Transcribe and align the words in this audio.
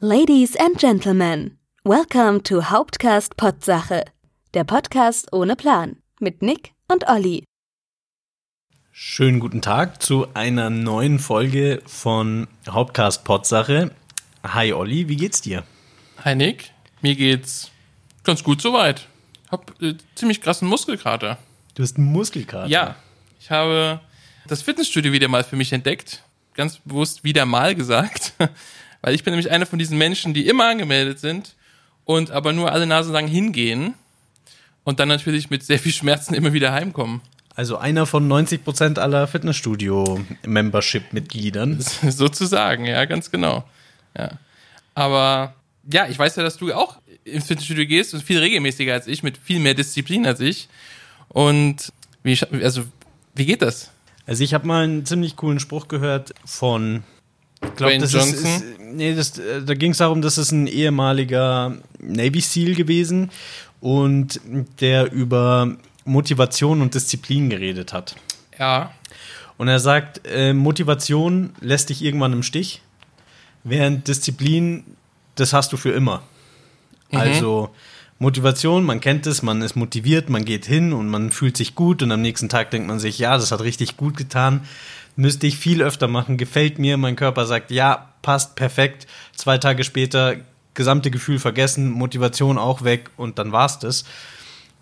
Ladies 0.00 0.54
and 0.54 0.78
Gentlemen, 0.78 1.58
welcome 1.82 2.40
to 2.44 2.70
Hauptcast 2.70 3.36
Potsache, 3.36 4.04
der 4.54 4.62
Podcast 4.62 5.32
ohne 5.32 5.56
Plan 5.56 5.96
mit 6.20 6.40
Nick 6.40 6.70
und 6.86 7.08
Olli. 7.08 7.42
Schönen 8.92 9.40
guten 9.40 9.60
Tag 9.60 10.00
zu 10.00 10.28
einer 10.34 10.70
neuen 10.70 11.18
Folge 11.18 11.82
von 11.84 12.46
Hauptcast 12.68 13.24
Potsache. 13.24 13.90
Hi 14.44 14.72
Olli, 14.72 15.08
wie 15.08 15.16
geht's 15.16 15.40
dir? 15.40 15.64
Hi 16.24 16.36
Nick, 16.36 16.70
mir 17.02 17.16
geht's 17.16 17.72
ganz 18.22 18.44
gut 18.44 18.62
soweit. 18.62 19.08
Hab 19.50 19.82
äh, 19.82 19.96
ziemlich 20.14 20.40
krassen 20.40 20.68
Muskelkater. 20.68 21.38
Du 21.74 21.82
hast 21.82 21.96
einen 21.96 22.06
Muskelkater. 22.06 22.68
Ja, 22.68 22.94
ich 23.40 23.50
habe 23.50 24.00
das 24.46 24.62
Fitnessstudio 24.62 25.10
wieder 25.10 25.26
mal 25.26 25.42
für 25.42 25.56
mich 25.56 25.72
entdeckt. 25.72 26.22
Ganz 26.54 26.78
bewusst 26.78 27.24
wieder 27.24 27.46
mal 27.46 27.74
gesagt. 27.74 28.34
Weil 29.02 29.14
ich 29.14 29.24
bin 29.24 29.32
nämlich 29.32 29.50
einer 29.50 29.66
von 29.66 29.78
diesen 29.78 29.98
Menschen, 29.98 30.32
die 30.34 30.46
immer 30.46 30.68
angemeldet 30.68 31.20
sind 31.20 31.54
und 32.04 32.30
aber 32.30 32.52
nur 32.52 32.72
alle 32.72 32.86
Nase 32.86 33.12
lang 33.12 33.26
hingehen 33.26 33.94
und 34.84 35.00
dann 35.00 35.08
natürlich 35.08 35.50
mit 35.50 35.62
sehr 35.62 35.78
viel 35.78 35.92
Schmerzen 35.92 36.34
immer 36.34 36.52
wieder 36.52 36.72
heimkommen. 36.72 37.20
Also 37.54 37.76
einer 37.76 38.06
von 38.06 38.28
90% 38.28 38.98
aller 38.98 39.26
Fitnessstudio-Membership-Mitgliedern. 39.26 41.78
Sozusagen, 41.80 42.86
ja, 42.86 43.04
ganz 43.04 43.30
genau. 43.30 43.64
Ja. 44.16 44.30
Aber 44.94 45.54
ja, 45.92 46.06
ich 46.06 46.18
weiß 46.18 46.36
ja, 46.36 46.42
dass 46.42 46.56
du 46.56 46.72
auch 46.72 46.98
ins 47.24 47.46
Fitnessstudio 47.46 47.86
gehst 47.86 48.14
und 48.14 48.22
viel 48.22 48.38
regelmäßiger 48.38 48.92
als 48.92 49.06
ich, 49.06 49.22
mit 49.22 49.38
viel 49.38 49.60
mehr 49.60 49.74
Disziplin 49.74 50.26
als 50.26 50.40
ich. 50.40 50.68
Und 51.28 51.92
wie, 52.22 52.38
also, 52.62 52.84
wie 53.34 53.46
geht 53.46 53.62
das? 53.62 53.90
Also 54.26 54.44
ich 54.44 54.54
habe 54.54 54.66
mal 54.66 54.84
einen 54.84 55.06
ziemlich 55.06 55.36
coolen 55.36 55.58
Spruch 55.58 55.88
gehört 55.88 56.34
von 56.44 57.02
ich 57.62 57.74
glaube, 57.74 57.98
das 57.98 58.12
Johnson. 58.12 58.34
Ist, 58.34 58.44
ist, 58.44 58.64
nee, 58.80 59.14
das, 59.14 59.38
äh, 59.38 59.62
da 59.62 59.74
ging 59.74 59.92
es 59.92 59.98
darum, 59.98 60.22
dass 60.22 60.36
es 60.36 60.52
ein 60.52 60.66
ehemaliger 60.66 61.76
Navy 61.98 62.40
SEAL 62.40 62.74
gewesen 62.74 63.30
und 63.80 64.40
der 64.80 65.12
über 65.12 65.76
Motivation 66.04 66.80
und 66.80 66.94
Disziplin 66.94 67.50
geredet 67.50 67.92
hat. 67.92 68.16
Ja. 68.58 68.92
Und 69.56 69.68
er 69.68 69.80
sagt, 69.80 70.20
äh, 70.24 70.52
Motivation 70.52 71.50
lässt 71.60 71.90
dich 71.90 72.02
irgendwann 72.02 72.32
im 72.32 72.42
Stich, 72.42 72.80
während 73.64 74.06
Disziplin, 74.08 74.84
das 75.34 75.52
hast 75.52 75.72
du 75.72 75.76
für 75.76 75.90
immer. 75.90 76.22
Mhm. 77.10 77.18
Also 77.18 77.70
Motivation, 78.20 78.84
man 78.84 79.00
kennt 79.00 79.26
es, 79.26 79.42
man 79.42 79.62
ist 79.62 79.76
motiviert, 79.76 80.28
man 80.28 80.44
geht 80.44 80.66
hin 80.66 80.92
und 80.92 81.08
man 81.08 81.30
fühlt 81.30 81.56
sich 81.56 81.74
gut 81.74 82.02
und 82.02 82.10
am 82.10 82.20
nächsten 82.20 82.48
Tag 82.48 82.70
denkt 82.70 82.88
man 82.88 82.98
sich, 82.98 83.18
ja, 83.18 83.36
das 83.36 83.52
hat 83.52 83.60
richtig 83.60 83.96
gut 83.96 84.16
getan 84.16 84.62
müsste 85.18 85.48
ich 85.48 85.58
viel 85.58 85.82
öfter 85.82 86.06
machen, 86.06 86.36
gefällt 86.36 86.78
mir, 86.78 86.96
mein 86.96 87.16
Körper 87.16 87.44
sagt, 87.44 87.72
ja, 87.72 88.12
passt 88.22 88.54
perfekt. 88.54 89.08
Zwei 89.34 89.58
Tage 89.58 89.82
später, 89.82 90.36
gesamte 90.74 91.10
Gefühl 91.10 91.40
vergessen, 91.40 91.90
Motivation 91.90 92.56
auch 92.56 92.84
weg 92.84 93.10
und 93.16 93.40
dann 93.40 93.50
war's 93.50 93.80
das. 93.80 94.04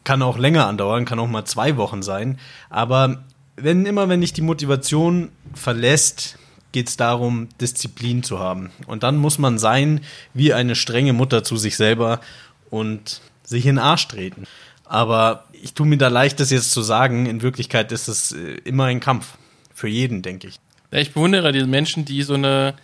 Kann 0.04 0.20
auch 0.20 0.36
länger 0.36 0.66
andauern, 0.66 1.06
kann 1.06 1.18
auch 1.18 1.26
mal 1.26 1.46
zwei 1.46 1.78
Wochen 1.78 2.02
sein. 2.02 2.38
Aber 2.68 3.24
wenn 3.56 3.86
immer, 3.86 4.10
wenn 4.10 4.20
dich 4.20 4.34
die 4.34 4.42
Motivation 4.42 5.30
verlässt, 5.54 6.38
geht 6.70 6.90
es 6.90 6.98
darum, 6.98 7.48
Disziplin 7.58 8.22
zu 8.22 8.38
haben. 8.38 8.70
Und 8.86 9.04
dann 9.04 9.16
muss 9.16 9.38
man 9.38 9.58
sein 9.58 10.02
wie 10.34 10.52
eine 10.52 10.76
strenge 10.76 11.14
Mutter 11.14 11.44
zu 11.44 11.56
sich 11.56 11.78
selber 11.78 12.20
und 12.68 13.22
sich 13.42 13.64
in 13.64 13.76
den 13.76 13.78
Arsch 13.82 14.06
treten. 14.06 14.44
Aber 14.84 15.46
ich 15.52 15.72
tue 15.72 15.86
mir 15.86 15.96
da 15.96 16.08
leicht, 16.08 16.40
das 16.40 16.50
jetzt 16.50 16.72
zu 16.72 16.82
sagen. 16.82 17.24
In 17.24 17.40
Wirklichkeit 17.40 17.90
ist 17.90 18.08
es 18.08 18.32
äh, 18.32 18.56
immer 18.64 18.84
ein 18.84 19.00
Kampf 19.00 19.38
für 19.76 19.88
jeden, 19.88 20.22
denke 20.22 20.48
ich. 20.48 20.58
Ja, 20.90 20.98
ich 20.98 21.12
bewundere 21.12 21.52
diese 21.52 21.66
Menschen, 21.66 22.06
die 22.06 22.22
so 22.22 22.34
eine, 22.34 22.74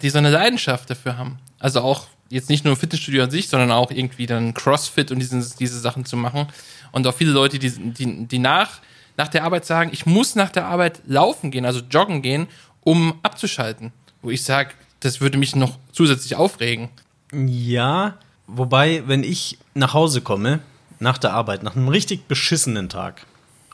die 0.00 0.08
so 0.08 0.18
eine 0.18 0.30
Leidenschaft 0.30 0.88
dafür 0.88 1.18
haben. 1.18 1.38
Also 1.58 1.82
auch 1.82 2.06
jetzt 2.30 2.48
nicht 2.48 2.64
nur 2.64 2.74
Fitnessstudio 2.74 3.22
an 3.22 3.30
sich, 3.30 3.48
sondern 3.48 3.70
auch 3.70 3.90
irgendwie 3.90 4.26
dann 4.26 4.54
Crossfit 4.54 5.10
und 5.10 5.18
diesen, 5.18 5.44
diese 5.58 5.78
Sachen 5.78 6.06
zu 6.06 6.16
machen. 6.16 6.46
Und 6.92 7.06
auch 7.06 7.14
viele 7.14 7.32
Leute, 7.32 7.58
die, 7.58 7.70
die, 7.70 8.26
die 8.26 8.38
nach, 8.38 8.80
nach 9.18 9.28
der 9.28 9.44
Arbeit 9.44 9.66
sagen, 9.66 9.90
ich 9.92 10.06
muss 10.06 10.36
nach 10.36 10.50
der 10.50 10.64
Arbeit 10.66 11.02
laufen 11.06 11.50
gehen, 11.50 11.66
also 11.66 11.80
joggen 11.90 12.22
gehen, 12.22 12.48
um 12.80 13.18
abzuschalten. 13.22 13.92
Wo 14.22 14.30
ich 14.30 14.42
sage, 14.42 14.70
das 15.00 15.20
würde 15.20 15.36
mich 15.36 15.54
noch 15.54 15.78
zusätzlich 15.92 16.36
aufregen. 16.36 16.88
Ja, 17.32 18.16
wobei, 18.46 19.02
wenn 19.06 19.22
ich 19.22 19.58
nach 19.74 19.92
Hause 19.92 20.22
komme, 20.22 20.60
nach 20.98 21.18
der 21.18 21.34
Arbeit, 21.34 21.62
nach 21.62 21.76
einem 21.76 21.88
richtig 21.88 22.26
beschissenen 22.26 22.88
Tag, 22.88 23.26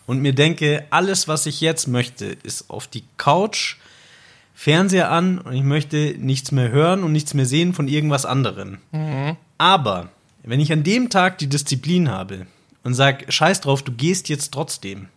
und 0.06 0.20
mir 0.20 0.32
denke, 0.32 0.84
alles, 0.90 1.28
was 1.28 1.46
ich 1.46 1.60
jetzt 1.60 1.88
möchte, 1.88 2.26
ist 2.26 2.70
auf 2.70 2.86
die 2.86 3.04
Couch, 3.16 3.76
Fernseher 4.54 5.10
an 5.10 5.38
und 5.38 5.52
ich 5.52 5.62
möchte 5.62 6.14
nichts 6.18 6.50
mehr 6.50 6.70
hören 6.70 7.02
und 7.02 7.12
nichts 7.12 7.34
mehr 7.34 7.44
sehen 7.44 7.74
von 7.74 7.88
irgendwas 7.88 8.24
anderem. 8.24 8.78
Mhm. 8.90 9.36
Aber 9.58 10.08
wenn 10.42 10.60
ich 10.60 10.72
an 10.72 10.82
dem 10.82 11.10
Tag 11.10 11.38
die 11.38 11.48
Disziplin 11.48 12.08
habe 12.10 12.46
und 12.82 12.94
sage, 12.94 13.30
scheiß 13.30 13.60
drauf, 13.60 13.82
du 13.82 13.92
gehst 13.92 14.28
jetzt 14.30 14.54
trotzdem, 14.54 15.08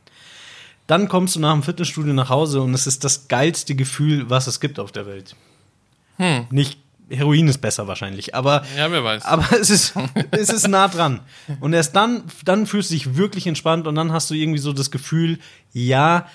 dann 0.88 1.08
kommst 1.08 1.36
du 1.36 1.40
nach 1.40 1.54
dem 1.54 1.64
Fitnessstudio 1.64 2.14
nach 2.14 2.30
Hause 2.30 2.62
und 2.62 2.74
es 2.74 2.88
ist 2.88 3.04
das 3.04 3.28
geilste 3.28 3.76
Gefühl, 3.76 4.30
was 4.30 4.48
es 4.48 4.60
gibt 4.60 4.80
auf 4.80 4.92
der 4.92 5.06
Welt. 5.06 5.36
Hm. 6.18 6.48
Nicht 6.50 6.80
Heroin 7.10 7.48
ist 7.48 7.60
besser 7.60 7.88
wahrscheinlich, 7.88 8.36
aber 8.36 8.64
ja, 8.78 8.92
wer 8.92 9.04
weiß. 9.04 9.26
Aber 9.26 9.46
es 9.60 9.70
ist 9.70 9.94
es 10.32 10.50
ist 10.50 10.68
nah 10.68 10.88
dran 10.88 11.22
und 11.60 11.74
erst 11.74 11.96
dann 11.96 12.24
dann 12.46 12.66
fühlst 12.66 12.92
du 12.92 12.96
dich 12.96 13.16
wirklich 13.16 13.48
entspannt 13.48 13.88
und 13.88 13.96
dann 13.96 14.12
hast 14.12 14.30
du 14.30 14.36
irgendwie 14.36 14.60
so 14.60 14.74
das 14.74 14.92
Gefühl, 14.92 15.40
ja, 15.74 16.28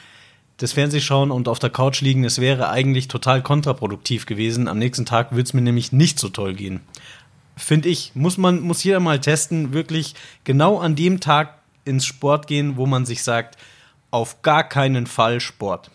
das 0.57 0.73
Fernsehschauen 0.73 1.31
und 1.31 1.49
auf 1.49 1.59
der 1.59 1.71
Couch 1.71 2.01
liegen, 2.01 2.25
es 2.25 2.41
wäre 2.41 2.69
eigentlich 2.69 3.09
total 3.09 3.43
kontraproduktiv 3.43 4.27
gewesen. 4.27 4.69
Am 4.69 4.79
nächsten 4.79 5.05
Tag 5.05 5.33
würde 5.33 5.43
es 5.43 5.53
mir 5.53 5.63
nämlich 5.63 5.93
nicht 5.93 6.19
so 6.19 6.29
toll 6.29 6.55
gehen. 6.55 6.81
Finde 7.57 7.89
ich, 7.89 8.13
muss 8.15 8.39
man 8.39 8.61
muss 8.61 8.85
jeder 8.85 9.01
mal 9.01 9.21
testen, 9.21 9.73
wirklich 9.73 10.15
genau 10.45 10.79
an 10.79 10.97
dem 10.97 11.21
Tag 11.21 11.59
ins 11.85 12.07
Sport 12.07 12.47
gehen, 12.47 12.77
wo 12.77 12.87
man 12.87 13.07
sich 13.07 13.23
sagt, 13.23 13.57
auf 14.11 14.43
gar 14.43 14.65
keinen 14.69 15.07
Fall 15.07 15.41
Sport. 15.41 15.91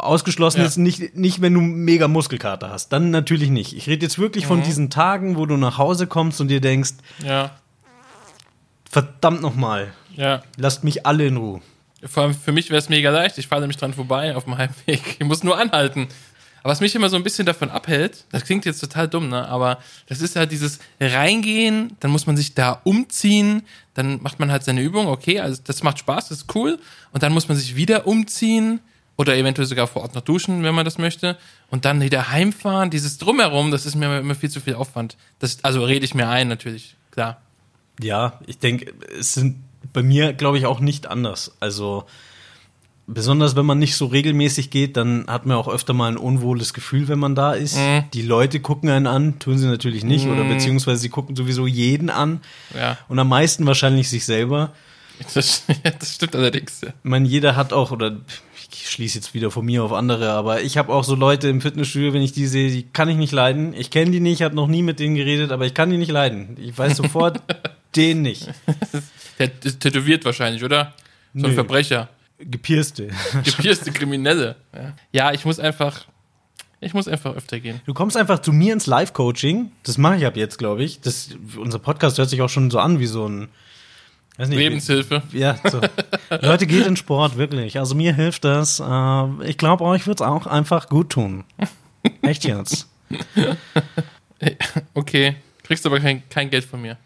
Ausgeschlossen 0.00 0.60
ja. 0.60 0.66
ist 0.66 0.76
nicht, 0.76 1.16
nicht, 1.16 1.40
wenn 1.40 1.54
du 1.54 1.60
mega 1.60 2.08
Muskelkater 2.08 2.70
hast. 2.70 2.88
Dann 2.90 3.10
natürlich 3.10 3.50
nicht. 3.50 3.76
Ich 3.76 3.86
rede 3.86 4.04
jetzt 4.04 4.18
wirklich 4.18 4.44
mhm. 4.44 4.48
von 4.48 4.62
diesen 4.62 4.90
Tagen, 4.90 5.36
wo 5.36 5.46
du 5.46 5.56
nach 5.56 5.78
Hause 5.78 6.06
kommst 6.06 6.40
und 6.40 6.48
dir 6.48 6.60
denkst, 6.60 6.94
ja. 7.24 7.50
verdammt 8.90 9.42
nochmal, 9.42 9.92
ja. 10.16 10.42
lasst 10.56 10.84
mich 10.84 11.06
alle 11.06 11.26
in 11.26 11.36
Ruhe. 11.36 11.60
Vor 12.04 12.22
allem 12.22 12.34
für 12.34 12.52
mich 12.52 12.70
wäre 12.70 12.78
es 12.78 12.88
mega 12.88 13.10
leicht. 13.10 13.38
Ich 13.38 13.48
fahre 13.48 13.60
nämlich 13.60 13.76
dran 13.76 13.92
vorbei 13.92 14.34
auf 14.34 14.44
dem 14.44 14.56
Heimweg. 14.56 15.16
Ich 15.18 15.26
muss 15.26 15.44
nur 15.44 15.58
anhalten. 15.58 16.08
Aber 16.62 16.72
was 16.72 16.80
mich 16.80 16.94
immer 16.94 17.08
so 17.08 17.16
ein 17.16 17.22
bisschen 17.22 17.46
davon 17.46 17.70
abhält, 17.70 18.24
das 18.32 18.44
klingt 18.44 18.64
jetzt 18.66 18.80
total 18.80 19.08
dumm, 19.08 19.28
ne? 19.30 19.48
Aber 19.48 19.78
das 20.06 20.20
ist 20.20 20.36
halt 20.36 20.52
dieses 20.52 20.78
Reingehen, 21.00 21.96
dann 22.00 22.10
muss 22.10 22.26
man 22.26 22.36
sich 22.36 22.54
da 22.54 22.80
umziehen, 22.84 23.62
dann 23.94 24.20
macht 24.22 24.38
man 24.40 24.52
halt 24.52 24.62
seine 24.62 24.82
Übung, 24.82 25.06
okay, 25.06 25.40
also 25.40 25.62
das 25.64 25.82
macht 25.82 26.00
Spaß, 26.00 26.28
das 26.28 26.38
ist 26.38 26.54
cool. 26.54 26.78
Und 27.12 27.22
dann 27.22 27.32
muss 27.32 27.48
man 27.48 27.56
sich 27.56 27.76
wieder 27.76 28.06
umziehen 28.06 28.80
oder 29.20 29.36
eventuell 29.36 29.66
sogar 29.66 29.86
vor 29.86 30.00
Ort 30.00 30.14
noch 30.14 30.22
duschen, 30.22 30.62
wenn 30.62 30.74
man 30.74 30.86
das 30.86 30.96
möchte. 30.96 31.36
Und 31.68 31.84
dann 31.84 32.00
wieder 32.00 32.30
heimfahren, 32.30 32.88
dieses 32.88 33.18
Drumherum, 33.18 33.70
das 33.70 33.84
ist 33.84 33.94
mir 33.94 34.20
immer 34.20 34.34
viel 34.34 34.48
zu 34.48 34.60
viel 34.60 34.76
Aufwand. 34.76 35.18
Das, 35.40 35.62
also 35.62 35.84
rede 35.84 36.06
ich 36.06 36.14
mir 36.14 36.26
ein, 36.26 36.48
natürlich, 36.48 36.96
klar. 37.10 37.42
Ja, 38.00 38.40
ich 38.46 38.58
denke, 38.60 38.94
es 39.18 39.34
sind 39.34 39.56
bei 39.92 40.02
mir, 40.02 40.32
glaube 40.32 40.56
ich, 40.56 40.64
auch 40.64 40.80
nicht 40.80 41.06
anders. 41.06 41.54
Also, 41.60 42.04
besonders 43.06 43.56
wenn 43.56 43.66
man 43.66 43.78
nicht 43.78 43.94
so 43.94 44.06
regelmäßig 44.06 44.70
geht, 44.70 44.96
dann 44.96 45.26
hat 45.26 45.44
man 45.44 45.58
auch 45.58 45.68
öfter 45.68 45.92
mal 45.92 46.10
ein 46.10 46.16
unwohles 46.16 46.72
Gefühl, 46.72 47.08
wenn 47.08 47.18
man 47.18 47.34
da 47.34 47.52
ist. 47.52 47.76
Mhm. 47.76 48.04
Die 48.14 48.22
Leute 48.22 48.60
gucken 48.60 48.88
einen 48.88 49.06
an, 49.06 49.38
tun 49.38 49.58
sie 49.58 49.66
natürlich 49.66 50.02
nicht, 50.02 50.24
mhm. 50.24 50.32
oder 50.32 50.44
beziehungsweise 50.44 51.02
sie 51.02 51.10
gucken 51.10 51.36
sowieso 51.36 51.66
jeden 51.66 52.08
an. 52.08 52.40
Ja. 52.74 52.96
Und 53.08 53.18
am 53.18 53.28
meisten 53.28 53.66
wahrscheinlich 53.66 54.08
sich 54.08 54.24
selber. 54.24 54.72
Das, 55.34 55.64
das 55.98 56.14
stimmt 56.14 56.36
allerdings. 56.36 56.80
Ja. 56.80 56.88
Ich 56.88 56.94
meine, 57.02 57.26
jeder 57.26 57.56
hat 57.56 57.72
auch, 57.72 57.90
oder 57.90 58.16
ich 58.72 58.90
schließe 58.90 59.18
jetzt 59.18 59.34
wieder 59.34 59.50
von 59.50 59.64
mir 59.64 59.82
auf 59.84 59.92
andere, 59.92 60.30
aber 60.30 60.62
ich 60.62 60.78
habe 60.78 60.92
auch 60.92 61.04
so 61.04 61.14
Leute 61.14 61.48
im 61.48 61.60
Fitnessstudio, 61.60 62.12
wenn 62.12 62.22
ich 62.22 62.32
die 62.32 62.46
sehe, 62.46 62.70
die 62.70 62.84
kann 62.84 63.08
ich 63.08 63.16
nicht 63.16 63.32
leiden. 63.32 63.74
Ich 63.74 63.90
kenne 63.90 64.10
die 64.10 64.20
nicht, 64.20 64.42
habe 64.42 64.54
noch 64.54 64.68
nie 64.68 64.82
mit 64.82 65.00
denen 65.00 65.16
geredet, 65.16 65.52
aber 65.52 65.66
ich 65.66 65.74
kann 65.74 65.90
die 65.90 65.96
nicht 65.96 66.10
leiden. 66.10 66.56
Ich 66.60 66.76
weiß 66.76 66.96
sofort, 66.96 67.40
den 67.96 68.22
nicht. 68.22 68.48
Der 69.38 69.50
ist 69.62 69.80
tätowiert 69.80 70.24
wahrscheinlich, 70.24 70.64
oder? 70.64 70.94
So 71.34 71.46
ein 71.46 71.54
Verbrecher. 71.54 72.08
Gepierste. 72.38 73.08
Gepierste 73.44 73.92
Kriminelle. 73.92 74.56
Ja. 74.74 74.94
ja, 75.12 75.32
ich 75.32 75.44
muss 75.44 75.60
einfach, 75.60 76.06
ich 76.80 76.94
muss 76.94 77.06
einfach 77.06 77.34
öfter 77.34 77.60
gehen. 77.60 77.80
Du 77.84 77.94
kommst 77.94 78.16
einfach 78.16 78.40
zu 78.40 78.52
mir 78.52 78.72
ins 78.72 78.86
Live-Coaching. 78.86 79.72
Das 79.82 79.98
mache 79.98 80.16
ich 80.16 80.26
ab 80.26 80.36
jetzt, 80.36 80.58
glaube 80.58 80.82
ich. 80.82 81.00
Das, 81.00 81.30
unser 81.56 81.78
Podcast 81.78 82.18
hört 82.18 82.30
sich 82.30 82.40
auch 82.40 82.48
schon 82.48 82.70
so 82.70 82.78
an 82.78 82.98
wie 82.98 83.06
so 83.06 83.28
ein 83.28 83.48
nicht, 84.48 84.58
Lebenshilfe. 84.58 85.22
Ja, 85.32 85.58
so. 85.70 85.80
Leute, 86.40 86.66
geht 86.66 86.86
in 86.86 86.96
Sport, 86.96 87.36
wirklich. 87.36 87.78
Also 87.78 87.94
mir 87.94 88.14
hilft 88.14 88.44
das. 88.44 88.80
Äh, 88.80 89.44
ich 89.44 89.58
glaube, 89.58 89.84
euch 89.84 90.06
wird 90.06 90.20
es 90.20 90.26
auch 90.26 90.46
einfach 90.46 90.88
gut 90.88 91.10
tun. 91.10 91.44
Echt 92.22 92.44
jetzt. 92.44 92.88
Okay. 94.94 95.36
Kriegst 95.64 95.84
aber 95.84 96.00
kein, 96.00 96.26
kein 96.30 96.48
Geld 96.48 96.64
von 96.64 96.80
mir. 96.80 96.96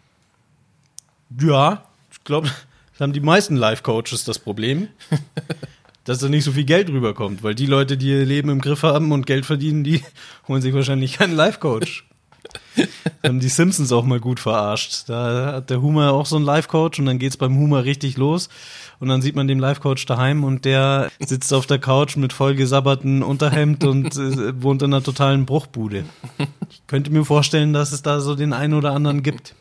Ja, 1.41 1.83
ich 2.09 2.23
glaube, 2.23 2.49
das 2.93 3.01
haben 3.01 3.11
die 3.11 3.19
meisten 3.19 3.57
Life-Coaches 3.57 4.23
das 4.23 4.39
Problem. 4.39 4.87
dass 6.05 6.19
da 6.19 6.29
nicht 6.29 6.43
so 6.43 6.51
viel 6.51 6.63
Geld 6.63 6.89
rüberkommt, 6.89 7.43
weil 7.43 7.55
die 7.55 7.65
Leute, 7.65 7.97
die 7.97 8.09
ihr 8.09 8.25
Leben 8.25 8.49
im 8.49 8.61
Griff 8.61 8.83
haben 8.83 9.11
und 9.11 9.25
Geld 9.25 9.45
verdienen, 9.45 9.83
die 9.83 10.01
holen 10.47 10.61
sich 10.61 10.73
wahrscheinlich 10.73 11.17
keinen 11.17 11.35
Life-Coach. 11.35 12.05
Haben 13.23 13.39
die 13.39 13.49
Simpsons 13.49 13.91
auch 13.91 14.03
mal 14.03 14.19
gut 14.19 14.39
verarscht. 14.39 15.07
Da 15.07 15.53
hat 15.53 15.69
der 15.69 15.81
Humor 15.81 16.11
auch 16.11 16.25
so 16.25 16.35
einen 16.35 16.45
Life-Coach 16.45 16.99
und 16.99 17.05
dann 17.05 17.19
geht's 17.19 17.37
beim 17.37 17.55
Humor 17.55 17.83
richtig 17.83 18.17
los. 18.17 18.49
Und 18.99 19.09
dann 19.09 19.21
sieht 19.21 19.35
man 19.35 19.47
den 19.47 19.59
Life-Coach 19.59 20.05
daheim 20.05 20.43
und 20.43 20.63
der 20.65 21.11
sitzt 21.19 21.53
auf 21.53 21.65
der 21.65 21.79
Couch 21.79 22.15
mit 22.15 22.33
vollgesabberten 22.33 23.23
Unterhemd 23.23 23.83
und 23.83 24.15
äh, 24.15 24.61
wohnt 24.61 24.81
in 24.81 24.93
einer 24.93 25.03
totalen 25.03 25.45
Bruchbude. 25.45 26.05
Ich 26.69 26.87
könnte 26.87 27.11
mir 27.11 27.25
vorstellen, 27.25 27.73
dass 27.73 27.91
es 27.91 28.01
da 28.01 28.19
so 28.19 28.35
den 28.35 28.53
einen 28.53 28.73
oder 28.73 28.91
anderen 28.91 29.21
gibt. 29.23 29.55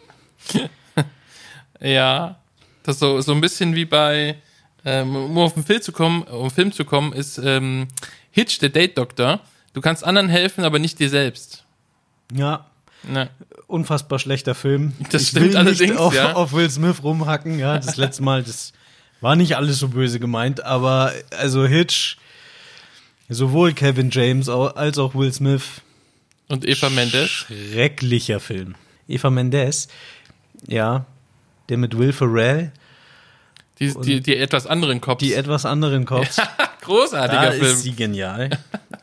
Ja, 1.80 2.36
das 2.84 2.98
so, 2.98 3.20
so 3.20 3.32
ein 3.32 3.40
bisschen 3.40 3.74
wie 3.74 3.84
bei, 3.84 4.36
ähm, 4.84 5.16
um 5.16 5.38
auf 5.38 5.54
den 5.54 5.64
Film 5.64 5.82
zu 5.82 5.92
kommen, 5.92 6.22
um 6.22 6.50
Film 6.50 6.72
zu 6.72 6.84
kommen, 6.84 7.12
ist 7.12 7.38
ähm, 7.38 7.88
Hitch, 8.30 8.58
der 8.60 8.68
Date-Doktor. 8.68 9.40
Du 9.72 9.80
kannst 9.80 10.04
anderen 10.04 10.28
helfen, 10.28 10.64
aber 10.64 10.78
nicht 10.78 10.98
dir 10.98 11.10
selbst. 11.10 11.64
Ja, 12.32 12.66
Ne. 13.08 13.28
unfassbar 13.66 14.18
schlechter 14.18 14.54
Film. 14.54 14.92
Das 15.10 15.22
ich 15.22 15.28
stimmt 15.28 15.46
will 15.50 15.56
allerdings, 15.56 15.80
nicht 15.80 15.96
auf, 15.96 16.14
ja. 16.14 16.32
auf 16.34 16.52
Will 16.52 16.70
Smith 16.70 17.02
rumhacken. 17.02 17.58
Ja, 17.58 17.78
das 17.78 17.96
letzte 17.96 18.22
Mal, 18.22 18.42
das 18.42 18.72
war 19.20 19.36
nicht 19.36 19.56
alles 19.56 19.78
so 19.78 19.88
böse 19.88 20.18
gemeint, 20.20 20.64
aber 20.64 21.12
also 21.38 21.66
Hitch, 21.66 22.16
sowohl 23.28 23.72
Kevin 23.72 24.10
James 24.10 24.48
als 24.48 24.98
auch 24.98 25.14
Will 25.14 25.32
Smith, 25.32 25.62
Und 26.48 26.66
Eva 26.66 26.88
Mendes. 26.90 27.28
schrecklicher 27.30 28.40
Film. 28.40 28.74
Eva 29.08 29.30
Mendes, 29.30 29.88
ja, 30.66 31.04
der 31.68 31.76
mit 31.78 31.96
Will 31.98 32.12
Ferrell, 32.12 32.72
Die, 33.78 33.92
die, 34.02 34.20
die 34.20 34.36
etwas 34.36 34.66
anderen 34.66 35.00
Cops. 35.00 35.20
die 35.22 35.34
etwas 35.34 35.66
anderen 35.66 36.04
Cops. 36.04 36.36
Großartiger 36.82 37.42
Da 37.46 37.50
Film. 37.52 37.64
ist 37.64 37.82
sie 37.82 37.92
genial. 37.92 38.50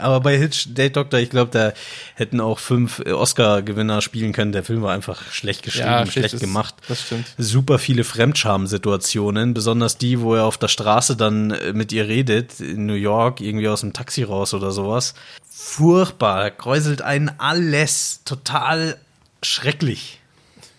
Aber 0.02 0.20
bei 0.20 0.38
Hitch, 0.38 0.68
Date 0.74 0.96
Doctor, 0.98 1.20
ich 1.20 1.30
glaube, 1.30 1.52
da 1.52 1.74
hätten 2.16 2.42
auch 2.42 2.60
fünf 2.60 3.00
Oscar-Gewinner 3.00 4.02
spielen 4.02 4.34
können. 4.34 4.52
Der 4.52 4.64
Film 4.64 4.82
war 4.82 4.94
einfach 4.94 5.32
schlecht 5.32 5.64
geschrieben, 5.64 5.88
Ja, 5.88 6.00
schlecht 6.06 6.14
schlechtes- 6.32 6.40
gemacht. 6.42 6.76
das 6.88 7.02
stimmt. 7.02 7.26
Super 7.38 7.80
viele 7.80 8.04
Fremdscham-Situationen, 8.04 9.54
besonders 9.54 9.98
die, 9.98 10.20
wo 10.22 10.36
er 10.36 10.46
auf 10.46 10.58
der 10.58 10.68
Straße 10.68 11.16
dann 11.16 11.52
äh, 11.52 11.74
mit 11.74 11.92
ihr 11.92 12.08
redet, 12.08 12.60
in 12.60 12.86
New 12.86 12.94
York, 12.94 13.40
irgendwie 13.42 13.68
aus 13.68 13.82
dem 13.82 13.94
Taxi 13.94 14.24
raus 14.24 14.54
oder 14.54 14.72
sowas. 14.72 15.14
Furchtbar, 15.50 16.52
kräuselt 16.52 17.02
einen 17.02 17.32
alles. 17.38 18.22
Total 18.26 18.98
schrecklich. 19.44 20.20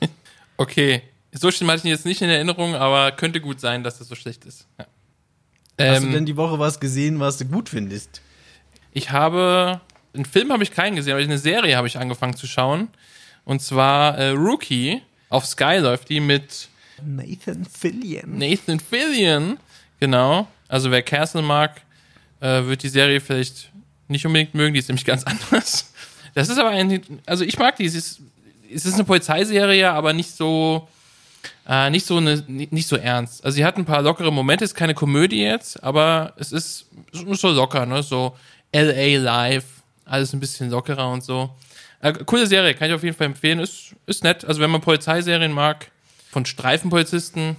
Okay. 0.58 1.02
So 1.32 1.50
schlimm 1.50 1.70
hatte 1.70 1.78
ich 1.78 1.84
ihn 1.86 1.90
jetzt 1.90 2.04
nicht 2.04 2.20
in 2.22 2.28
Erinnerung, 2.28 2.74
aber 2.76 3.10
könnte 3.12 3.40
gut 3.40 3.58
sein, 3.58 3.82
dass 3.82 3.98
das 3.98 4.08
so 4.08 4.14
schlecht 4.14 4.44
ist. 4.44 4.66
Ja. 4.78 4.84
Hast 5.80 6.02
du 6.02 6.06
Ähm, 6.08 6.12
denn 6.12 6.26
die 6.26 6.36
Woche 6.36 6.58
was 6.58 6.78
gesehen, 6.78 7.18
was 7.20 7.38
du 7.38 7.46
gut 7.46 7.68
findest? 7.70 8.20
Ich 8.92 9.10
habe, 9.10 9.80
einen 10.14 10.24
Film 10.24 10.52
habe 10.52 10.62
ich 10.62 10.72
keinen 10.72 10.96
gesehen, 10.96 11.14
aber 11.14 11.22
eine 11.22 11.38
Serie 11.38 11.76
habe 11.76 11.86
ich 11.86 11.98
angefangen 11.98 12.36
zu 12.36 12.46
schauen. 12.46 12.88
Und 13.44 13.62
zwar 13.62 14.18
äh, 14.18 14.30
Rookie. 14.30 15.02
Auf 15.28 15.46
Sky 15.46 15.78
läuft 15.78 16.10
die 16.10 16.20
mit 16.20 16.68
Nathan 17.04 17.64
Fillion. 17.64 18.38
Nathan 18.38 18.80
Fillion. 18.80 19.58
Genau. 19.98 20.46
Also 20.68 20.90
wer 20.90 21.02
Castle 21.02 21.42
mag, 21.42 21.80
äh, 22.40 22.64
wird 22.64 22.82
die 22.82 22.88
Serie 22.88 23.20
vielleicht 23.20 23.70
nicht 24.08 24.26
unbedingt 24.26 24.54
mögen. 24.54 24.74
Die 24.74 24.80
ist 24.80 24.88
nämlich 24.88 25.04
ganz 25.04 25.24
anders. 25.24 25.92
Das 26.34 26.48
ist 26.48 26.58
aber 26.58 26.70
ein, 26.70 27.20
also 27.26 27.44
ich 27.44 27.58
mag 27.58 27.76
die. 27.76 27.84
Es 27.84 27.94
ist, 27.94 28.20
es 28.72 28.86
ist 28.86 28.94
eine 28.94 29.04
Polizeiserie, 29.04 29.90
aber 29.90 30.12
nicht 30.12 30.30
so, 30.30 30.88
äh, 31.68 31.90
nicht 31.90 32.06
so 32.06 32.18
eine, 32.18 32.42
nicht 32.46 32.88
so 32.88 32.96
ernst. 32.96 33.44
Also 33.44 33.56
sie 33.56 33.64
hat 33.64 33.76
ein 33.76 33.84
paar 33.84 34.02
lockere 34.02 34.32
Momente. 34.32 34.64
Ist 34.64 34.74
keine 34.74 34.94
Komödie 34.94 35.42
jetzt, 35.42 35.82
aber 35.82 36.34
es 36.36 36.52
ist 36.52 36.86
so 37.12 37.50
locker, 37.50 37.86
ne? 37.86 38.02
So 38.02 38.36
L.A. 38.72 39.18
Live, 39.18 39.64
alles 40.04 40.32
ein 40.32 40.40
bisschen 40.40 40.70
lockerer 40.70 41.10
und 41.10 41.22
so. 41.22 41.50
Äh, 42.00 42.12
coole 42.26 42.46
Serie, 42.46 42.74
kann 42.74 42.88
ich 42.88 42.94
auf 42.94 43.04
jeden 43.04 43.16
Fall 43.16 43.26
empfehlen. 43.26 43.60
Ist, 43.60 43.94
ist 44.06 44.24
nett. 44.24 44.44
Also 44.44 44.60
wenn 44.60 44.70
man 44.70 44.80
Polizeiserien 44.80 45.52
mag, 45.52 45.90
von 46.30 46.44
Streifenpolizisten, 46.46 47.56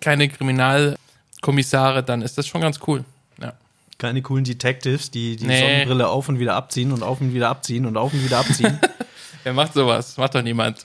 keine 0.00 0.28
Kriminalkommissare, 0.28 2.02
dann 2.02 2.22
ist 2.22 2.36
das 2.36 2.46
schon 2.46 2.60
ganz 2.60 2.80
cool. 2.86 3.04
Ja. 3.40 3.54
Keine 3.98 4.22
coolen 4.22 4.44
Detectives, 4.44 5.10
die 5.10 5.36
die 5.36 5.46
Nee. 5.46 5.60
Sonnenbrille 5.60 6.08
auf 6.08 6.28
und 6.28 6.38
wieder 6.38 6.54
abziehen 6.54 6.92
und 6.92 7.02
auf 7.02 7.20
und 7.20 7.32
wieder 7.32 7.48
abziehen 7.48 7.86
und 7.86 7.96
auf 7.96 8.12
und 8.12 8.24
wieder 8.24 8.38
abziehen. 8.38 8.78
Wer 9.44 9.52
macht 9.52 9.72
sowas? 9.72 10.16
Macht 10.16 10.34
doch 10.34 10.42
niemand. 10.42 10.84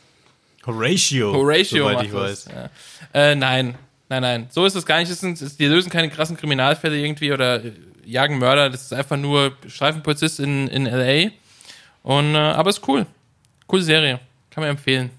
Horatio, 0.65 1.33
Horatio 1.33 1.89
soweit 1.89 2.05
ich 2.05 2.13
weiß. 2.13 2.47
Ja. 2.53 2.69
Äh, 3.13 3.35
nein, 3.35 3.75
nein, 4.09 4.21
nein. 4.21 4.47
So 4.49 4.65
ist 4.65 4.75
es 4.75 4.85
gar 4.85 4.99
nicht. 4.99 5.11
Die 5.59 5.65
lösen 5.65 5.89
keine 5.89 6.09
krassen 6.09 6.37
Kriminalfälle 6.37 6.97
irgendwie 6.97 7.31
oder 7.31 7.61
jagen 8.05 8.37
Mörder. 8.37 8.69
Das 8.69 8.83
ist 8.83 8.93
einfach 8.93 9.17
nur 9.17 9.53
Streifenpolizist 9.67 10.39
in, 10.39 10.67
in 10.67 10.85
L.A. 10.87 11.31
Und, 12.03 12.35
äh, 12.35 12.37
aber 12.37 12.69
ist 12.69 12.87
cool. 12.87 13.05
Coole 13.67 13.81
Serie. 13.83 14.19
Kann 14.51 14.61
man 14.63 14.71
empfehlen. 14.71 15.09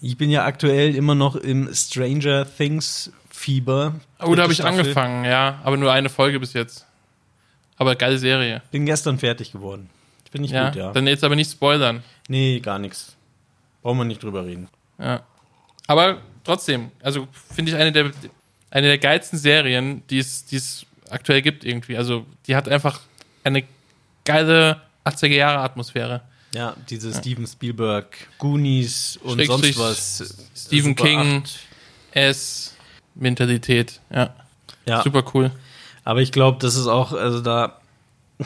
Ich 0.00 0.16
bin 0.18 0.30
ja 0.30 0.44
aktuell 0.44 0.94
immer 0.94 1.14
noch 1.14 1.34
im 1.36 1.72
Stranger 1.74 2.46
Things 2.56 3.10
Fieber. 3.30 3.94
Oh, 4.20 4.34
da 4.34 4.42
habe 4.42 4.52
ich 4.52 4.58
Staffel. 4.58 4.80
angefangen, 4.80 5.24
ja. 5.24 5.60
Aber 5.64 5.76
nur 5.76 5.90
eine 5.92 6.08
Folge 6.08 6.38
bis 6.38 6.52
jetzt. 6.52 6.86
Aber 7.76 7.96
geile 7.96 8.18
Serie. 8.18 8.62
Bin 8.70 8.86
gestern 8.86 9.18
fertig 9.18 9.50
geworden. 9.52 9.90
Finde 10.30 10.46
ich 10.46 10.52
Ja. 10.52 10.66
gut, 10.68 10.76
ja. 10.76 10.92
Dann 10.92 11.06
jetzt 11.06 11.24
aber 11.24 11.36
nicht 11.36 11.50
spoilern. 11.50 12.02
nee, 12.28 12.60
gar 12.60 12.78
nichts. 12.78 13.16
Brauchen 13.82 13.98
wir 13.98 14.04
nicht 14.04 14.22
drüber 14.22 14.44
reden. 14.44 14.68
Ja. 14.98 15.22
Aber 15.86 16.18
trotzdem, 16.44 16.90
also 17.02 17.28
finde 17.54 17.72
ich 17.72 17.76
eine 17.76 17.92
der, 17.92 18.10
eine 18.70 18.86
der 18.86 18.98
geilsten 18.98 19.38
Serien, 19.38 20.02
die 20.08 20.18
es 20.18 20.86
aktuell 21.10 21.42
gibt 21.42 21.64
irgendwie. 21.64 21.96
Also 21.96 22.26
die 22.46 22.56
hat 22.56 22.68
einfach 22.68 23.00
eine 23.44 23.64
geile 24.24 24.80
80er 25.04 25.26
Jahre 25.34 25.58
Atmosphäre. 25.60 26.22
Ja, 26.54 26.76
diese 26.88 27.12
Steven 27.12 27.46
Spielberg, 27.46 28.16
Goonies 28.38 29.18
und 29.22 29.38
Schrägstrich 29.38 29.74
sonst 29.76 30.20
was. 30.20 30.34
Stephen 30.66 30.96
Super 30.96 31.04
King. 31.08 31.42
acht. 31.42 31.58
S 32.12 32.74
Mentalität. 33.16 34.00
Ja. 34.12 34.34
Ja, 34.86 35.02
Super 35.02 35.24
cool. 35.34 35.50
aber 36.04 36.20
ich 36.20 36.30
glaube, 36.30 36.58
das 36.60 36.76
ist 36.76 36.86
auch, 36.86 37.12
also 37.12 37.40
da, 37.40 37.80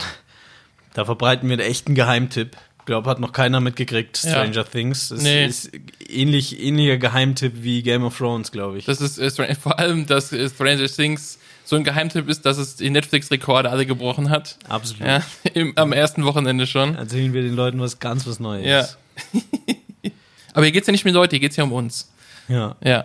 da 0.94 1.04
verbreiten 1.04 1.48
wir 1.48 1.54
einen 1.58 1.68
echten 1.68 1.94
Geheimtipp. 1.94 2.56
Ich 2.80 2.84
glaube, 2.86 3.10
hat 3.10 3.20
noch 3.20 3.32
keiner 3.32 3.60
mitgekriegt, 3.60 4.22
Ja. 4.22 4.30
Stranger 4.30 4.64
Things. 4.64 5.10
Es 5.10 5.22
Nee. 5.22 5.46
ist 5.46 5.70
ähnlich, 6.08 6.58
ähnlicher 6.60 6.96
Geheimtipp 6.96 7.54
wie 7.56 7.82
Game 7.82 8.04
of 8.04 8.16
Thrones, 8.16 8.50
glaube 8.52 8.78
ich. 8.78 8.86
Das 8.86 9.00
ist 9.02 9.18
äh, 9.18 9.54
vor 9.54 9.78
allem, 9.78 10.06
dass 10.06 10.32
äh, 10.32 10.48
Stranger 10.48 10.86
Things 10.86 11.38
so 11.68 11.76
ein 11.76 11.84
Geheimtipp 11.84 12.30
ist, 12.30 12.46
dass 12.46 12.56
es 12.56 12.76
die 12.76 12.88
Netflix-Rekorde 12.88 13.68
alle 13.68 13.84
gebrochen 13.84 14.30
hat. 14.30 14.56
Absolut. 14.68 15.06
Ja, 15.06 15.22
im, 15.52 15.76
am 15.76 15.92
ersten 15.92 16.24
Wochenende 16.24 16.66
schon. 16.66 16.94
Erzählen 16.94 17.34
wir 17.34 17.42
den 17.42 17.54
Leuten 17.54 17.78
was 17.78 17.98
ganz 17.98 18.26
was 18.26 18.40
Neues. 18.40 18.64
Ja. 18.66 18.88
Aber 20.54 20.64
hier 20.64 20.72
geht's 20.72 20.86
ja 20.86 20.92
nicht 20.92 21.04
um 21.04 21.12
Leute, 21.12 21.32
hier 21.32 21.40
geht's 21.40 21.56
ja 21.56 21.64
um 21.64 21.72
uns. 21.72 22.10
ja. 22.48 22.74
Ja. 22.82 23.04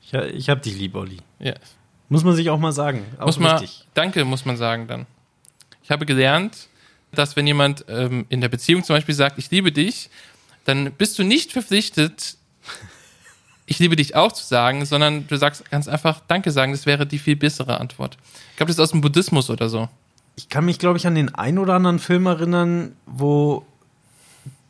Ich, 0.00 0.14
ich 0.14 0.48
hab 0.48 0.62
dich 0.62 0.74
lieb, 0.74 0.94
Olli. 0.94 1.18
Ja. 1.38 1.52
Muss 2.08 2.24
man 2.24 2.34
sich 2.34 2.48
auch 2.48 2.58
mal 2.58 2.72
sagen. 2.72 3.04
Auch 3.18 3.26
muss 3.26 3.38
man, 3.38 3.60
wichtig. 3.60 3.84
danke, 3.92 4.24
muss 4.24 4.46
man 4.46 4.56
sagen 4.56 4.86
dann. 4.86 5.04
Ich 5.82 5.90
habe 5.90 6.06
gelernt, 6.06 6.68
dass 7.12 7.36
wenn 7.36 7.46
jemand 7.46 7.84
ähm, 7.88 8.24
in 8.30 8.40
der 8.40 8.48
Beziehung 8.48 8.84
zum 8.84 8.96
Beispiel 8.96 9.14
sagt, 9.14 9.38
ich 9.38 9.50
liebe 9.50 9.70
dich, 9.70 10.08
dann 10.64 10.92
bist 10.92 11.18
du 11.18 11.24
nicht 11.24 11.52
verpflichtet, 11.52 12.38
ich 13.68 13.78
liebe 13.78 13.96
dich 13.96 14.16
auch 14.16 14.32
zu 14.32 14.44
sagen, 14.44 14.86
sondern 14.86 15.26
du 15.26 15.36
sagst 15.36 15.70
ganz 15.70 15.88
einfach 15.88 16.20
Danke 16.26 16.50
sagen, 16.50 16.72
das 16.72 16.86
wäre 16.86 17.06
die 17.06 17.18
viel 17.18 17.36
bessere 17.36 17.80
Antwort. 17.80 18.16
Ich 18.50 18.56
glaube, 18.56 18.68
das 18.68 18.76
ist 18.76 18.80
aus 18.80 18.90
dem 18.92 19.02
Buddhismus 19.02 19.50
oder 19.50 19.68
so. 19.68 19.88
Ich 20.36 20.48
kann 20.48 20.64
mich, 20.64 20.78
glaube 20.78 20.96
ich, 20.96 21.06
an 21.06 21.14
den 21.14 21.34
ein 21.34 21.58
oder 21.58 21.74
anderen 21.74 21.98
Film 21.98 22.26
erinnern, 22.26 22.96
wo 23.06 23.66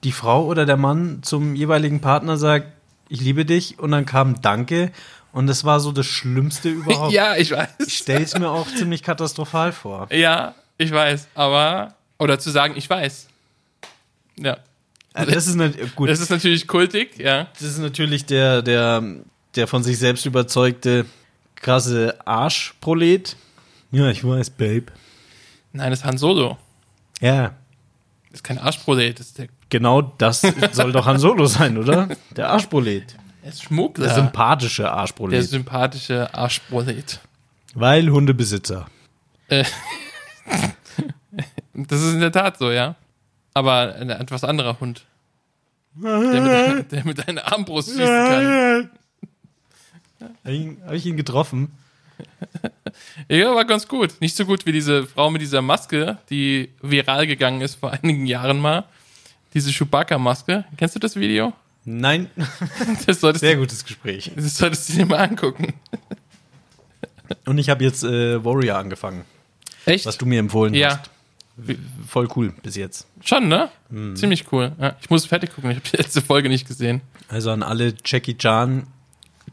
die 0.03 0.13
Frau 0.13 0.45
oder 0.47 0.67
der 0.67 0.77
Mann 0.77 1.21
zum 1.23 1.55
jeweiligen 1.55 2.01
Partner 2.01 2.37
sagt, 2.37 2.67
ich 3.09 3.21
liebe 3.21 3.45
dich 3.45 3.79
und 3.79 3.93
dann 3.93 4.05
kam 4.05 4.43
Danke 4.43 4.91
und 5.33 5.47
das 5.47 5.65
war 5.65 5.79
so 5.79 5.93
das 5.93 6.07
Schlimmste 6.07 6.69
überhaupt. 6.69 7.13
Ja, 7.13 7.37
ich 7.37 7.53
weiß. 7.53 7.69
Ich 7.87 7.99
stelle 7.99 8.25
es 8.25 8.37
mir 8.37 8.51
auch 8.51 8.67
ziemlich 8.67 9.05
katastrophal 9.05 9.73
vor. 9.73 10.09
Ja, 10.13 10.55
ich 10.77 10.91
weiß, 10.91 11.29
aber 11.35 11.95
oder 12.19 12.41
zu 12.41 12.51
sagen, 12.51 12.75
ich 12.77 12.91
weiß. 12.91 13.29
Ja. 14.39 14.59
Das 15.15 15.47
ist 15.47 15.57
gut. 15.97 16.09
Das 16.09 16.21
ist 16.21 16.31
natürlich 16.31 16.67
kultig, 16.69 17.19
ja. 17.19 17.49
Das 17.55 17.63
ist 17.63 17.79
natürlich 17.79 18.27
der, 18.27 18.63
der, 18.63 19.03
der 19.57 19.67
von 19.67 19.83
sich 19.83 19.99
selbst 19.99 20.27
überzeugte 20.27 21.07
krasse 21.57 22.17
Arschprolet. 22.27 23.37
Ja, 23.91 24.09
ich 24.11 24.23
weiß, 24.23 24.51
Babe. 24.51 24.87
Nein, 25.73 25.91
das 25.91 26.01
ist 26.01 26.05
Han 26.05 26.19
Solo. 26.19 26.57
Ja, 27.21 27.55
Das 28.31 28.41
ist 28.41 28.45
kein 28.45 28.59
Arschprolet, 28.59 29.19
das 29.19 29.27
ist 29.29 29.39
der, 29.39 29.49
genau 29.71 30.03
das 30.03 30.43
soll 30.73 30.93
doch 30.93 31.07
Han 31.07 31.19
Solo 31.19 31.47
sein, 31.47 31.77
oder? 31.79 32.09
Der 32.37 32.51
Arschprolet. 32.51 33.17
der 33.43 33.51
ist 33.51 33.63
Schmuggler. 33.65 34.07
Der 34.07 34.15
sympathische 34.15 34.83
der 34.83 34.93
Arschprolet. 34.93 35.43
sympathische 35.49 36.33
Arschprolet. 36.35 37.21
Weil 37.75 38.09
Hundebesitzer. 38.11 38.87
Äh, 39.49 39.65
das 41.75 42.01
ist 42.03 42.13
in 42.15 42.21
der 42.21 42.33
Tat 42.33 42.59
so, 42.59 42.71
ja. 42.71 42.95
Aber 43.59 43.97
ein 43.97 44.09
etwas 44.09 44.45
anderer 44.45 44.79
Hund. 44.79 45.05
Der 46.01 46.75
mit, 46.77 46.93
der 46.93 47.05
mit 47.05 47.29
einer 47.29 47.53
Armbrust 47.53 47.89
schießen 47.89 48.07
kann. 48.07 48.91
Habe 50.45 50.97
ich, 50.97 51.07
ihn 51.07 51.17
getroffen? 51.17 51.73
Ja, 53.29 53.53
war 53.55 53.65
ganz 53.65 53.89
gut. 53.89 54.21
Nicht 54.21 54.37
so 54.37 54.45
gut 54.45 54.65
wie 54.65 54.71
diese 54.71 55.07
Frau 55.07 55.29
mit 55.31 55.43
dieser 55.43 55.61
Maske, 55.61 56.19
die 56.31 56.71
viral 56.83 57.27
gegangen 57.27 57.63
ist 57.63 57.77
vor 57.77 57.91
einigen 57.93 58.27
Jahren 58.27 58.61
mal. 58.61 58.85
Diese 59.55 59.73
Chewbacca-Maske. 59.73 60.65
Kennst 60.77 60.95
du 60.95 61.01
das 61.01 61.17
Video? 61.17 61.53
Nein, 61.85 62.31
Das 63.07 63.21
sehr 63.21 63.55
du, 63.55 63.61
gutes 63.61 63.85
Gespräch. 63.85 64.31
das 64.37 64.57
solltest 64.57 64.89
du 64.89 64.93
dir 64.93 65.07
mal 65.07 65.19
angucken. 65.19 65.75
Und 67.45 67.59
ich 67.59 67.71
habe 67.71 67.83
jetzt 67.83 68.05
äh, 68.05 68.45
Warrior 68.45 68.79
angefangen, 68.79 69.25
Echt? 69.85 70.07
was 70.07 70.17
du 70.17 70.27
mir 70.27 70.39
empfohlen 70.39 70.75
ja, 70.75 70.99
hast. 70.99 71.11
Voll 72.07 72.29
cool 72.37 72.53
bis 72.63 72.77
jetzt. 72.77 73.07
schon, 73.25 73.49
ne? 73.49 73.69
Mhm. 73.91 74.15
Ziemlich 74.17 74.53
cool. 74.53 74.73
Ja, 74.81 74.97
ich 75.01 75.11
muss 75.11 75.27
fertig 75.27 75.55
gucken. 75.55 75.71
Ich 75.71 75.77
habe 75.79 75.89
die 75.91 75.97
letzte 75.97 76.23
Folge 76.23 76.49
nicht 76.49 76.67
gesehen. 76.69 77.01
Also 77.29 77.51
an 77.51 77.63
alle 77.63 77.95
Jackie 78.05 78.37
Chan, 78.39 78.87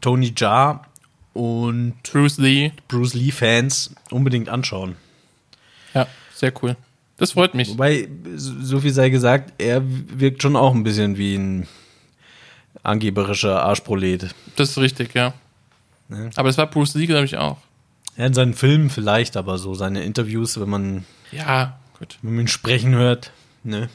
Tony 0.00 0.32
Jaa 0.36 0.86
und 1.32 1.94
Bruce 2.04 2.38
Lee. 2.38 2.72
Bruce 2.88 3.14
Lee 3.14 3.30
Fans 3.32 3.94
unbedingt 4.10 4.48
anschauen. 4.48 4.96
Ja, 5.94 6.06
sehr 6.34 6.52
cool. 6.62 6.76
Das 7.18 7.32
freut 7.32 7.54
mich. 7.54 7.70
Wobei, 7.70 8.08
so 8.36 8.80
viel 8.80 8.92
sei 8.92 9.08
gesagt, 9.08 9.54
er 9.58 9.82
wirkt 9.84 10.42
schon 10.42 10.54
auch 10.54 10.74
ein 10.74 10.84
bisschen 10.84 11.16
wie 11.16 11.34
ein 11.36 11.66
angeberischer 12.82 13.62
Arschprolet. 13.62 14.34
Das 14.56 14.70
ist 14.70 14.78
richtig, 14.78 15.14
ja. 15.14 15.32
Ne? 16.08 16.30
Aber 16.36 16.48
das 16.48 16.58
war 16.58 16.66
Bruce 16.66 16.94
Lee, 16.94 17.06
glaube 17.06 17.24
ich, 17.24 17.36
auch. 17.36 17.58
Ja, 18.16 18.26
in 18.26 18.34
seinen 18.34 18.54
Filmen 18.54 18.90
vielleicht, 18.90 19.36
aber 19.36 19.58
so 19.58 19.74
seine 19.74 20.02
Interviews, 20.04 20.58
wenn 20.60 20.68
man, 20.68 21.04
Ja, 21.32 21.78
gut. 21.98 22.18
wenn 22.22 22.34
man 22.34 22.44
ihn 22.44 22.48
sprechen 22.48 22.94
hört, 22.94 23.32
ne? 23.64 23.88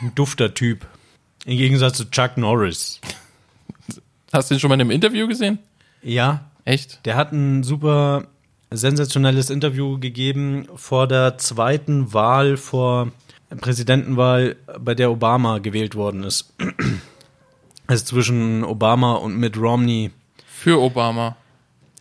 Ein 0.00 0.14
dufter 0.14 0.52
Typ. 0.54 0.86
Im 1.44 1.56
Gegensatz 1.56 1.96
zu 1.96 2.10
Chuck 2.10 2.36
Norris. 2.36 3.00
Hast 4.32 4.50
du 4.50 4.54
ihn 4.54 4.60
schon 4.60 4.68
mal 4.68 4.74
in 4.74 4.80
einem 4.82 4.90
Interview 4.90 5.26
gesehen? 5.26 5.58
Ja, 6.02 6.44
Echt? 6.64 7.04
der 7.06 7.16
hat 7.16 7.32
ein 7.32 7.62
super 7.62 8.26
sensationelles 8.70 9.48
Interview 9.50 9.98
gegeben 9.98 10.66
vor 10.74 11.06
der 11.06 11.38
zweiten 11.38 12.12
Wahl, 12.12 12.56
vor 12.56 13.12
Präsidentenwahl, 13.60 14.56
bei 14.80 14.94
der 14.94 15.10
Obama 15.10 15.58
gewählt 15.58 15.94
worden 15.94 16.24
ist. 16.24 16.52
Also 17.88 18.04
zwischen 18.04 18.64
Obama 18.64 19.12
und 19.14 19.36
Mitt 19.38 19.56
Romney. 19.56 20.10
Für 20.44 20.80
Obama. 20.80 21.36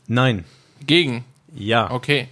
Nein, 0.07 0.43
Gegen. 0.87 1.23
ja. 1.53 1.91
Okay. 1.91 2.27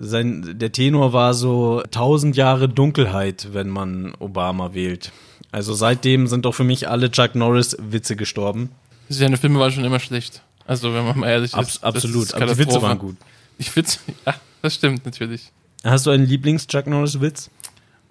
Sein, 0.00 0.58
der 0.58 0.72
Tenor 0.72 1.12
war 1.12 1.34
so 1.34 1.82
1000 1.82 2.36
Jahre 2.36 2.68
Dunkelheit, 2.68 3.48
wenn 3.52 3.68
man 3.68 4.14
Obama 4.18 4.74
wählt. 4.74 5.12
Also 5.50 5.74
seitdem 5.74 6.26
sind 6.26 6.44
doch 6.44 6.54
für 6.54 6.64
mich 6.64 6.88
alle 6.88 7.10
Chuck 7.10 7.34
Norris 7.34 7.76
Witze 7.80 8.16
gestorben. 8.16 8.70
Seine 9.08 9.36
Filme 9.36 9.58
waren 9.58 9.72
schon 9.72 9.84
immer 9.84 10.00
schlecht. 10.00 10.42
Also, 10.66 10.92
wenn 10.92 11.04
man 11.04 11.18
mal 11.18 11.28
ehrlich 11.28 11.54
Abs 11.54 11.76
ist. 11.76 11.84
absolut, 11.84 12.34
aber 12.34 12.46
die 12.46 12.58
Witze 12.58 12.82
waren 12.82 12.98
gut. 12.98 13.16
Die 13.58 13.74
Witze, 13.74 13.98
ja, 14.26 14.34
das 14.60 14.74
stimmt 14.74 15.04
natürlich. 15.06 15.50
Hast 15.82 16.06
du 16.06 16.10
einen 16.10 16.26
Lieblings-Chuck 16.26 16.86
Norris-Witz? 16.86 17.50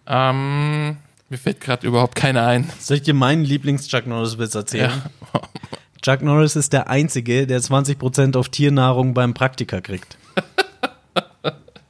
Ähm, 0.07 0.97
mir 1.29 1.37
fällt 1.37 1.61
gerade 1.61 1.85
überhaupt 1.85 2.15
keiner 2.15 2.47
ein. 2.47 2.69
Soll 2.79 2.97
ich 2.97 3.03
dir 3.03 3.13
meinen 3.13 3.43
Lieblings-Chuck 3.43 4.07
Norris-Witz 4.07 4.55
erzählen? 4.55 4.91
Ja. 5.33 5.41
Chuck 6.01 6.21
Norris 6.21 6.55
ist 6.55 6.73
der 6.73 6.89
Einzige, 6.89 7.45
der 7.45 7.61
20% 7.61 8.37
auf 8.37 8.49
Tiernahrung 8.49 9.13
beim 9.13 9.33
Praktika 9.33 9.81
kriegt. 9.81 10.17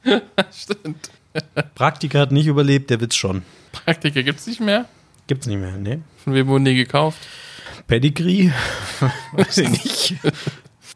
Stimmt. 0.52 1.10
Praktika 1.74 2.20
hat 2.20 2.32
nicht 2.32 2.46
überlebt, 2.46 2.90
der 2.90 3.00
Witz 3.00 3.14
schon. 3.14 3.42
Praktiker 3.72 4.22
gibt's 4.22 4.46
nicht 4.46 4.60
mehr. 4.60 4.86
Gibt's 5.26 5.46
nicht 5.46 5.58
mehr, 5.58 5.76
ne? 5.76 6.02
Von 6.24 6.34
wem 6.34 6.46
wurden 6.48 6.64
die 6.64 6.74
gekauft? 6.74 7.18
Pedigree? 7.86 8.50
Weiß 9.32 9.58
ich 9.58 9.68
nicht. 9.68 10.14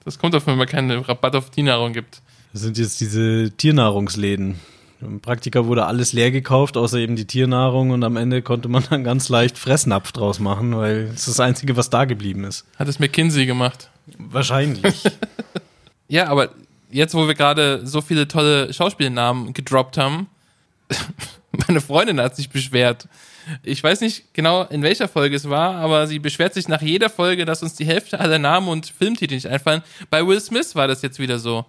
Das 0.05 0.19
kommt 0.19 0.35
auf, 0.35 0.47
wenn 0.47 0.59
man 0.59 0.67
keinen 0.67 0.91
Rabatt 0.91 1.37
auf 1.37 1.51
die 1.51 1.63
Nahrung 1.63 1.93
gibt. 1.93 2.23
Das 2.53 2.63
sind 2.63 2.77
jetzt 2.79 3.01
diese 3.01 3.51
Tiernahrungsläden. 3.51 4.59
Im 5.01 5.21
Praktika 5.21 5.67
wurde 5.67 5.87
alles 5.87 6.13
leer 6.13 6.31
gekauft, 6.31 6.77
außer 6.77 6.99
eben 6.99 7.17
die 7.17 7.27
Tiernahrung 7.27 7.91
und 7.91 8.05
am 8.05 8.17
Ende 8.17 8.41
konnte 8.41 8.69
man 8.69 8.85
dann 8.89 9.03
ganz 9.03 9.29
leicht 9.29 9.59
Fressnapf 9.59 10.13
draus 10.13 10.39
machen, 10.39 10.77
weil 10.77 11.11
es 11.15 11.25
das 11.25 11.41
Einzige, 11.41 11.77
was 11.77 11.91
da 11.91 12.05
geblieben 12.05 12.45
ist. 12.45 12.65
Hat 12.79 12.89
es 12.89 12.99
McKinsey 13.01 13.47
gemacht. 13.47 13.91
Wahrscheinlich. 14.19 15.03
Ja, 16.09 16.27
aber 16.27 16.51
jetzt, 16.93 17.15
wo 17.15 17.27
wir 17.27 17.35
gerade 17.35 17.87
so 17.87 18.01
viele 18.01 18.29
tolle 18.29 18.73
Schauspielnamen 18.73 19.53
gedroppt 19.53 19.99
haben, 19.99 20.29
meine 21.67 21.81
Freundin 21.81 22.21
hat 22.21 22.37
sich 22.37 22.51
beschwert. 22.51 23.09
Ich 23.63 23.83
weiß 23.83 24.01
nicht 24.01 24.33
genau, 24.35 24.63
in 24.65 24.83
welcher 24.83 25.09
Folge 25.09 25.35
es 25.35 25.49
war, 25.49 25.77
aber 25.77 26.07
sie 26.07 26.19
beschwert 26.21 26.55
sich 26.55 26.69
nach 26.69 26.83
jeder 26.83 27.11
Folge, 27.11 27.45
dass 27.45 27.63
uns 27.63 27.75
die 27.75 27.85
Hälfte 27.85 28.21
aller 28.21 28.39
Namen 28.39 28.69
und 28.69 28.87
Filmtitel 28.87 29.35
nicht 29.35 29.49
einfallen. 29.49 29.83
Bei 30.11 30.25
Will 30.27 30.41
Smith 30.41 30.75
war 30.77 30.87
das 30.87 31.03
jetzt 31.03 31.19
wieder 31.19 31.39
so. 31.39 31.65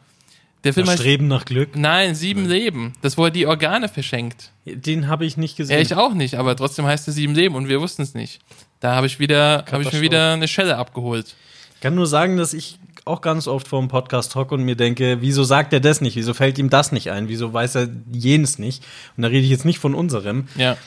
Der 0.63 0.74
Film 0.74 0.86
Das 0.86 0.94
heißt, 0.94 1.01
Streben 1.01 1.27
nach 1.27 1.46
Glück, 1.46 1.75
nein, 1.75 2.15
Sieben 2.15 2.46
Leben. 2.46 2.94
Das, 3.01 3.18
wo 3.18 3.25
er 3.25 3.32
die 3.32 3.48
Organe 3.48 3.89
verschenkt. 3.89 4.51
den 4.65 5.08
habe 5.08 5.25
ich 5.25 5.36
nicht 5.36 5.58
gesehen. 5.58 5.75
Ja, 5.75 5.82
ich 5.82 5.96
auch 5.96 6.13
nicht, 6.13 6.36
aber 6.36 6.56
trotzdem 6.56 6.86
heißt 6.86 7.08
es 7.08 7.15
Sieben 7.15 7.36
Leben 7.36 7.56
und 7.56 7.68
wir 7.68 7.82
wussten 7.82 8.01
es 8.01 8.13
nicht. 8.13 8.39
Da 8.80 8.96
habe 8.96 9.08
ich 9.08 9.20
wieder, 9.20 9.65
habe 9.72 9.84
ich 9.84 9.92
mir 9.92 10.01
wieder 10.01 10.34
eine 10.34 10.48
Schelle 10.48 10.77
abgeholt. 10.77 11.36
Ich 11.75 11.82
kann 11.82 11.96
nur 11.96 12.08
sagen, 12.08 12.38
dass 12.38 12.53
ich 12.53 12.80
auch 13.06 13.22
ganz 13.22 13.48
oft 13.48 13.68
vor 13.68 13.80
dem 13.80 13.88
Podcast 13.88 14.36
hocke 14.36 14.56
und 14.56 14.64
mir 14.64 14.76
denke, 14.76 15.18
wieso 15.22 15.44
sagt 15.44 15.74
er 15.74 15.80
das 15.80 16.02
nicht? 16.02 16.16
Wieso 16.16 16.34
fällt 16.34 16.58
ihm 16.58 16.70
das 16.70 16.92
nicht 16.92 17.12
ein? 17.12 17.28
Wieso 17.28 17.54
weiß 17.54 17.76
er 17.76 17.90
jenes 18.12 18.60
nicht? 18.60 18.84
Und 19.18 19.24
da 19.24 19.30
rede 19.30 19.44
ich 19.44 19.50
jetzt 19.50 19.66
nicht 19.66 19.80
von 19.80 19.94
unserem. 19.96 20.48
Ja. 20.56 20.78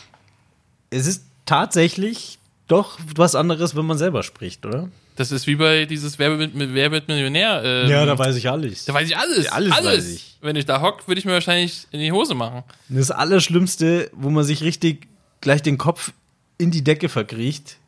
Es 0.91 1.07
ist 1.07 1.25
tatsächlich 1.45 2.39
doch 2.69 2.99
was 3.15 3.35
anderes, 3.35 3.77
wenn 3.77 3.87
man 3.87 3.99
selber 3.99 4.23
spricht, 4.23 4.67
oder? 4.67 4.89
Das 5.17 5.33
ist 5.33 5.47
wie 5.47 5.57
bei 5.57 5.87
dieses 5.87 6.19
Wer 6.19 6.39
wird, 6.39 6.53
Wer 6.55 6.91
wird 6.91 7.09
Millionär. 7.09 7.63
Ähm, 7.65 8.19
weiß 8.19 8.37
ich 8.37 8.51
alles. 8.51 8.85
Da 8.85 8.93
weiß 8.93 9.09
ich 9.09 9.17
alles. 9.17 9.47
Alles 9.49 9.73
weiß 9.73 10.09
ich. 10.09 10.37
Wenn 10.43 10.57
ich 10.57 10.67
da 10.67 10.83
hock, 10.83 11.09
würde 11.09 11.19
ich 11.19 11.25
mir 11.25 11.33
wahrscheinlich 11.33 11.87
in 11.91 12.01
die 12.01 12.13
Hose 12.13 12.35
machen. 12.35 12.65
Das 12.89 13.11
Allerschlimmste, 13.11 14.11
wo 14.13 14.29
man 14.29 14.45
sich 14.45 14.63
richtig 14.63 15.09
gleich 15.41 15.63
den 15.63 15.79
Kopf 15.79 16.13
in 16.59 16.71
die 16.71 16.85
Decke 16.85 17.09
verkriecht, 17.09 17.79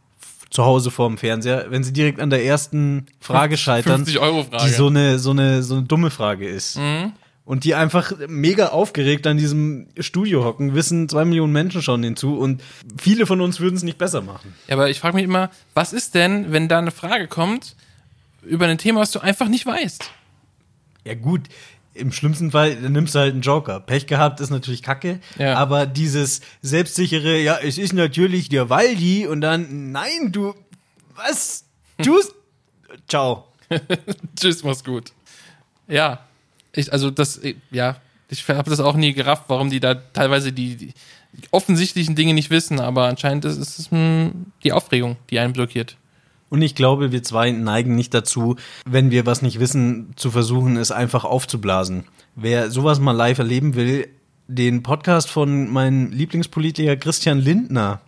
zu 0.51 0.65
Hause 0.65 0.91
vorm 0.91 1.19
Fernseher, 1.19 1.67
wenn 1.71 1.85
sie 1.85 1.93
direkt 1.93 2.21
an 2.21 2.31
der 2.31 2.45
ersten 2.45 3.07
Frage 3.21 3.57
scheitern, 3.59 4.05
50 4.07 4.19
Euro 4.19 4.45
Frage. 4.45 4.65
die 4.65 4.71
so 4.71 4.87
eine, 4.87 5.19
so 5.19 5.31
eine, 5.31 5.63
so 5.63 5.75
eine 5.75 5.83
dumme 5.85 6.11
Frage 6.11 6.49
ist. 6.49 6.79
Und 7.45 7.65
die 7.65 7.75
einfach 7.75 8.13
mega 8.29 8.69
aufgeregt 8.69 9.27
an 9.27 9.39
diesem 9.39 9.87
Studio 9.99 10.45
hocken, 10.45 10.75
wissen, 10.75 11.09
zwei 11.09 11.25
Millionen 11.25 11.53
Menschen 11.53 11.81
schauen 11.81 12.03
denen 12.03 12.17
zu 12.17 12.37
und 12.39 12.63
viele 12.99 13.25
von 13.25 13.41
uns 13.41 13.59
würden 13.59 13.77
es 13.77 13.83
nicht 13.83 13.97
besser 13.97 14.21
machen. 14.21 14.55
ja, 14.67 14.75
aber 14.75 14.91
ich 14.91 15.01
frage 15.01 15.17
mich 15.17 15.25
immer, 15.25 15.51
was 15.73 15.95
ist 15.95 16.15
denn, 16.15 16.53
wenn 16.53 16.69
da 16.69 16.79
eine 16.79 16.91
Frage 16.91 17.27
kommt 17.27 17.75
über 18.43 18.67
ein 18.67 18.77
Thema, 18.77 19.01
was 19.01 19.13
du 19.13 19.21
einfach 19.21 19.49
nicht 19.49 19.65
weißt? 19.65 20.11
Ja, 21.05 21.15
gut. 21.15 21.43
Im 21.99 22.13
schlimmsten 22.13 22.51
Fall 22.51 22.77
nimmst 22.77 23.15
du 23.15 23.19
halt 23.19 23.33
einen 23.33 23.43
Joker. 23.43 23.81
Pech 23.81 24.07
gehabt 24.07 24.41
ist 24.41 24.51
natürlich 24.51 24.83
kacke. 24.83 25.21
Ja. 25.39 25.55
Aber 25.55 25.87
dieses 25.87 26.41
selbstsichere, 26.63 27.39
ja, 27.39 27.59
es 27.59 27.79
ist 27.79 27.93
natürlich 27.93 28.49
der 28.49 28.71
Waldi 28.71 29.27
und 29.27 29.41
dann, 29.41 29.93
nein, 29.93 30.33
du, 30.33 30.55
was? 31.15 31.65
Tschüss. 32.03 32.33
Ciao. 33.09 33.49
Tschüss, 34.37 34.63
mach's 34.65 34.85
gut. 34.85 35.13
Ja, 35.89 36.21
ich, 36.73 36.93
also 36.93 37.11
das, 37.11 37.41
ja, 37.71 37.97
ich 38.29 38.49
habe 38.49 38.71
das 38.71 38.81
auch 38.81 38.95
nie 38.95 39.13
gerafft, 39.13 39.45
warum 39.49 39.71
die 39.71 39.81
da 39.81 39.95
teilweise 39.95 40.53
die, 40.53 40.77
die 40.77 40.95
offensichtlichen 41.51 42.15
Dinge 42.15 42.35
nicht 42.35 42.51
wissen, 42.51 42.81
aber 42.81 43.07
anscheinend 43.07 43.45
ist 43.45 43.59
es 43.59 43.91
hm, 43.91 44.53
die 44.65 44.73
Aufregung, 44.73 45.17
die 45.31 45.39
einen 45.39 45.53
blockiert. 45.53 45.97
Und 46.51 46.63
ich 46.63 46.75
glaube, 46.75 47.13
wir 47.13 47.23
zwei 47.23 47.51
neigen 47.51 47.95
nicht 47.95 48.15
dazu, 48.15 48.57
wenn 48.87 49.11
wir 49.11 49.27
was 49.27 49.43
nicht 49.43 49.61
wissen, 49.61 50.13
zu 50.17 50.31
versuchen, 50.31 50.77
es 50.77 50.91
einfach 50.91 51.25
aufzublasen. 51.25 52.05
Wer 52.37 52.71
sowas 52.71 53.01
mal 53.01 53.13
live 53.13 53.39
erleben 53.39 53.75
will, 53.75 54.09
den 54.47 54.83
Podcast 54.83 55.29
von 55.29 55.69
meinem 55.69 56.11
Lieblingspolitiker 56.11 56.97
Christian 56.97 57.39
Lindner 57.39 58.01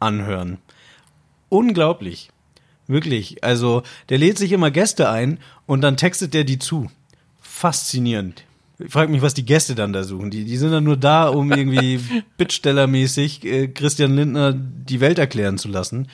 anhören. 0.00 0.58
Unglaublich. 1.50 2.30
Wirklich. 2.86 3.44
Also, 3.44 3.82
der 4.08 4.18
lädt 4.18 4.38
sich 4.38 4.52
immer 4.52 4.70
Gäste 4.70 5.10
ein 5.10 5.38
und 5.66 5.82
dann 5.82 5.96
textet 5.96 6.34
der 6.34 6.44
die 6.44 6.58
zu. 6.58 6.90
Faszinierend. 7.40 8.44
Ich 8.78 8.92
frage 8.92 9.10
mich, 9.10 9.22
was 9.22 9.34
die 9.34 9.44
Gäste 9.44 9.74
dann 9.74 9.92
da 9.92 10.04
suchen. 10.04 10.30
Die, 10.30 10.44
die 10.44 10.56
sind 10.56 10.70
dann 10.70 10.84
nur 10.84 10.96
da, 10.96 11.28
um 11.28 11.50
irgendwie 11.50 12.00
Bittstellermäßig 12.36 13.44
äh, 13.44 13.68
Christian 13.68 14.14
Lindner 14.14 14.52
die 14.52 15.00
Welt 15.00 15.18
erklären 15.18 15.58
zu 15.58 15.68
lassen. 15.68 16.08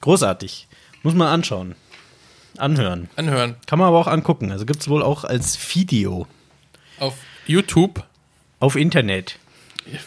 Großartig. 0.00 0.68
Muss 1.06 1.14
man 1.14 1.28
anschauen. 1.28 1.76
Anhören. 2.58 3.08
Anhören. 3.14 3.54
Kann 3.68 3.78
man 3.78 3.86
aber 3.86 3.98
auch 3.98 4.08
angucken. 4.08 4.50
Also 4.50 4.66
gibt's 4.66 4.88
wohl 4.88 5.04
auch 5.04 5.22
als 5.22 5.56
Video 5.76 6.26
Auf 6.98 7.14
YouTube, 7.46 8.04
auf 8.58 8.74
Internet. 8.74 9.38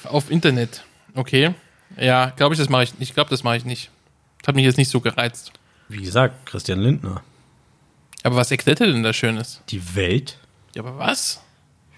auf 0.03 0.29
Internet. 0.29 0.83
Okay. 1.15 1.53
Ja, 1.97 2.31
glaube 2.35 2.53
ich, 2.53 2.59
das 2.59 2.67
mache 2.67 2.83
ich. 2.83 2.91
Ich 2.99 3.13
glaube, 3.13 3.29
das 3.29 3.43
mache 3.45 3.55
ich 3.55 3.63
nicht. 3.63 3.91
Hat 4.45 4.55
mich 4.55 4.65
jetzt 4.65 4.75
nicht 4.75 4.89
so 4.91 4.99
gereizt. 4.99 5.53
Wie 5.87 6.01
gesagt, 6.01 6.45
Christian 6.45 6.79
Lindner. 6.81 7.21
Aber 8.23 8.35
was 8.35 8.51
erklärt 8.51 8.81
er 8.81 8.87
denn 8.87 9.01
da 9.01 9.13
Schönes? 9.13 9.61
Die 9.69 9.95
Welt, 9.95 10.37
Ja, 10.75 10.81
aber 10.83 10.97
was? 10.97 11.39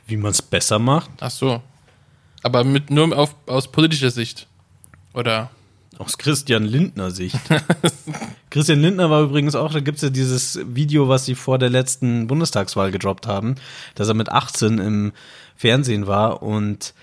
wie 0.06 0.16
man 0.18 0.30
es 0.30 0.44
besser 0.44 0.78
macht. 0.78 1.10
Ach 1.22 1.32
so. 1.32 1.64
Aber 2.44 2.64
mit, 2.64 2.92
nur 2.92 3.18
auf, 3.18 3.34
aus 3.48 3.72
politischer 3.72 4.12
Sicht. 4.12 4.46
Oder? 5.16 5.50
Aus 6.02 6.18
Christian 6.18 6.64
Lindner 6.64 7.12
Sicht. 7.12 7.38
Christian 8.50 8.82
Lindner 8.82 9.12
war 9.12 9.22
übrigens 9.22 9.54
auch, 9.54 9.72
da 9.72 9.82
gibt's 9.82 10.02
ja 10.02 10.10
dieses 10.10 10.60
Video, 10.66 11.08
was 11.08 11.26
sie 11.26 11.36
vor 11.36 11.60
der 11.60 11.70
letzten 11.70 12.26
Bundestagswahl 12.26 12.90
gedroppt 12.90 13.28
haben, 13.28 13.54
dass 13.94 14.08
er 14.08 14.16
mit 14.16 14.30
18 14.30 14.80
im 14.80 15.12
Fernsehen 15.56 16.08
war 16.08 16.42
und 16.42 16.96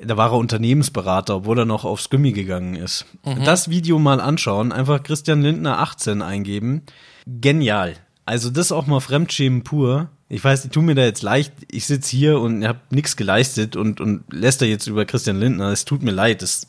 Da 0.00 0.16
war 0.16 0.30
er 0.30 0.36
Unternehmensberater, 0.38 1.36
obwohl 1.36 1.58
er 1.58 1.64
noch 1.64 1.84
aufs 1.84 2.10
Gummi 2.10 2.32
gegangen 2.32 2.76
ist. 2.76 3.06
Das 3.44 3.70
Video 3.70 3.98
mal 3.98 4.20
anschauen, 4.20 4.70
einfach 4.70 5.02
Christian 5.02 5.42
Lindner 5.42 5.80
18 5.80 6.22
eingeben. 6.22 6.82
Genial. 7.26 7.94
Also 8.24 8.50
das 8.50 8.70
auch 8.70 8.86
mal 8.86 9.00
Fremdschämen 9.00 9.64
pur. 9.64 10.10
Ich 10.28 10.42
weiß, 10.42 10.62
die 10.62 10.68
tun 10.68 10.86
mir 10.86 10.94
da 10.94 11.02
jetzt 11.02 11.22
leicht. 11.22 11.52
Ich 11.70 11.86
sitze 11.86 12.16
hier 12.16 12.40
und 12.40 12.66
habe 12.66 12.80
nichts 12.90 13.16
geleistet 13.16 13.76
und, 13.76 14.00
und 14.00 14.24
lässt 14.32 14.62
da 14.62 14.64
jetzt 14.64 14.86
über 14.86 15.04
Christian 15.04 15.38
Lindner. 15.38 15.72
Es 15.72 15.84
tut 15.84 16.02
mir 16.02 16.12
leid. 16.12 16.40
Das 16.40 16.68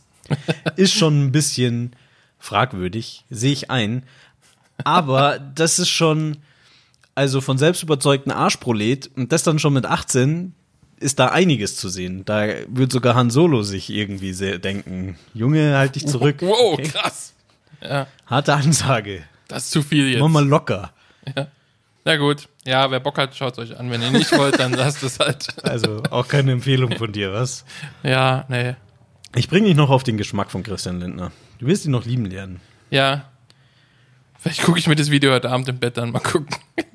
ist 0.76 0.94
schon 0.94 1.26
ein 1.26 1.32
bisschen 1.32 1.96
fragwürdig, 2.40 3.26
sehe 3.30 3.52
ich 3.54 3.70
ein. 3.72 4.04
Aber 4.84 5.40
das 5.40 5.80
ist 5.80 5.90
schon, 5.90 6.38
also 7.16 7.42
von 7.42 7.58
selbstüberzeugten 7.58 8.32
Arschprolet 8.32 9.10
und 9.16 9.32
das 9.32 9.44
dann 9.44 9.60
schon 9.60 9.74
mit 9.74 9.86
18 9.86 10.54
ist 11.00 11.20
da 11.20 11.28
einiges 11.28 11.76
zu 11.76 11.90
sehen. 11.90 12.24
Da 12.26 12.48
wird 12.68 12.92
sogar 12.92 13.16
Han 13.16 13.30
Solo 13.30 13.62
sich 13.64 13.90
irgendwie 13.90 14.34
sehr 14.34 14.58
denken. 14.60 15.18
Junge, 15.34 15.76
halt 15.78 15.96
dich 15.96 16.08
zurück. 16.08 16.38
Wow, 16.42 16.74
Okay. 16.74 16.84
krass. 16.90 17.34
Ja, 17.82 18.08
Harte 18.28 18.54
Ansage. 18.54 19.24
das 19.50 19.66
ist 19.66 19.72
zu 19.72 19.82
viel 19.84 20.08
jetzt. 20.10 20.22
Mach 20.22 20.30
mal 20.30 20.46
locker. 20.48 20.92
Na 22.06 22.16
gut. 22.18 22.48
Ja, 22.66 22.90
wer 22.92 23.00
Bock 23.02 23.18
hat, 23.18 23.36
schaut 23.36 23.58
euch 23.60 23.78
an. 23.78 23.92
Wenn 23.92 24.02
ihr 24.02 24.12
nicht 24.12 24.32
wollt, 24.38 24.58
dann 24.60 24.72
lasst 24.74 25.04
es 25.04 25.20
halt. 25.20 25.48
Also 25.66 26.02
auch 26.10 26.28
keine 26.28 26.54
Empfehlung 26.54 26.94
von 26.98 27.12
dir, 27.12 27.34
was? 27.34 27.66
Ja, 28.04 28.46
nee. 28.48 28.76
Ich 29.36 29.50
bringe 29.50 29.68
dich 29.68 29.76
noch 29.76 29.90
auf 29.90 30.04
den 30.04 30.18
Geschmack 30.18 30.52
von 30.52 30.62
Christian 30.62 31.00
Lindner. 31.00 31.32
Du 31.58 31.66
wirst 31.66 31.86
ihn 31.86 31.92
noch 31.92 32.06
lieben 32.06 32.26
lernen. 32.26 32.60
Ja. 32.92 33.30
Vielleicht 34.38 34.62
gucke 34.62 34.78
ich 34.78 34.88
mir 34.88 34.96
das 34.96 35.10
Video 35.10 35.32
heute 35.32 35.50
Abend 35.50 35.68
im 35.70 35.80
Bett 35.80 35.98
an. 35.98 36.12
Mal 36.12 36.20
gucken. 36.20 36.56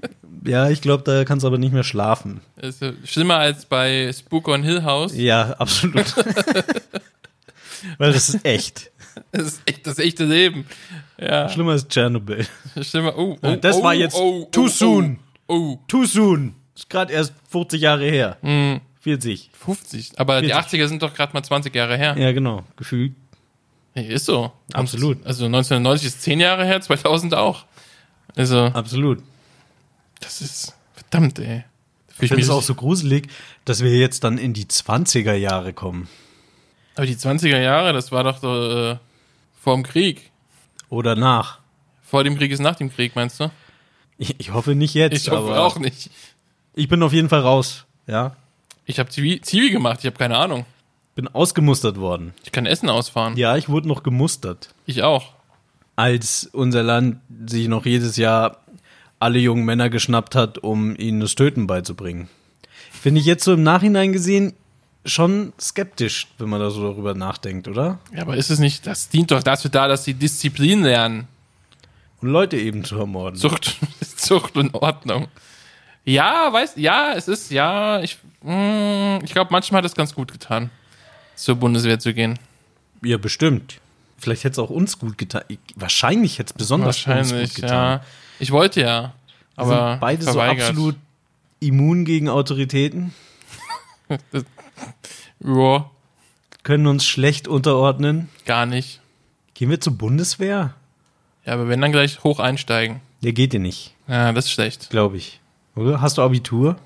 Ja, 0.44 0.70
ich 0.70 0.80
glaube, 0.80 1.02
da 1.02 1.24
kannst 1.24 1.42
du 1.42 1.48
aber 1.48 1.58
nicht 1.58 1.74
mehr 1.74 1.82
schlafen. 1.84 2.40
Ist 2.56 2.80
äh, 2.80 2.94
schlimmer 3.04 3.36
als 3.36 3.66
bei 3.66 4.10
Spook 4.16 4.48
on 4.48 4.62
Hill 4.62 4.82
House. 4.82 5.14
Ja, 5.14 5.50
absolut. 5.58 6.16
Weil 7.98 8.12
das 8.12 8.30
ist 8.30 8.46
echt. 8.46 8.90
Das 9.32 9.42
ist 9.42 9.62
echt 9.66 9.86
das 9.86 9.98
echte 9.98 10.24
Leben. 10.24 10.64
Ja. 11.20 11.50
Schlimmer 11.50 11.72
als 11.72 11.86
Tschernobyl. 11.86 12.46
Schlimmer. 12.80 13.18
Oh, 13.18 13.36
oh, 13.42 13.56
Das 13.56 13.76
oh, 13.76 13.82
war 13.82 13.92
jetzt 13.92 14.16
oh, 14.16 14.48
too 14.50 14.62
oh, 14.62 14.68
soon. 14.68 15.18
Oh, 15.48 15.54
oh. 15.54 15.78
Too 15.86 16.06
soon. 16.06 16.54
Ist 16.74 16.88
gerade 16.88 17.12
erst 17.12 17.34
40 17.50 17.82
Jahre 17.82 18.08
her. 18.08 18.38
Hm. 18.40 18.80
40. 19.00 19.50
50. 19.52 20.18
Aber 20.18 20.40
die 20.42 20.48
40. 20.48 20.80
80er 20.80 20.88
sind 20.88 21.02
doch 21.02 21.14
gerade 21.14 21.32
mal 21.32 21.42
20 21.42 21.74
Jahre 21.74 21.96
her. 21.96 22.16
Ja, 22.18 22.32
genau. 22.32 22.64
Gefühlt. 22.76 23.14
Nee, 23.94 24.06
ist 24.08 24.26
so. 24.26 24.52
Absolut. 24.72 25.24
Also 25.26 25.46
1990 25.46 26.08
ist 26.08 26.22
10 26.22 26.40
Jahre 26.40 26.64
her, 26.64 26.80
2000 26.80 27.34
auch. 27.34 27.64
Also, 28.36 28.66
Absolut. 28.66 29.22
das 30.20 30.40
ist 30.40 30.74
verdammt, 30.94 31.38
ey. 31.38 31.64
Fühl 32.08 32.24
Ich 32.24 32.28
finde 32.28 32.42
es 32.42 32.50
auch 32.50 32.62
so 32.62 32.74
gruselig, 32.74 33.28
dass 33.64 33.82
wir 33.82 33.96
jetzt 33.96 34.24
dann 34.24 34.38
in 34.38 34.52
die 34.52 34.66
20er 34.66 35.34
Jahre 35.34 35.72
kommen. 35.72 36.08
Aber 36.94 37.06
die 37.06 37.16
20er 37.16 37.60
Jahre, 37.60 37.92
das 37.92 38.12
war 38.12 38.24
doch 38.24 38.38
so, 38.38 38.70
äh, 38.72 38.96
vor 39.60 39.74
dem 39.74 39.84
Krieg. 39.84 40.30
Oder 40.88 41.14
nach. 41.14 41.60
Vor 42.02 42.24
dem 42.24 42.36
Krieg 42.36 42.50
ist 42.50 42.60
nach 42.60 42.76
dem 42.76 42.90
Krieg, 42.90 43.14
meinst 43.14 43.40
du? 43.40 43.50
Ich, 44.16 44.38
ich 44.38 44.52
hoffe 44.52 44.74
nicht 44.74 44.94
jetzt. 44.94 45.16
Ich 45.16 45.30
hoffe 45.30 45.52
aber 45.52 45.64
auch 45.64 45.78
nicht. 45.78 46.10
Ich 46.74 46.88
bin 46.88 47.02
auf 47.02 47.12
jeden 47.12 47.28
Fall 47.28 47.40
raus. 47.40 47.84
Ja. 48.06 48.36
Ich 48.88 48.98
habe 48.98 49.10
Zivi, 49.10 49.40
Zivi 49.42 49.70
gemacht, 49.70 49.98
ich 50.00 50.06
habe 50.06 50.16
keine 50.16 50.38
Ahnung. 50.38 50.64
Bin 51.14 51.28
ausgemustert 51.28 51.98
worden. 51.98 52.32
Ich 52.42 52.52
kann 52.52 52.64
Essen 52.64 52.88
ausfahren. 52.88 53.36
Ja, 53.36 53.54
ich 53.56 53.68
wurde 53.68 53.86
noch 53.86 54.02
gemustert. 54.02 54.74
Ich 54.86 55.02
auch. 55.02 55.34
Als 55.94 56.48
unser 56.52 56.82
Land 56.82 57.18
sich 57.46 57.68
noch 57.68 57.84
jedes 57.84 58.16
Jahr 58.16 58.62
alle 59.20 59.38
jungen 59.40 59.66
Männer 59.66 59.90
geschnappt 59.90 60.34
hat, 60.34 60.56
um 60.58 60.96
ihnen 60.96 61.20
das 61.20 61.34
Töten 61.34 61.66
beizubringen. 61.66 62.30
Finde 62.90 63.20
ich 63.20 63.26
jetzt 63.26 63.44
so 63.44 63.52
im 63.52 63.62
Nachhinein 63.62 64.12
gesehen 64.12 64.54
schon 65.04 65.52
skeptisch, 65.60 66.28
wenn 66.38 66.48
man 66.48 66.60
da 66.60 66.70
so 66.70 66.82
darüber 66.82 67.12
nachdenkt, 67.12 67.68
oder? 67.68 67.98
Ja, 68.14 68.22
aber 68.22 68.36
ist 68.38 68.50
es 68.50 68.58
nicht, 68.58 68.86
das 68.86 69.10
dient 69.10 69.30
doch 69.30 69.42
dazu 69.42 69.68
da, 69.68 69.86
dass 69.86 70.04
sie 70.04 70.14
Disziplin 70.14 70.82
lernen. 70.82 71.28
Und 72.22 72.30
Leute 72.30 72.56
eben 72.56 72.84
zu 72.84 72.96
ermorden. 72.96 73.38
Zucht, 73.38 73.76
Zucht 74.16 74.56
und 74.56 74.72
Ordnung. 74.74 75.28
Ja, 76.10 76.52
weiß, 76.52 76.72
ja, 76.76 77.12
es 77.14 77.28
ist, 77.28 77.50
ja, 77.50 78.00
ich, 78.00 78.18
mm, 78.42 79.18
ich 79.24 79.32
glaube, 79.32 79.48
manchmal 79.50 79.78
hat 79.80 79.84
es 79.86 79.94
ganz 79.94 80.14
gut 80.14 80.32
getan, 80.32 80.70
zur 81.34 81.56
Bundeswehr 81.56 81.98
zu 81.98 82.14
gehen. 82.14 82.38
Ja, 83.02 83.18
bestimmt. 83.18 83.80
Vielleicht 84.18 84.42
hätte 84.44 84.52
es 84.52 84.58
auch 84.58 84.70
uns 84.70 84.98
gut 84.98 85.18
getan. 85.18 85.42
Ich- 85.48 85.58
Wahrscheinlich 85.76 86.38
hätte 86.38 86.52
es 86.52 86.58
besonders 86.58 86.96
uns 86.98 87.06
Wahrscheinlich, 87.06 87.54
gut 87.54 87.62
getan. 87.62 88.00
ja. 88.00 88.04
Ich 88.40 88.50
wollte 88.52 88.80
ja, 88.80 89.02
Wir 89.02 89.12
aber 89.64 89.90
sind 89.92 90.00
beide 90.00 90.22
verweigert. 90.24 90.64
so 90.66 90.70
absolut 90.70 90.96
immun 91.60 92.04
gegen 92.04 92.28
Autoritäten, 92.28 93.12
Ja, 95.44 95.90
können 96.62 96.86
uns 96.86 97.04
schlecht 97.06 97.48
unterordnen. 97.48 98.28
gar 98.44 98.66
nicht. 98.66 99.00
Gehen 99.54 99.70
wir 99.70 99.80
zur 99.80 99.94
Bundeswehr? 99.94 100.74
Ja, 101.44 101.52
aber 101.54 101.68
wenn 101.68 101.80
dann 101.80 101.92
gleich 101.92 102.22
hoch 102.24 102.38
einsteigen. 102.40 103.00
Der 103.22 103.32
geht 103.32 103.52
dir 103.52 103.60
nicht, 103.60 103.94
Ja, 104.06 104.32
das 104.32 104.46
ist 104.46 104.52
schlecht. 104.52 104.90
glaube 104.90 105.16
ich. 105.16 105.40
Oder? 105.78 106.00
Hast 106.00 106.18
du 106.18 106.22
Abitur? 106.22 106.76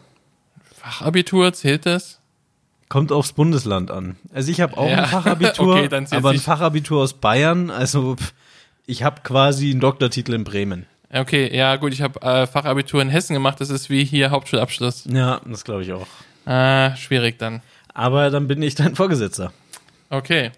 Fachabitur, 0.75 1.53
zählt 1.53 1.87
das? 1.87 2.21
Kommt 2.89 3.13
aufs 3.13 3.33
Bundesland 3.33 3.91
an. 3.91 4.17
Also 4.35 4.51
ich 4.51 4.61
habe 4.61 4.77
auch 4.77 4.89
Ja. 4.89 5.05
ein 5.05 5.07
Fachabitur, 5.07 5.77
Okay, 5.85 6.07
aber 6.11 6.31
ein. 6.31 6.39
Fachabitur 6.39 7.03
aus 7.03 7.15
Bayern. 7.15 7.71
Also 7.71 8.17
ich 8.87 9.03
habe 9.03 9.23
quasi 9.23 9.71
einen 9.71 9.81
Doktortitel 9.81 10.35
in 10.35 10.45
Bremen. 10.45 10.87
Okay, 11.11 11.55
ja 11.55 11.77
gut, 11.77 11.93
ich 11.93 12.03
habe 12.03 12.21
äh, 12.23 12.47
Fachabitur 12.47 13.01
in 13.03 13.09
Hessen 13.11 13.35
gemacht, 13.35 13.61
das 13.61 13.71
ist 13.71 13.91
wie 13.91 14.05
hier 14.05 14.31
Hauptschulabschluss. 14.31 15.05
Ja, 15.11 15.41
das 15.47 15.65
glaube 15.65 15.83
ich 15.83 15.93
auch. 15.93 16.07
Ah, 16.47 16.97
schwierig 16.97 17.39
dann. 17.39 17.63
Aber 17.95 18.31
dann 18.31 18.49
bin 18.49 18.63
ich 18.63 18.75
dein 18.75 18.95
Vorgesetzter. 18.95 19.53
Okay. 20.11 20.51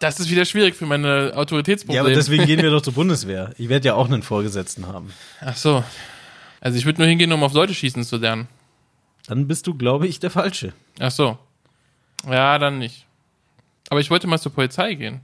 Das 0.00 0.20
ist 0.20 0.30
wieder 0.30 0.44
schwierig 0.44 0.74
für 0.74 0.86
meine 0.86 1.28
Ja, 1.30 1.34
Autoritätsprobleme. 1.36 2.06
aber 2.06 2.14
deswegen 2.14 2.46
gehen 2.46 2.62
wir 2.62 2.70
doch 2.72 2.80
zur 2.82 2.94
Bundeswehr. 2.94 3.52
Ich 3.58 3.68
werde 3.68 3.86
ja 3.88 3.94
auch 3.94 4.06
einen 4.06 4.22
Vorgesetzten 4.22 4.86
haben. 4.86 5.12
Ach 5.40 5.56
so. 5.56 5.84
Also 6.60 6.78
ich 6.78 6.84
würde 6.84 7.00
nur 7.00 7.08
hingehen, 7.08 7.32
um 7.32 7.42
auf 7.42 7.52
Leute 7.52 7.74
schießen 7.74 8.04
zu 8.04 8.16
lernen. 8.16 8.48
Dann 9.26 9.46
bist 9.46 9.66
du, 9.66 9.74
glaube 9.74 10.06
ich, 10.06 10.20
der 10.20 10.30
Falsche. 10.30 10.72
Ach 10.98 11.10
so. 11.10 11.38
Ja, 12.28 12.58
dann 12.58 12.78
nicht. 12.78 13.06
Aber 13.90 14.00
ich 14.00 14.10
wollte 14.10 14.26
mal 14.26 14.38
zur 14.38 14.52
Polizei 14.52 14.94
gehen. 14.94 15.20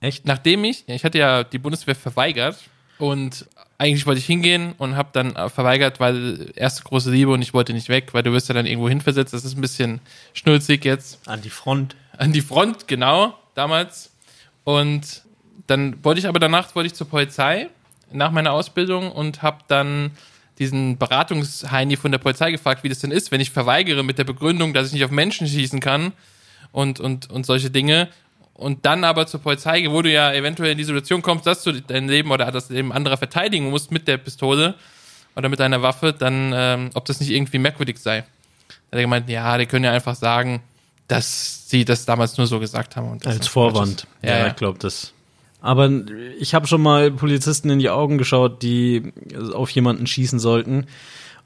Echt? 0.00 0.26
Nachdem 0.26 0.64
ich, 0.64 0.84
ich 0.86 1.04
hatte 1.04 1.18
ja 1.18 1.44
die 1.44 1.58
Bundeswehr 1.58 1.94
verweigert 1.94 2.58
und 2.98 3.46
eigentlich 3.78 4.06
wollte 4.06 4.20
ich 4.20 4.26
hingehen 4.26 4.74
und 4.78 4.96
habe 4.96 5.08
dann 5.12 5.32
verweigert, 5.50 5.98
weil 6.00 6.52
erste 6.56 6.84
große 6.84 7.10
Liebe 7.10 7.30
und 7.32 7.42
ich 7.42 7.54
wollte 7.54 7.72
nicht 7.72 7.88
weg, 7.88 8.12
weil 8.12 8.22
du 8.22 8.32
wirst 8.32 8.48
ja 8.48 8.54
dann 8.54 8.66
irgendwo 8.66 8.88
hinversetzt. 8.88 9.32
Das 9.32 9.44
ist 9.44 9.56
ein 9.56 9.60
bisschen 9.60 10.00
schnulzig 10.32 10.84
jetzt. 10.84 11.26
An 11.26 11.42
die 11.42 11.50
Front. 11.50 11.96
An 12.16 12.32
die 12.32 12.42
Front, 12.42 12.86
genau, 12.86 13.38
damals. 13.54 14.10
Und 14.64 15.22
dann 15.66 16.02
wollte 16.04 16.20
ich 16.20 16.28
aber 16.28 16.38
danach 16.38 16.74
wollte 16.74 16.88
ich 16.88 16.94
zur 16.94 17.08
Polizei 17.08 17.68
nach 18.14 18.30
meiner 18.30 18.52
Ausbildung 18.52 19.12
und 19.12 19.42
habe 19.42 19.58
dann 19.68 20.12
diesen 20.58 20.98
Beratungsheini 20.98 21.96
von 21.96 22.12
der 22.12 22.18
Polizei 22.18 22.52
gefragt, 22.52 22.84
wie 22.84 22.88
das 22.88 23.00
denn 23.00 23.10
ist, 23.10 23.32
wenn 23.32 23.40
ich 23.40 23.50
verweigere 23.50 24.04
mit 24.04 24.18
der 24.18 24.24
Begründung, 24.24 24.72
dass 24.72 24.88
ich 24.88 24.92
nicht 24.92 25.04
auf 25.04 25.10
Menschen 25.10 25.46
schießen 25.46 25.80
kann 25.80 26.12
und, 26.72 27.00
und, 27.00 27.30
und 27.30 27.44
solche 27.44 27.70
Dinge. 27.70 28.08
Und 28.54 28.86
dann 28.86 29.02
aber 29.02 29.26
zur 29.26 29.40
Polizei, 29.40 29.80
gehe, 29.80 29.90
wo 29.90 30.00
du 30.00 30.10
ja 30.10 30.32
eventuell 30.32 30.70
in 30.70 30.78
die 30.78 30.84
Situation 30.84 31.22
kommst, 31.22 31.44
dass 31.44 31.64
du 31.64 31.72
dein 31.72 32.08
Leben 32.08 32.30
oder 32.30 32.52
das 32.52 32.70
Leben 32.70 32.92
anderer 32.92 33.16
verteidigen 33.16 33.68
musst 33.68 33.90
mit 33.90 34.06
der 34.06 34.16
Pistole 34.16 34.76
oder 35.34 35.48
mit 35.48 35.58
deiner 35.58 35.82
Waffe, 35.82 36.12
dann, 36.12 36.52
ähm, 36.54 36.90
ob 36.94 37.04
das 37.06 37.18
nicht 37.18 37.30
irgendwie 37.30 37.58
merkwürdig 37.58 37.98
sei. 37.98 38.20
Da 38.20 38.96
hat 38.96 38.98
er 38.98 39.02
gemeint, 39.02 39.28
ja, 39.28 39.58
die 39.58 39.66
können 39.66 39.84
ja 39.84 39.90
einfach 39.90 40.14
sagen, 40.14 40.62
dass 41.08 41.68
sie 41.68 41.84
das 41.84 42.04
damals 42.04 42.38
nur 42.38 42.46
so 42.46 42.60
gesagt 42.60 42.94
haben. 42.94 43.18
Als 43.24 43.48
Vorwand. 43.48 44.06
Ja, 44.22 44.38
ja. 44.38 44.46
ich 44.46 44.56
glaube 44.56 44.78
das. 44.78 45.13
Aber 45.64 45.90
ich 46.38 46.54
habe 46.54 46.66
schon 46.66 46.82
mal 46.82 47.10
Polizisten 47.10 47.70
in 47.70 47.78
die 47.78 47.88
Augen 47.88 48.18
geschaut, 48.18 48.62
die 48.62 49.14
auf 49.54 49.70
jemanden 49.70 50.06
schießen 50.06 50.38
sollten. 50.38 50.88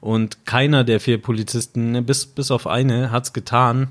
Und 0.01 0.45
keiner 0.45 0.83
der 0.83 0.99
vier 0.99 1.21
Polizisten, 1.21 1.93
ne, 1.93 2.01
bis, 2.01 2.25
bis 2.25 2.51
auf 2.51 2.67
eine, 2.67 3.11
hat's 3.11 3.31
getan. 3.31 3.87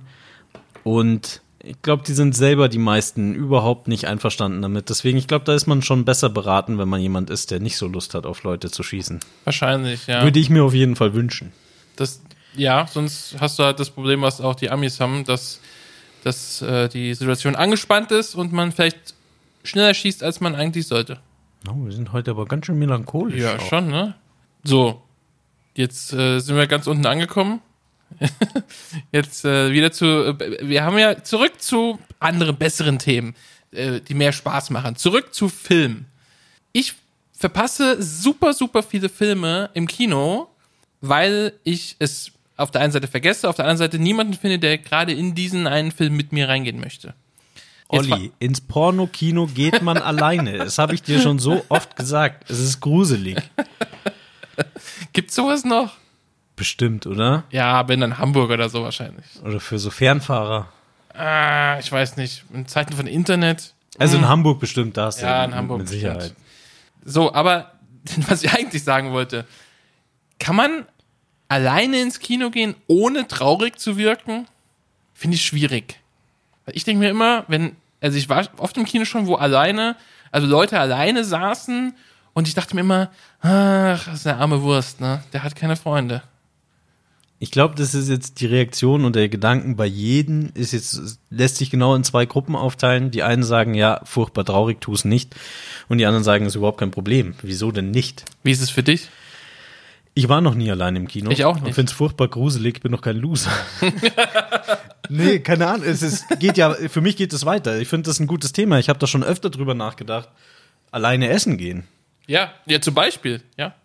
Und 0.85 1.41
ich 1.65 1.81
glaube, 1.81 2.03
die 2.07 2.13
sind 2.13 2.37
selber 2.37 2.69
die 2.69 2.79
meisten 2.79 3.35
überhaupt 3.35 3.89
nicht 3.89 4.07
einverstanden 4.07 4.61
damit. 4.61 4.91
Deswegen, 4.91 5.17
ich 5.17 5.29
glaube, 5.29 5.47
da 5.47 5.55
ist 5.55 5.67
man 5.67 5.81
schon 5.81 6.05
besser 6.05 6.29
beraten, 6.29 6.77
wenn 6.77 6.91
man 6.91 7.01
jemand 7.01 7.31
ist, 7.31 7.51
der 7.51 7.61
nicht 7.61 7.79
so 7.79 7.87
Lust 7.87 8.13
hat, 8.13 8.27
auf 8.27 8.43
Leute 8.43 8.71
zu 8.71 8.83
schießen. 8.83 9.21
Wahrscheinlich, 9.45 10.09
ja. 10.09 10.25
Würde 10.25 10.39
ich 10.39 10.51
mir 10.51 10.63
auf 10.63 10.75
jeden 10.75 10.95
Fall 10.95 11.15
wünschen. 11.15 11.53
Das, 11.97 12.21
ja, 12.55 12.87
sonst 12.87 13.37
hast 13.41 13.59
du 13.59 13.63
halt 13.63 13.81
das 13.81 13.89
Problem, 13.89 14.21
was 14.21 14.43
auch 14.43 14.57
die 14.57 14.69
Amis 14.69 15.01
haben, 15.01 15.25
dass, 15.25 15.61
dass 16.23 16.61
äh, 16.61 16.91
die 16.91 17.15
Situation 17.15 17.57
angespannt 17.57 18.13
ist 18.13 18.35
und 18.35 18.53
man 18.53 18.73
vielleicht 18.73 19.15
schneller 19.69 19.95
schießt, 19.95 20.23
als 20.23 20.41
man 20.41 20.55
eigentlich 20.55 20.87
sollte. 20.87 21.21
Oh, 21.69 21.85
wir 21.85 21.93
sind 21.93 22.13
heute 22.13 22.31
aber 22.31 22.47
ganz 22.47 22.67
schön 22.67 22.79
melancholisch. 22.79 23.41
Ja, 23.41 23.57
auch. 23.57 23.69
schon, 23.69 23.89
ne? 23.89 24.15
So, 24.65 25.03
jetzt 25.75 26.13
äh, 26.13 26.41
sind 26.41 26.57
wir 26.57 26.67
ganz 26.67 26.87
unten 26.87 27.07
angekommen. 27.07 27.61
jetzt 29.13 29.45
äh, 29.45 29.73
wieder 29.73 29.93
zu, 29.93 30.07
äh, 30.07 30.69
wir 30.69 30.85
haben 30.85 30.99
ja 30.99 31.23
zurück 31.23 31.61
zu 31.61 31.99
anderen, 32.19 32.57
besseren 32.57 32.99
Themen, 32.99 33.35
äh, 33.73 34.01
die 34.01 34.15
mehr 34.15 34.33
Spaß 34.33 34.71
machen. 34.71 34.97
Zurück 34.97 35.35
zu 35.35 35.49
Film. 35.49 36.07
Ich 36.73 36.95
verpasse 37.33 38.03
super, 38.03 38.55
super 38.55 38.83
viele 38.83 39.09
Filme 39.09 39.71
im 39.75 39.87
Kino, 39.87 40.49
weil 41.01 41.53
ich 41.65 41.97
es 41.99 42.33
auf 42.57 42.71
der 42.71 42.81
einen 42.81 42.93
Seite 42.93 43.07
vergesse, 43.07 43.49
auf 43.49 43.57
der 43.57 43.65
anderen 43.65 43.79
Seite 43.79 43.99
niemanden 43.99 44.35
finde, 44.35 44.59
der 44.59 44.79
gerade 44.79 45.13
in 45.13 45.35
diesen 45.35 45.67
einen 45.67 45.93
Film 45.93 46.17
mit 46.17 46.33
mir 46.33 46.49
reingehen 46.49 46.81
möchte. 46.81 47.15
Olli, 47.89 48.33
ins 48.39 48.61
Pornokino 48.61 49.47
geht 49.47 49.83
man 49.83 49.97
alleine. 49.99 50.59
Das 50.59 50.79
habe 50.79 50.95
ich 50.95 51.03
dir 51.03 51.21
schon 51.21 51.39
so 51.39 51.65
oft 51.69 51.97
gesagt. 51.97 52.51
Es 52.51 52.59
ist 52.59 52.81
gruselig. 52.81 53.39
Gibt's 55.13 55.35
sowas 55.35 55.65
noch? 55.65 55.95
Bestimmt, 56.57 57.07
oder? 57.07 57.45
Ja, 57.51 57.87
wenn 57.89 58.01
dann 58.01 58.19
Hamburg 58.19 58.51
oder 58.51 58.69
so 58.69 58.83
wahrscheinlich. 58.83 59.25
Oder 59.45 59.61
für 59.61 59.79
so 59.79 59.91
Fernfahrer. 59.91 60.69
Ah, 61.15 61.79
ich 61.79 61.91
weiß 61.91 62.17
nicht. 62.17 62.45
In 62.53 62.67
Zeiten 62.67 62.95
von 62.95 63.07
Internet. 63.07 63.75
Also 63.99 64.17
in 64.19 64.29
Hamburg 64.29 64.61
bestimmt 64.61 64.97
das. 64.97 65.21
Hm. 65.21 65.27
Ja, 65.29 65.45
in 65.45 65.55
Hamburg 65.55 65.79
Mit 65.79 65.89
Sicherheit. 65.89 66.19
bestimmt. 66.19 66.39
So, 67.05 67.33
aber 67.33 67.73
was 68.29 68.43
ich 68.43 68.53
eigentlich 68.53 68.83
sagen 68.85 69.13
wollte, 69.13 69.47
kann 70.39 70.57
man 70.57 70.85
alleine 71.49 72.01
ins 72.01 72.21
Kino 72.21 72.51
gehen, 72.51 72.75
ohne 72.87 73.27
traurig 73.29 73.79
zu 73.79 73.97
wirken? 73.97 74.47
Finde 75.15 75.37
ich 75.37 75.45
schwierig. 75.45 76.01
Ich 76.73 76.85
denke 76.85 77.01
mir 77.01 77.11
immer, 77.11 77.45
wenn, 77.49 77.77
also 78.01 78.17
ich 78.17 78.29
war 78.29 78.47
oft 78.59 78.77
im 78.77 78.85
Kino 78.85 79.05
schon, 79.05 79.27
wo 79.27 79.35
alleine, 79.35 79.97
also 80.31 80.47
Leute 80.47 80.79
alleine 80.79 81.25
saßen 81.25 81.95
und 82.35 82.49
ich 82.49 82.55
dachte 82.55 82.75
mir 82.75 82.83
immer, 82.83 83.11
ach, 83.41 84.05
das 84.07 84.21
ist 84.21 84.27
eine 84.27 84.39
arme 84.39 84.63
Wurst, 84.63 85.01
ne? 85.01 85.23
Der 85.33 85.43
hat 85.43 85.57
keine 85.57 85.77
Freunde. 85.77 86.23
Ich 87.41 87.53
glaube, 87.53 87.77
das 87.77 87.95
ist 87.95 88.09
jetzt 88.09 88.41
die 88.41 88.47
Reaktion 88.47 89.05
und 89.05 89.15
der 89.15 89.29
Gedanken 89.29 89.77
bei 89.77 89.87
jedem 89.87 90.51
ist 90.55 90.73
jetzt, 90.73 91.21
lässt 91.31 91.57
sich 91.57 91.71
genau 91.71 91.95
in 91.95 92.03
zwei 92.03 92.27
Gruppen 92.27 92.57
aufteilen. 92.57 93.13
Die 93.13 93.23
einen 93.23 93.45
sagen, 93.45 93.75
ja, 93.75 94.01
furchtbar 94.03 94.45
traurig, 94.45 94.81
tu 94.81 94.93
es 94.93 95.05
nicht. 95.05 95.37
Und 95.89 95.99
die 95.99 96.07
anderen 96.07 96.25
sagen, 96.25 96.47
es 96.47 96.53
ist 96.53 96.57
überhaupt 96.57 96.81
kein 96.81 96.91
Problem. 96.91 97.35
Wieso 97.43 97.71
denn 97.71 97.93
nicht? 97.93 98.25
Wie 98.43 98.51
ist 98.51 98.61
es 98.61 98.71
für 98.71 98.83
dich? 98.83 99.09
Ich 100.19 100.29
war 100.29 100.41
noch 100.41 100.57
nie 100.57 100.69
allein 100.69 100.97
im 100.97 101.07
Kino. 101.07 101.31
Ich 101.31 101.45
auch 101.45 101.55
nicht. 101.55 101.67
Und 101.67 101.75
finde 101.75 101.91
es 101.91 101.97
furchtbar 101.97 102.27
gruselig, 102.27 102.79
ich 102.79 102.83
bin 102.83 102.91
noch 102.91 103.03
kein 103.03 103.19
Loser. 103.19 103.53
nee, 105.09 105.39
keine 105.39 105.69
Ahnung. 105.69 105.87
Es 105.87 106.03
ist, 106.03 106.25
geht 106.41 106.57
ja, 106.57 106.75
für 106.75 107.01
mich 107.01 107.17
geht 107.17 107.33
es 107.33 107.47
weiter. 107.47 107.79
Ich 107.79 107.87
finde 107.87 108.11
das 108.11 108.19
ein 108.19 108.27
gutes 108.27 108.53
Thema. 108.53 108.81
Ich 108.81 108.89
habe 108.89 108.99
da 108.99 109.07
schon 109.07 109.23
öfter 109.23 109.49
drüber 109.49 109.75
nachgedacht. 109.75 110.29
Alleine 110.91 111.29
essen 111.29 111.57
gehen. 111.57 111.87
Ja, 112.27 112.53
ja, 112.67 112.81
zum 112.81 112.95
Beispiel, 112.95 113.43
ja. 113.57 113.77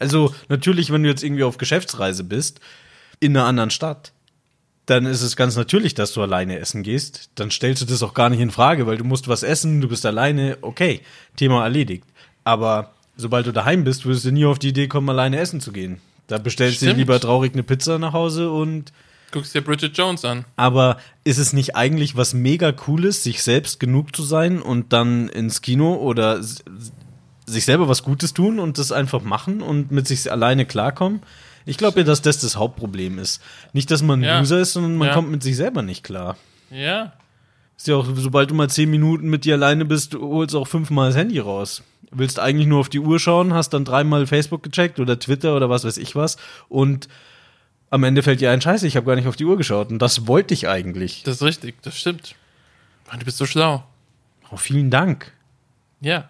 Also 0.00 0.34
natürlich, 0.48 0.90
wenn 0.90 1.04
du 1.04 1.08
jetzt 1.08 1.22
irgendwie 1.22 1.44
auf 1.44 1.56
Geschäftsreise 1.56 2.24
bist, 2.24 2.58
in 3.20 3.36
einer 3.36 3.46
anderen 3.46 3.70
Stadt, 3.70 4.10
dann 4.86 5.06
ist 5.06 5.22
es 5.22 5.36
ganz 5.36 5.54
natürlich, 5.54 5.94
dass 5.94 6.12
du 6.12 6.20
alleine 6.20 6.58
essen 6.58 6.82
gehst. 6.82 7.30
Dann 7.36 7.52
stellst 7.52 7.82
du 7.82 7.86
das 7.86 8.02
auch 8.02 8.14
gar 8.14 8.28
nicht 8.28 8.40
in 8.40 8.50
Frage, 8.50 8.88
weil 8.88 8.96
du 8.96 9.04
musst 9.04 9.28
was 9.28 9.44
essen, 9.44 9.80
du 9.80 9.86
bist 9.86 10.04
alleine, 10.04 10.58
okay, 10.62 11.02
Thema 11.36 11.62
erledigt. 11.62 12.06
Aber 12.42 12.92
sobald 13.20 13.46
du 13.46 13.52
daheim 13.52 13.84
bist, 13.84 14.04
würdest 14.06 14.24
du 14.24 14.32
nie 14.32 14.44
auf 14.46 14.58
die 14.58 14.68
Idee 14.68 14.88
kommen, 14.88 15.08
alleine 15.08 15.38
essen 15.38 15.60
zu 15.60 15.72
gehen. 15.72 16.00
Da 16.26 16.38
bestellst 16.38 16.82
du 16.82 16.92
lieber 16.92 17.18
traurig 17.20 17.52
eine 17.54 17.62
Pizza 17.62 17.98
nach 17.98 18.12
Hause 18.12 18.50
und 18.50 18.92
Guckst 19.32 19.54
dir 19.54 19.60
Bridget 19.62 19.96
Jones 19.96 20.24
an. 20.24 20.44
aber 20.56 20.96
ist 21.22 21.38
es 21.38 21.52
nicht 21.52 21.76
eigentlich 21.76 22.16
was 22.16 22.34
mega 22.34 22.72
cooles, 22.72 23.22
sich 23.22 23.42
selbst 23.44 23.78
genug 23.78 24.14
zu 24.16 24.22
sein 24.24 24.60
und 24.60 24.92
dann 24.92 25.28
ins 25.28 25.62
Kino 25.62 25.94
oder 25.94 26.40
sich 26.42 27.64
selber 27.64 27.88
was 27.88 28.02
Gutes 28.02 28.32
tun 28.34 28.58
und 28.58 28.78
das 28.78 28.90
einfach 28.92 29.22
machen 29.22 29.62
und 29.62 29.90
mit 29.92 30.06
sich 30.08 30.30
alleine 30.30 30.66
klarkommen? 30.66 31.20
Ich 31.66 31.76
glaube 31.78 32.00
ja, 32.00 32.04
dass 32.04 32.22
das 32.22 32.40
das 32.40 32.56
Hauptproblem 32.56 33.18
ist. 33.18 33.40
Nicht, 33.72 33.90
dass 33.90 34.02
man 34.02 34.20
ein 34.20 34.24
Ja. 34.24 34.38
Loser 34.38 34.60
ist, 34.60 34.72
sondern 34.72 34.96
man 34.96 35.08
Ja. 35.08 35.14
kommt 35.14 35.30
mit 35.30 35.42
sich 35.42 35.56
selber 35.56 35.82
nicht 35.82 36.02
klar. 36.02 36.36
Ja. 36.70 37.12
Ist 37.76 37.86
ja 37.86 37.96
auch, 37.96 38.06
sobald 38.16 38.50
du 38.50 38.54
mal 38.54 38.68
zehn 38.68 38.90
Minuten 38.90 39.28
mit 39.30 39.44
dir 39.44 39.54
alleine 39.54 39.84
bist, 39.84 40.14
holst 40.14 40.54
du 40.54 40.58
auch 40.60 40.66
fünfmal 40.68 41.08
das 41.10 41.16
Handy 41.16 41.38
raus. 41.38 41.82
Willst 42.12 42.40
eigentlich 42.40 42.66
nur 42.66 42.80
auf 42.80 42.88
die 42.88 42.98
Uhr 42.98 43.20
schauen, 43.20 43.54
hast 43.54 43.70
dann 43.70 43.84
dreimal 43.84 44.26
Facebook 44.26 44.62
gecheckt 44.62 44.98
oder 44.98 45.18
Twitter 45.18 45.54
oder 45.56 45.70
was 45.70 45.84
weiß 45.84 45.96
ich 45.96 46.16
was 46.16 46.36
und 46.68 47.08
am 47.90 48.04
Ende 48.04 48.22
fällt 48.22 48.40
dir 48.40 48.50
ein 48.50 48.60
Scheiße, 48.60 48.86
ich 48.86 48.96
habe 48.96 49.06
gar 49.06 49.16
nicht 49.16 49.26
auf 49.26 49.36
die 49.36 49.44
Uhr 49.44 49.56
geschaut 49.56 49.90
und 49.90 49.98
das 50.00 50.26
wollte 50.26 50.54
ich 50.54 50.68
eigentlich. 50.68 51.22
Das 51.24 51.36
ist 51.36 51.42
richtig, 51.42 51.82
das 51.82 51.96
stimmt. 51.96 52.34
Mann, 53.08 53.18
du 53.18 53.24
bist 53.24 53.36
so 53.38 53.46
schlau. 53.46 53.84
Oh, 54.50 54.56
vielen 54.56 54.90
Dank. 54.90 55.32
Ja. 56.00 56.28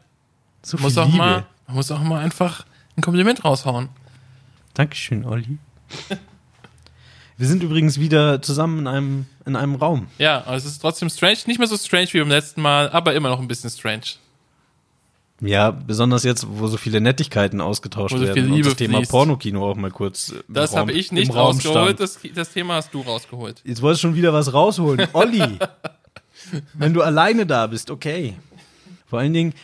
So 0.62 0.77
Muss 0.79 0.95
viel 0.95 1.03
auch 1.03 1.07
Liebe. 1.07 1.19
mal, 1.19 1.47
man 1.66 1.77
muss 1.77 1.90
auch 1.90 2.01
mal 2.01 2.21
einfach 2.21 2.64
ein 2.97 3.03
Kompliment 3.03 3.45
raushauen. 3.45 3.88
Dankeschön, 4.75 5.25
Olli. 5.25 5.59
Wir 7.37 7.47
sind 7.47 7.62
übrigens 7.62 7.99
wieder 7.99 8.43
zusammen 8.43 8.81
in 8.81 8.87
einem, 8.87 9.27
in 9.47 9.57
einem 9.57 9.75
Raum. 9.77 10.09
Ja, 10.19 10.45
aber 10.45 10.57
es 10.57 10.66
ist 10.66 10.79
trotzdem 10.81 11.09
strange. 11.09 11.38
Nicht 11.47 11.59
mehr 11.59 11.66
so 11.69 11.77
strange 11.77 12.09
wie 12.12 12.19
beim 12.21 12.29
letzten 12.29 12.61
Mal, 12.61 12.90
aber 12.90 13.14
immer 13.14 13.31
noch 13.31 13.40
ein 13.40 13.49
bisschen 13.49 13.71
strange. 13.71 14.03
Ja, 15.40 15.70
besonders 15.70 16.22
jetzt, 16.24 16.46
wo 16.48 16.66
so 16.66 16.76
viele 16.76 17.00
Nettigkeiten 17.00 17.61
ausgetauscht 17.61 18.14
so 18.14 18.20
werden 18.20 18.53
und 18.53 18.66
das 18.66 18.76
Thema 18.76 18.98
fließt. 18.98 19.11
Pornokino 19.11 19.70
auch 19.70 19.76
mal 19.76 19.90
kurz 19.90 20.35
Das 20.48 20.76
habe 20.76 20.92
ich 20.92 21.12
nicht 21.12 21.35
rausgeholt, 21.35 21.98
das, 21.98 22.18
das 22.35 22.53
Thema 22.53 22.74
hast 22.74 22.92
du 22.92 23.00
rausgeholt. 23.00 23.62
Jetzt 23.64 23.81
wolltest 23.81 24.05
du 24.05 24.09
schon 24.09 24.16
wieder 24.16 24.33
was 24.33 24.53
rausholen. 24.53 25.09
Olli, 25.14 25.59
wenn 26.74 26.92
du 26.92 27.03
alleine 27.03 27.46
da 27.46 27.66
bist, 27.66 27.90
okay. 27.90 28.35
Vor 29.07 29.18
allen 29.18 29.33
Dingen, 29.33 29.55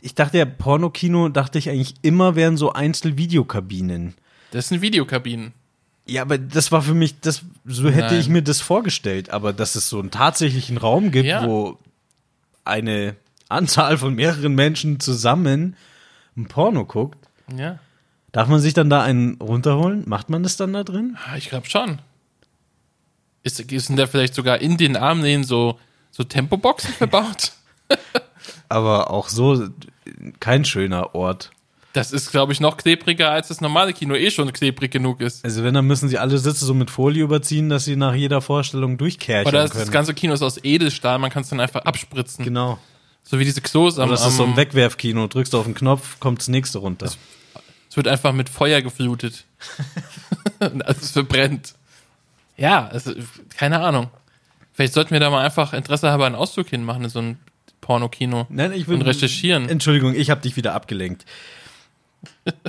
ich 0.00 0.14
dachte 0.14 0.38
ja, 0.38 0.44
Pornokino, 0.44 1.28
dachte 1.28 1.58
ich 1.58 1.68
eigentlich 1.68 1.94
immer, 2.02 2.34
wären 2.34 2.56
so 2.56 2.72
Einzelvideokabinen. 2.72 4.14
Das 4.52 4.68
sind 4.68 4.80
Videokabinen. 4.80 5.52
Ja, 6.06 6.22
aber 6.22 6.38
das 6.38 6.70
war 6.70 6.82
für 6.82 6.94
mich, 6.94 7.20
das, 7.20 7.42
so 7.64 7.88
hätte 7.88 8.14
Nein. 8.14 8.20
ich 8.20 8.28
mir 8.28 8.42
das 8.42 8.60
vorgestellt. 8.60 9.30
Aber 9.30 9.52
dass 9.52 9.74
es 9.74 9.88
so 9.88 9.98
einen 9.98 10.10
tatsächlichen 10.10 10.76
Raum 10.78 11.10
gibt, 11.10 11.26
Ja. 11.26 11.46
wo 11.46 11.78
eine 12.64 13.16
Anzahl 13.48 13.98
von 13.98 14.14
mehreren 14.14 14.54
Menschen 14.54 15.00
zusammen 15.00 15.76
ein 16.36 16.46
Porno 16.48 16.84
guckt, 16.84 17.18
Ja. 17.56 17.78
darf 18.32 18.48
man 18.48 18.60
sich 18.60 18.74
dann 18.74 18.90
da 18.90 19.02
einen 19.02 19.36
runterholen? 19.40 20.04
Macht 20.06 20.28
man 20.30 20.42
das 20.42 20.56
dann 20.56 20.72
da 20.72 20.84
drin? 20.84 21.16
Ah, 21.26 21.36
Ich 21.36 21.48
glaube 21.48 21.68
schon. 21.68 21.98
Ist, 23.42 23.60
ist 23.60 23.88
denn 23.88 23.96
da 23.96 24.06
vielleicht 24.06 24.34
sogar 24.34 24.60
in 24.60 24.76
den 24.76 24.96
Armlehnen 24.96 25.44
so, 25.44 25.78
so 26.10 26.24
Tempoboxen 26.24 26.92
verbaut? 26.98 27.52
Aber 28.68 29.10
auch 29.10 29.28
so 29.28 29.68
kein 30.40 30.64
schöner 30.64 31.14
Ort. 31.14 31.50
Das 31.92 32.12
ist, 32.12 32.30
glaube 32.30 32.52
ich, 32.52 32.60
noch 32.60 32.76
klebriger, 32.76 33.30
als 33.30 33.48
das 33.48 33.60
normale 33.62 33.94
Kino 33.94 34.14
eh 34.14 34.30
schon 34.30 34.52
klebrig 34.52 34.90
genug 34.90 35.20
ist. 35.22 35.44
Also 35.44 35.62
wenn, 35.64 35.72
dann 35.72 35.86
müssen 35.86 36.08
sie 36.10 36.18
alle 36.18 36.36
Sitze 36.36 36.66
so 36.66 36.74
mit 36.74 36.90
Folie 36.90 37.22
überziehen, 37.22 37.70
dass 37.70 37.86
sie 37.86 37.96
nach 37.96 38.14
jeder 38.14 38.42
Vorstellung 38.42 38.98
durchkärchern 38.98 39.46
Oder 39.48 39.62
das, 39.62 39.70
können. 39.70 39.84
das 39.84 39.92
ganze 39.92 40.12
Kino 40.12 40.34
ist 40.34 40.42
aus 40.42 40.62
Edelstahl, 40.62 41.18
man 41.18 41.30
kann 41.30 41.42
es 41.42 41.48
dann 41.48 41.60
einfach 41.60 41.82
abspritzen. 41.86 42.44
genau. 42.44 42.78
So 43.28 43.40
wie 43.40 43.44
diese 43.44 43.60
Klos 43.60 43.98
am, 43.98 44.08
Oder 44.08 44.18
das 44.18 44.26
ist 44.26 44.36
so 44.36 44.44
ein 44.44 44.56
Wegwerfkino. 44.56 45.26
Drückst 45.26 45.52
du 45.52 45.58
auf 45.58 45.64
den 45.64 45.74
Knopf, 45.74 46.20
kommt 46.20 46.38
das 46.38 46.48
nächste 46.48 46.78
runter. 46.78 47.10
Es 47.90 47.96
wird 47.96 48.06
einfach 48.06 48.32
mit 48.32 48.48
Feuer 48.48 48.82
geflutet. 48.82 49.44
Und 50.60 50.86
alles 50.86 51.10
verbrennt. 51.10 51.74
Ja, 52.56 52.88
es, 52.92 53.12
keine 53.56 53.80
Ahnung. 53.80 54.10
Vielleicht 54.72 54.94
sollten 54.94 55.10
wir 55.10 55.18
da 55.18 55.30
mal 55.30 55.44
einfach 55.44 55.72
Interesse 55.72 56.10
halber 56.10 56.26
einen 56.26 56.36
Auszug 56.36 56.68
hinmachen 56.68 57.02
in 57.02 57.10
so 57.10 57.18
ein 57.18 57.38
Pornokino. 57.80 58.46
Nein, 58.48 58.72
ich 58.72 58.86
will 58.86 58.96
Und 58.96 59.02
recherchieren. 59.02 59.68
Entschuldigung, 59.68 60.14
ich 60.14 60.30
habe 60.30 60.40
dich 60.40 60.56
wieder 60.56 60.74
abgelenkt. 60.74 61.24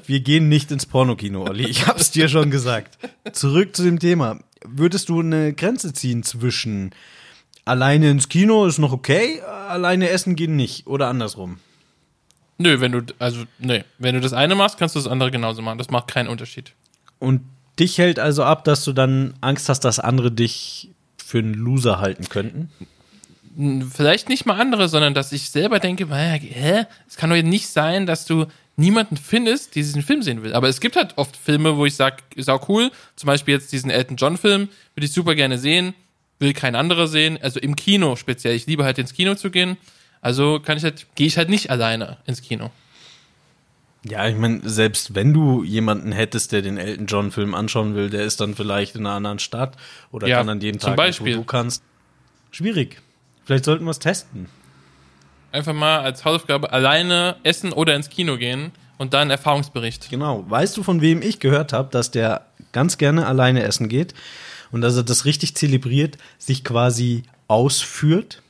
Wir 0.06 0.22
gehen 0.22 0.50
nicht 0.50 0.72
ins 0.72 0.88
Pornokino, 0.88 1.44
Olli. 1.44 1.68
Ich 1.68 1.86
hab's 1.86 2.10
dir 2.10 2.30
schon 2.30 2.50
gesagt. 2.50 2.98
Zurück 3.32 3.76
zu 3.76 3.84
dem 3.84 4.00
Thema. 4.00 4.40
Würdest 4.66 5.10
du 5.10 5.20
eine 5.20 5.54
Grenze 5.54 5.94
ziehen 5.94 6.24
zwischen 6.24 6.92
alleine 7.68 8.10
ins 8.10 8.30
Kino 8.30 8.66
ist 8.66 8.78
noch 8.78 8.92
okay, 8.92 9.42
alleine 9.42 10.10
essen 10.10 10.36
gehen 10.36 10.56
nicht 10.56 10.88
oder 10.88 11.08
andersrum? 11.08 11.60
Nö, 12.58 12.80
wenn 12.80 12.92
du, 12.92 13.02
also, 13.20 13.44
nee. 13.60 13.84
Wenn 14.00 14.16
du 14.16 14.22
das 14.22 14.34
eine 14.34 14.56
machst, 14.56 14.78
kannst 14.78 14.96
du 14.96 15.00
das 15.00 15.08
andere 15.08 15.30
genauso 15.30 15.62
machen. 15.62 15.78
Das 15.78 15.92
macht 15.92 16.08
keinen 16.08 16.28
Unterschied. 16.28 16.74
Und 17.20 17.42
dich 17.80 17.98
hält 17.98 18.20
also 18.20 18.44
ab, 18.44 18.64
dass 18.64 18.84
du 18.84 18.94
dann 18.94 19.36
Angst 19.42 19.70
hast, 19.70 19.82
dass 19.82 20.00
andere 20.00 20.32
dich 20.32 20.90
für 21.24 21.40
einen 21.40 21.54
Loser 21.54 22.00
halten 22.00 22.30
könnten? 22.30 22.72
Vielleicht 23.92 24.30
nicht 24.30 24.46
mal 24.46 24.60
andere, 24.60 24.88
sondern 24.88 25.14
dass 25.14 25.32
ich 25.32 25.50
selber 25.50 25.80
denke, 25.80 26.08
hä? 26.10 26.86
Es 27.08 27.18
kann 27.18 27.30
doch 27.30 27.42
nicht 27.42 27.68
sein, 27.68 28.06
dass 28.06 28.26
du 28.26 28.46
niemanden 28.76 29.18
findest, 29.18 29.76
der 29.76 29.84
diesen 29.84 30.04
Film 30.04 30.22
sehen 30.22 30.44
will. 30.44 30.54
Aber 30.54 30.70
es 30.70 30.80
gibt 30.80 30.96
halt 30.96 31.18
oft 31.18 31.36
Filme, 31.36 31.78
wo 31.78 31.86
ich 31.86 31.96
sage, 31.96 32.18
ist 32.36 32.50
auch 32.50 32.70
cool. 32.70 32.92
Zum 33.16 33.28
Beispiel 33.28 33.56
jetzt 33.56 33.72
diesen 33.72 33.90
Elton 33.90 34.16
John 34.18 34.38
Film, 34.38 34.70
würde 34.96 35.06
ich 35.06 35.12
super 35.12 35.36
gerne 35.36 35.58
sehen, 35.58 35.94
will 36.40 36.54
kein 36.54 36.76
anderer 36.76 37.08
sehen. 37.08 37.38
Also 37.42 37.60
im 37.60 37.76
Kino 37.76 38.16
speziell. 38.16 38.56
Ich 38.56 38.66
liebe 38.68 38.84
halt 38.84 38.98
ins 38.98 39.14
Kino 39.14 39.36
zu 39.36 39.52
gehen. 39.52 39.78
Also 40.22 40.60
kann 40.60 40.78
ich 40.78 40.84
halt, 40.84 41.08
gehe 41.16 41.28
ich 41.28 41.38
halt 41.38 41.50
nicht 41.50 41.70
alleine 41.70 42.18
ins 42.26 42.42
Kino. 42.42 42.72
Ja, 44.04 44.28
ich 44.28 44.36
meine, 44.36 44.62
selbst 44.64 45.16
wenn 45.16 45.34
du 45.34 45.64
jemanden 45.64 46.12
hättest, 46.12 46.52
der 46.52 46.62
den 46.62 46.78
Elton 46.78 47.08
John 47.08 47.32
Film 47.32 47.54
anschauen 47.54 47.96
will, 47.96 48.10
der 48.10 48.22
ist 48.24 48.40
dann 48.40 48.56
vielleicht 48.56 48.96
in 48.96 49.06
einer 49.06 49.16
anderen 49.16 49.40
Stadt 49.40 49.76
oder 50.12 50.28
Ja, 50.28 50.38
kann 50.38 50.50
an 50.50 50.62
jeden 50.62 50.80
Tag, 50.80 50.92
nicht, 50.92 50.98
wo 50.98 51.04
Beispiel. 51.04 51.34
du 51.36 51.44
kannst. 51.44 51.84
Schwierig. 52.52 53.02
Vielleicht 53.46 53.66
sollten 53.66 53.86
wir 53.86 53.92
es 53.92 54.00
testen. 54.00 54.48
Einfach 55.52 55.74
mal 55.74 56.00
als 56.00 56.24
Hausaufgabe 56.26 56.72
alleine 56.72 57.38
essen 57.44 57.74
oder 57.74 57.96
ins 57.96 58.10
Kino 58.10 58.38
gehen 58.38 58.72
und 58.98 59.14
dann 59.14 59.30
Erfahrungsbericht. 59.30 60.10
Genau. 60.10 60.46
Weißt 60.48 60.76
du, 60.78 60.84
von 60.84 61.02
wem 61.02 61.22
ich 61.22 61.40
gehört 61.40 61.74
habe, 61.74 61.90
dass 61.92 62.12
der 62.12 62.46
ganz 62.72 62.98
gerne 62.98 63.26
alleine 63.26 63.64
essen 63.64 63.90
geht 63.90 64.14
und 64.72 64.82
dass 64.82 64.96
er 64.96 65.04
das 65.04 65.26
richtig 65.26 65.56
zelebriert, 65.56 66.18
sich 66.38 66.64
quasi 66.64 67.24
ausführt? 67.48 68.42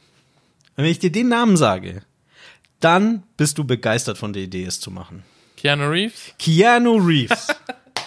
Wenn 0.75 0.85
ich 0.85 0.99
dir 0.99 1.11
den 1.11 1.29
Namen 1.29 1.57
sage, 1.57 2.01
dann 2.79 3.23
bist 3.37 3.57
du 3.57 3.63
begeistert 3.63 4.17
von 4.17 4.33
der 4.33 4.43
Idee, 4.43 4.63
es 4.65 4.79
zu 4.79 4.91
machen. 4.91 5.23
Keanu 5.57 5.87
Reeves. 5.89 6.33
Keanu 6.37 6.97
Reeves. 6.97 7.47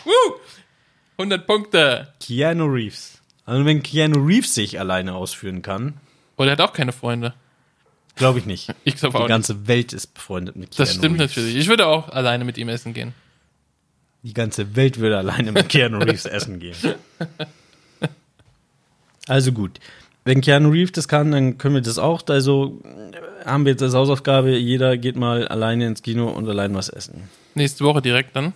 100 1.18 1.46
Punkte. 1.46 2.08
Keanu 2.20 2.66
Reeves. 2.66 3.18
Also 3.44 3.64
wenn 3.64 3.82
Keanu 3.82 4.24
Reeves 4.24 4.54
sich 4.54 4.78
alleine 4.78 5.14
ausführen 5.14 5.62
kann, 5.62 5.94
Oder 6.36 6.50
er 6.50 6.52
hat 6.52 6.60
auch 6.60 6.72
keine 6.72 6.92
Freunde. 6.92 7.34
glaube 8.16 8.38
ich 8.38 8.46
nicht. 8.46 8.72
Ich 8.84 8.96
glaube 8.96 9.12
Die 9.12 9.16
auch 9.18 9.20
nicht. 9.22 9.28
ganze 9.28 9.66
Welt 9.68 9.92
ist 9.92 10.14
befreundet 10.14 10.56
mit 10.56 10.70
Keanu 10.70 10.78
Das 10.86 10.94
stimmt 10.94 11.20
Reeves. 11.20 11.36
natürlich. 11.36 11.56
Ich 11.56 11.68
würde 11.68 11.86
auch 11.86 12.08
alleine 12.10 12.44
mit 12.44 12.56
ihm 12.58 12.68
essen 12.68 12.94
gehen. 12.94 13.12
Die 14.22 14.34
ganze 14.34 14.76
Welt 14.76 14.98
würde 14.98 15.18
alleine 15.18 15.50
mit 15.52 15.68
Keanu 15.68 15.98
Reeves 15.98 16.26
essen 16.26 16.60
gehen. 16.60 16.76
Also 19.30 19.52
gut. 19.52 19.78
Wenn 20.24 20.40
Keanu 20.40 20.70
Reeves 20.70 20.90
das 20.90 21.06
kann, 21.06 21.30
dann 21.30 21.56
können 21.56 21.76
wir 21.76 21.82
das 21.82 21.98
auch. 21.98 22.22
Also 22.28 22.82
äh, 22.84 23.46
haben 23.46 23.64
wir 23.64 23.72
jetzt 23.72 23.82
als 23.82 23.94
Hausaufgabe, 23.94 24.56
jeder 24.56 24.96
geht 24.96 25.14
mal 25.14 25.46
alleine 25.46 25.86
ins 25.86 26.02
Kino 26.02 26.28
und 26.28 26.48
allein 26.48 26.74
was 26.74 26.88
essen. 26.88 27.28
Nächste 27.54 27.84
Woche 27.84 28.02
direkt 28.02 28.34
dann? 28.34 28.54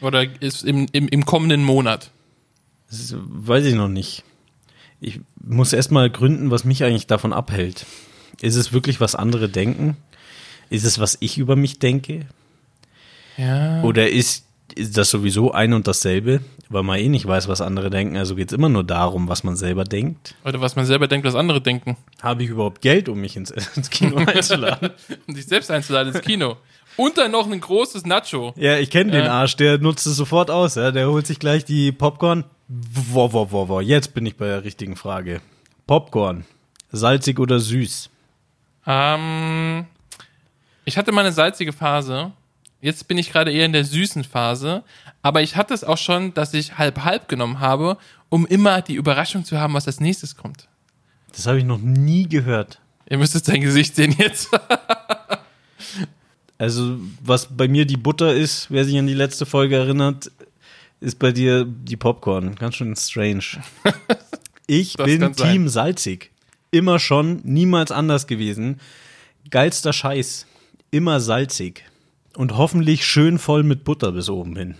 Oder 0.00 0.26
ist 0.42 0.64
im, 0.64 0.88
im, 0.90 1.06
im 1.06 1.24
kommenden 1.24 1.62
Monat? 1.62 2.10
Das 2.90 3.14
weiß 3.16 3.64
ich 3.64 3.74
noch 3.74 3.88
nicht. 3.88 4.24
Ich 5.00 5.20
muss 5.40 5.72
erst 5.72 5.92
mal 5.92 6.10
gründen, 6.10 6.50
was 6.50 6.64
mich 6.64 6.82
eigentlich 6.82 7.06
davon 7.06 7.32
abhält. 7.32 7.86
Ist 8.40 8.56
es 8.56 8.72
wirklich, 8.72 9.00
was 9.00 9.14
andere 9.14 9.48
denken? 9.48 9.96
Ist 10.68 10.84
es, 10.84 10.98
was 10.98 11.16
ich 11.20 11.38
über 11.38 11.54
mich 11.54 11.78
denke? 11.78 12.26
Ja. 13.36 13.82
Oder 13.82 14.10
ist, 14.10 14.46
ist 14.74 14.96
das 14.96 15.10
sowieso 15.10 15.52
ein 15.52 15.72
und 15.72 15.86
dasselbe? 15.86 16.40
Weil 16.68 16.82
man 16.82 16.98
eh 16.98 17.08
nicht 17.08 17.26
weiß, 17.26 17.48
was 17.48 17.60
andere 17.60 17.90
denken. 17.90 18.16
Also 18.16 18.34
geht 18.34 18.50
es 18.50 18.56
immer 18.56 18.68
nur 18.68 18.84
darum, 18.84 19.28
was 19.28 19.44
man 19.44 19.56
selber 19.56 19.84
denkt. 19.84 20.34
Oder 20.44 20.60
was 20.60 20.74
man 20.76 20.86
selber 20.86 21.06
denkt, 21.06 21.26
was 21.26 21.34
andere 21.34 21.60
denken. 21.60 21.96
Habe 22.22 22.44
ich 22.44 22.50
überhaupt 22.50 22.80
Geld, 22.80 23.08
um 23.08 23.20
mich 23.20 23.36
ins, 23.36 23.50
ins 23.76 23.90
Kino 23.90 24.16
einzuladen? 24.26 24.90
Um 25.26 25.34
sich 25.34 25.46
selbst 25.46 25.70
einzuladen 25.70 26.14
ins 26.14 26.24
Kino. 26.24 26.56
Und 26.96 27.16
dann 27.18 27.30
noch 27.30 27.50
ein 27.50 27.60
großes 27.60 28.04
Nacho. 28.04 28.52
ja, 28.56 28.76
ich 28.78 28.90
kenne 28.90 29.12
den. 29.12 29.26
Arsch, 29.26 29.56
der 29.56 29.78
nutzt 29.78 30.06
es 30.06 30.16
sofort 30.16 30.50
aus. 30.50 30.74
Ja? 30.74 30.90
Der 30.90 31.08
holt 31.08 31.26
sich 31.26 31.38
gleich 31.38 31.64
die 31.64 31.92
Popcorn. 31.92 32.44
Wo, 32.68 33.32
wo, 33.32 33.50
wo, 33.50 33.68
wo. 33.68 33.80
Jetzt 33.80 34.14
bin 34.14 34.24
ich 34.26 34.36
bei 34.36 34.46
der 34.46 34.64
richtigen 34.64 34.96
Frage. 34.96 35.40
Popcorn. 35.86 36.44
Salzig 36.90 37.38
oder 37.38 37.58
süß? 37.58 38.10
Ähm, 38.86 39.86
ich 40.84 40.96
hatte 40.98 41.12
mal 41.12 41.22
eine 41.22 41.32
salzige 41.32 41.72
Phase. 41.72 42.32
Jetzt 42.82 43.06
bin 43.08 43.16
ich 43.16 43.30
gerade 43.30 43.52
eher 43.52 43.64
in 43.64 43.72
der 43.72 43.84
süßen 43.84 44.24
Phase. 44.24 44.82
Aber 45.22 45.40
ich 45.40 45.56
hatte 45.56 45.72
es 45.72 45.84
auch 45.84 45.96
schon, 45.96 46.34
dass 46.34 46.52
ich 46.52 46.76
halb-halb 46.76 47.28
genommen 47.28 47.60
habe, 47.60 47.96
um 48.28 48.44
immer 48.44 48.82
die 48.82 48.94
Überraschung 48.94 49.44
zu 49.44 49.58
haben, 49.58 49.72
was 49.72 49.86
als 49.86 50.00
nächstes 50.00 50.36
kommt. 50.36 50.68
Das 51.30 51.46
habe 51.46 51.58
ich 51.58 51.64
noch 51.64 51.78
nie 51.78 52.28
gehört. 52.28 52.80
Ihr 53.08 53.18
müsstet 53.18 53.44
sein 53.44 53.60
Gesicht 53.60 53.96
sehen 53.96 54.14
jetzt. 54.18 54.50
Also, 56.58 57.00
was 57.20 57.48
bei 57.56 57.66
mir 57.66 57.84
die 57.86 57.96
Butter 57.96 58.32
ist, 58.32 58.70
wer 58.70 58.84
sich 58.84 58.96
an 58.96 59.08
die 59.08 59.14
letzte 59.14 59.46
Folge 59.46 59.74
erinnert, 59.74 60.30
ist 61.00 61.18
bei 61.18 61.32
dir 61.32 61.64
die 61.64 61.96
Popcorn. 61.96 62.54
Ganz 62.54 62.76
schön 62.76 62.94
strange. 62.94 63.42
Ich 64.68 64.96
bin. 64.96 65.32
Team 65.34 65.68
salzig. 65.68 66.30
Immer 66.70 67.00
schon, 67.00 67.40
niemals 67.42 67.90
anders 67.90 68.28
gewesen. 68.28 68.80
Geilster 69.50 69.92
Scheiß. 69.92 70.46
Immer 70.92 71.18
salzig. 71.18 71.84
Und 72.36 72.56
hoffentlich 72.56 73.04
schön 73.04 73.38
voll 73.38 73.62
mit 73.62 73.84
Butter 73.84 74.12
bis 74.12 74.28
oben 74.28 74.56
hin. 74.56 74.74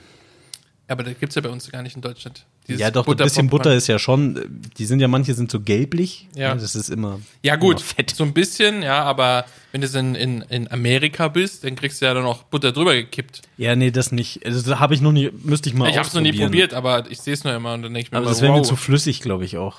Aber 0.89 1.05
das 1.05 1.19
gibt's 1.19 1.35
ja 1.37 1.41
bei 1.41 1.49
uns 1.49 1.71
gar 1.71 1.83
nicht 1.83 1.97
in 1.97 2.03
Deutschland. 2.03 2.45
Dieses 2.69 2.81
ja, 2.81 2.91
doch, 2.91 3.07
ein 3.09 3.17
bisschen. 3.17 3.49
Butter 3.49 3.75
ist 3.75 3.87
ja 3.87 3.99
schon, 3.99 4.63
die 4.77 4.85
sind 4.85 5.01
ja, 5.01 5.09
manche 5.09 5.33
sind 5.33 5.51
so 5.51 5.61
gelblich. 5.61 6.29
Ja. 6.35 6.55
Das 6.55 6.75
ist 6.75 6.91
immer. 6.91 7.21
Ja, 7.43 7.57
gut, 7.57 7.77
Immer 7.77 7.85
fett. 7.85 8.11
so 8.11 8.25
ein 8.25 8.35
bisschen, 8.35 8.83
ja, 8.83 9.03
aber 9.03 9.47
wenn 9.73 9.81
du 9.81 9.99
in, 9.99 10.15
in, 10.15 10.43
in 10.43 10.71
Amerika 10.71 11.29
bist, 11.29 11.65
dann 11.65 11.77
kriegst 11.77 12.01
du 12.01 12.07
ja 12.07 12.15
dann 12.15 12.25
noch 12.25 12.43
Butter 12.45 12.73
drüber 12.73 12.95
gekippt. 12.95 13.43
Ja, 13.57 13.75
nee, 13.75 13.91
das 13.91 14.13
nicht. 14.13 14.45
Also, 14.45 14.69
das 14.69 14.79
habe 14.79 14.95
ich 14.95 15.01
noch 15.01 15.13
nie, 15.13 15.31
müsste 15.43 15.71
ich 15.71 15.75
mal 15.75 15.89
ich 15.89 15.97
hab's 15.97 16.15
noch 16.15 16.21
nie 16.21 16.33
probiert, 16.33 16.75
aber 16.75 17.11
ich 17.11 17.21
sehe 17.21 17.35
es 17.35 17.43
nur 17.43 17.55
immer 17.55 17.75
und 17.75 17.83
dann 17.83 17.95
denke 17.95 18.07
ich 18.07 18.13
mir 18.13 18.19
Aber 18.19 18.27
das 18.27 18.43
wäre 18.43 18.53
mir 18.53 18.59
wow. 18.59 18.67
zu 18.67 18.77
flüssig, 18.77 19.23
glaube 19.23 19.45
ich 19.45 19.57
auch. 19.57 19.79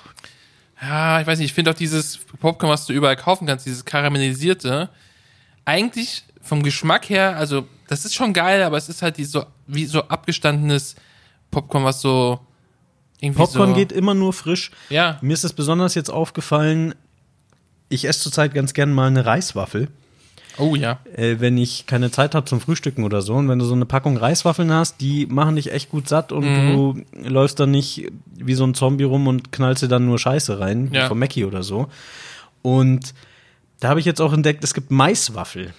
Ja, 0.82 1.22
ich 1.22 1.28
weiß 1.28 1.40
nicht, 1.40 1.48
ich 1.48 1.54
finde 1.54 1.72
auch 1.72 1.76
dieses 1.76 2.18
Popcorn, 2.40 2.72
was 2.72 2.86
du 2.86 2.94
überall 2.94 3.16
kaufen 3.16 3.46
kannst, 3.46 3.66
dieses 3.66 3.86
karamellisierte, 3.86 4.90
eigentlich 5.64 6.24
vom 6.44 6.62
Geschmack 6.62 7.10
her, 7.10 7.36
also 7.38 7.66
das 7.88 8.06
ist 8.06 8.14
schon 8.16 8.34
geil, 8.34 8.62
aber 8.64 8.78
es 8.78 8.90
ist 8.90 9.02
halt 9.02 9.18
die 9.18 9.26
so, 9.26 9.46
wie 9.66 9.86
so 9.86 10.04
abgestandenes 10.04 10.96
Popcorn, 11.52 11.84
was 11.84 12.02
so 12.02 12.40
irgendwie 13.22 13.40
Popcorn 13.42 13.70
so, 13.70 13.76
geht 13.76 13.92
immer 13.92 14.14
nur 14.14 14.34
frisch. 14.34 14.72
Ja, 14.90 15.18
Mir 15.22 15.34
ist 15.34 15.44
es 15.46 15.54
besonders 15.54 15.96
jetzt 15.96 16.10
aufgefallen, 16.10 16.94
ich 17.90 18.06
esse 18.06 18.20
zurzeit 18.22 18.54
ganz 18.54 18.74
gern 18.74 18.92
mal 18.92 19.08
eine 19.08 19.26
Reiswaffel, 19.26 19.88
oh 20.58 20.76
ja. 20.76 21.00
äh, 21.16 21.36
wenn 21.40 21.58
ich 21.58 21.86
keine 21.86 22.12
Zeit 22.12 22.36
habe 22.36 22.46
zum 22.46 22.60
Frühstücken 22.60 23.04
oder 23.04 23.22
so. 23.22 23.36
Und 23.36 23.48
wenn 23.50 23.60
du 23.60 23.66
so 23.66 23.74
eine 23.76 23.86
Packung 23.86 24.18
Reiswaffeln 24.18 24.72
hast, 24.74 25.00
die 25.00 25.26
machen 25.28 25.56
dich 25.56 25.72
echt 25.72 25.90
gut 25.92 26.10
satt 26.10 26.32
und 26.32 26.44
Mhm. 26.46 27.06
du 27.14 27.30
läufst 27.30 27.60
dann 27.60 27.72
nicht 27.72 28.12
wie 28.36 28.56
so 28.56 28.66
ein 28.66 28.74
Zombie 28.74 29.04
rum 29.06 29.28
und 29.28 29.52
knallst 29.52 29.84
dir 29.84 29.88
dann 29.88 30.06
nur 30.06 30.18
Scheiße 30.20 30.60
rein, 30.60 30.92
wie 30.92 30.98
Ja. 30.98 31.08
von 31.08 31.20
Mackie 31.20 31.46
oder 31.46 31.64
so. 31.64 31.88
Und 32.64 33.14
da 33.80 33.90
habe 33.90 34.00
ich 34.00 34.06
jetzt 34.06 34.22
auch 34.22 34.34
entdeckt, 34.34 34.64
es 34.64 34.74
gibt 34.74 34.90
Maiswaffel. 34.92 35.74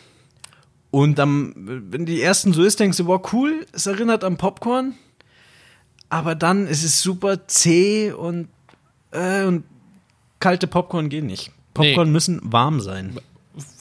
Und 0.94 1.18
am, 1.18 1.52
wenn 1.56 2.06
die 2.06 2.22
ersten 2.22 2.52
so 2.52 2.62
ist, 2.62 2.78
denkst 2.78 2.98
du, 2.98 3.06
wow, 3.06 3.20
cool, 3.32 3.66
es 3.72 3.88
erinnert 3.88 4.22
an 4.22 4.36
Popcorn. 4.36 4.94
Aber 6.08 6.36
dann 6.36 6.68
ist 6.68 6.84
es 6.84 7.02
super 7.02 7.48
zäh 7.48 8.12
und, 8.12 8.46
äh, 9.10 9.42
und 9.42 9.64
kalte 10.38 10.68
Popcorn 10.68 11.08
gehen 11.08 11.26
nicht. 11.26 11.50
Popcorn 11.74 12.06
Nee. 12.08 12.12
müssen 12.12 12.40
warm 12.44 12.80
sein. 12.80 13.18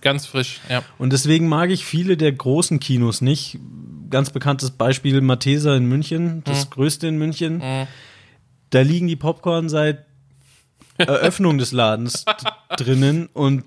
Ganz 0.02 0.26
frisch, 0.26 0.60
ja. 0.70 0.82
Und 0.98 1.14
deswegen 1.14 1.48
mag 1.48 1.70
ich 1.70 1.86
viele 1.86 2.18
der 2.18 2.32
großen 2.32 2.80
Kinos 2.80 3.22
nicht. 3.22 3.60
Ganz 4.10 4.32
bekanntes 4.32 4.72
Beispiel 4.72 5.22
Mathesa 5.22 5.76
in 5.76 5.86
München, 5.86 6.44
das 6.46 6.72
größte 6.72 7.06
in 7.06 7.20
München. 7.20 7.58
Mhm. 7.60 7.88
Da 8.72 8.82
liegen 8.82 9.08
die 9.08 9.16
Popcorn 9.16 9.70
seit 9.70 10.04
Eröffnung 10.98 11.60
des 11.60 11.74
Ladens 11.74 12.26
drinnen 12.76 13.30
und 13.34 13.64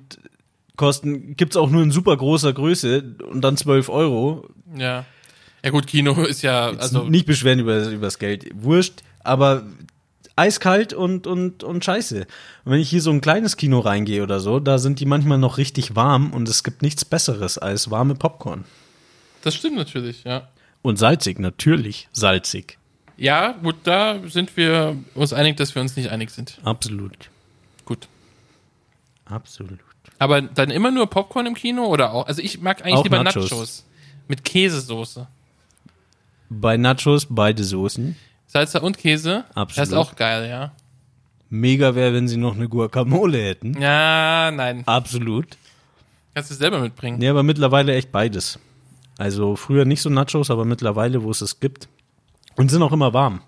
kosten, 0.76 1.36
gibt's 1.36 1.56
auch 1.56 1.70
nur 1.70 1.82
in 1.82 1.90
super 1.90 2.16
großer 2.16 2.52
Größe 2.52 3.16
und 3.30 3.40
dann 3.42 3.56
12 3.56 3.88
Euro. 3.88 4.48
Ja. 4.76 5.04
Ja 5.64 5.70
gut, 5.70 5.86
Kino 5.86 6.22
ist 6.22 6.42
ja, 6.42 6.66
Also 6.68 7.00
also 7.00 7.04
nicht 7.04 7.26
beschweren 7.26 7.58
über, 7.58 7.88
über 7.88 8.06
das 8.06 8.18
Geld. 8.18 8.46
Wurscht, 8.54 9.02
aber 9.24 9.64
eiskalt 10.36 10.92
und, 10.92 11.26
und, 11.26 11.64
und 11.64 11.84
scheiße. 11.84 12.20
Und 12.20 12.72
wenn 12.72 12.80
ich 12.80 12.90
hier 12.90 13.02
so 13.02 13.10
ein 13.10 13.20
kleines 13.20 13.56
Kino 13.56 13.80
reingehe 13.80 14.22
oder 14.22 14.38
so, 14.38 14.60
da 14.60 14.78
sind 14.78 15.00
die 15.00 15.06
manchmal 15.06 15.38
noch 15.38 15.58
richtig 15.58 15.96
warm 15.96 16.32
und 16.32 16.48
es 16.48 16.62
gibt 16.62 16.82
nichts 16.82 17.04
Besseres 17.04 17.58
als 17.58 17.90
warme 17.90 18.14
Popcorn. 18.14 18.64
das 19.42 19.54
stimmt 19.54 19.76
natürlich, 19.76 20.24
ja. 20.24 20.48
Und 20.82 20.98
salzig, 20.98 21.38
natürlich 21.40 22.08
salzig. 22.12 22.78
Ja, 23.16 23.52
gut, 23.52 23.76
da 23.84 24.20
sind 24.28 24.56
wir 24.56 24.96
uns 25.14 25.32
einig, 25.32 25.56
dass 25.56 25.74
wir 25.74 25.80
uns 25.82 25.96
nicht 25.96 26.10
einig 26.10 26.30
sind. 26.30 26.58
Absolut. 26.62 27.30
Gut. 27.86 28.06
Absolut. 29.24 29.80
Aber 30.18 30.40
dann 30.42 30.70
immer 30.70 30.90
nur 30.90 31.06
Popcorn 31.08 31.46
im 31.46 31.54
Kino 31.54 31.84
oder 31.86 32.12
auch? 32.12 32.26
Also 32.26 32.40
ich 32.42 32.60
mag 32.60 32.82
eigentlich 32.82 32.94
Auch 32.94 33.04
lieber 33.04 33.22
Nachos. 33.22 33.50
Nachos. 33.50 33.84
Mit 34.28 34.44
Käsesoße. 34.44 35.26
Bei 36.48 36.76
Nachos 36.76 37.26
beide 37.28 37.64
Soßen. 37.64 38.16
Salsa 38.46 38.78
und 38.80 38.98
Käse. 38.98 39.44
Absolut. 39.54 39.76
Das 39.78 39.88
ist 39.88 39.94
auch 39.94 40.16
geil, 40.16 40.48
ja. 40.48 40.72
Mega 41.50 41.94
wäre, 41.94 42.12
wenn 42.14 42.28
sie 42.28 42.36
noch 42.36 42.54
eine 42.54 42.68
Guacamole 42.68 43.38
hätten. 43.38 43.80
Ja, 43.80 44.50
nein. 44.50 44.82
Absolut. 44.86 45.56
Kannst 46.34 46.50
du 46.50 46.54
es 46.54 46.58
selber 46.58 46.80
mitbringen. 46.80 47.18
Nee, 47.18 47.28
aber 47.28 47.42
mittlerweile 47.42 47.94
echt 47.94 48.10
beides. 48.12 48.58
Also 49.18 49.56
früher 49.56 49.84
nicht 49.84 50.02
so 50.02 50.10
Nachos, 50.10 50.50
aber 50.50 50.64
mittlerweile, 50.64 51.22
wo 51.22 51.30
es 51.30 51.40
es 51.40 51.60
gibt. 51.60 51.88
Und 52.56 52.70
sind 52.70 52.82
auch 52.82 52.92
immer 52.92 53.12
warm. 53.12 53.42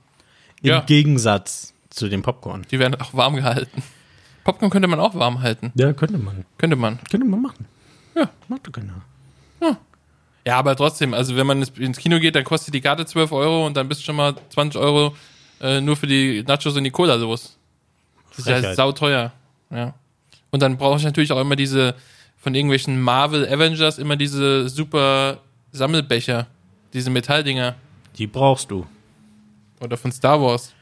Im 0.63 0.69
Ja. 0.71 0.81
Gegensatz 0.81 1.73
zu 1.91 2.09
dem 2.09 2.23
Popcorn. 2.23 2.67
Die 2.71 2.79
werden 2.79 3.01
auch 3.01 3.15
warm 3.15 3.37
gehalten. 3.37 3.83
Popcorn 4.49 4.71
könnte 4.71 4.89
man 4.89 4.99
auch 4.99 5.15
warm 5.15 5.43
halten. 5.43 5.73
Ja, 5.75 5.93
könnte 5.93 6.17
man. 6.17 6.47
Könnte 6.57 6.75
man. 6.75 6.99
Könnte 7.11 7.27
man 7.27 7.43
machen. 7.43 7.67
Ja. 8.17 8.31
Macht 8.49 8.67
doch 8.67 8.73
keiner. 8.73 9.03
Ja, 10.47 10.59
aber 10.59 10.75
trotzdem, 10.75 11.13
also 11.13 11.37
wenn 11.37 11.47
man 11.47 11.63
ins 11.63 11.99
Kino 11.99 12.19
geht, 12.19 12.35
dann 12.35 12.45
kostet 12.45 12.73
die 12.73 12.81
Karte 12.81 13.05
12 13.05 13.31
Euro 13.33 13.67
und 13.67 13.77
dann 13.77 13.87
bist 13.87 14.01
du 14.01 14.07
schon 14.07 14.17
mal 14.17 14.35
20 14.49 14.81
Euro 14.81 15.15
äh, 15.61 15.83
nur 15.83 15.95
für 15.95 16.07
die 16.07 16.43
Nachos 16.45 16.75
und 16.75 16.85
die 16.85 16.91
Cola 16.91 17.17
los. 17.17 17.59
Das 18.31 18.39
ist 18.39 18.47
ja 18.47 18.55
Frechheit. 18.55 18.77
sauteuer. 18.77 19.33
Ja. 19.69 19.93
Und 20.51 20.63
dann 20.63 20.79
brauche 20.79 20.97
ich 20.97 21.05
natürlich 21.05 21.31
auch 21.31 21.41
immer 21.43 21.55
diese, 21.55 21.95
von 22.39 22.55
irgendwelchen 22.55 22.99
Marvel 22.99 23.47
Avengers, 23.47 23.99
immer 23.99 24.17
diese 24.17 24.71
super 24.71 25.43
Sammelbecher. 25.73 26.47
Diese 26.95 27.11
Metalldinger. 27.11 27.75
Die 28.17 28.27
brauchst 28.27 28.71
du. 28.71 28.87
Oder 29.81 29.99
von 29.99 30.11
Star 30.11 30.41
Wars. 30.41 30.73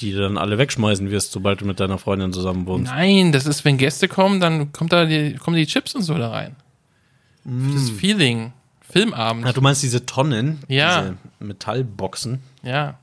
Die 0.00 0.12
du 0.12 0.20
dann 0.20 0.38
alle 0.38 0.58
wegschmeißen 0.58 1.10
wirst, 1.10 1.32
sobald 1.32 1.60
du 1.60 1.66
mit 1.66 1.78
deiner 1.78 1.98
Freundin 1.98 2.32
zusammen 2.32 2.66
wohnst. 2.66 2.90
Nein, 2.92 3.30
das 3.32 3.46
ist, 3.46 3.64
wenn 3.64 3.76
Gäste 3.76 4.08
kommen, 4.08 4.40
dann 4.40 4.72
kommt 4.72 4.92
da 4.92 5.04
die, 5.04 5.34
kommen 5.34 5.56
die 5.56 5.66
Chips 5.66 5.94
und 5.94 6.02
so 6.02 6.14
da 6.14 6.30
rein. 6.30 6.56
Das 7.44 7.90
Feeling. 7.90 8.52
Filmabend. 8.88 9.46
Ach, 9.46 9.52
du 9.52 9.60
meinst 9.60 9.82
diese 9.82 10.04
Tonnen? 10.04 10.60
Ja. 10.68 11.02
Diese 11.02 11.16
Metallboxen? 11.40 12.40
Ja. 12.62 12.98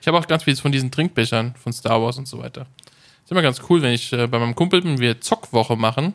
Ich 0.00 0.08
habe 0.08 0.18
auch 0.18 0.26
ganz 0.26 0.44
viel 0.44 0.56
von 0.56 0.72
diesen 0.72 0.90
Trinkbechern 0.90 1.54
von 1.56 1.72
Star 1.72 2.00
Wars 2.00 2.18
und 2.18 2.28
so 2.28 2.38
weiter. 2.38 2.66
Ist 3.24 3.30
immer 3.30 3.42
ganz 3.42 3.60
cool, 3.68 3.82
wenn 3.82 3.92
ich 3.92 4.12
äh, 4.12 4.26
bei 4.26 4.38
meinem 4.38 4.54
Kumpel 4.54 4.82
bin, 4.82 4.98
wir 4.98 5.20
Zockwoche 5.20 5.76
machen, 5.76 6.14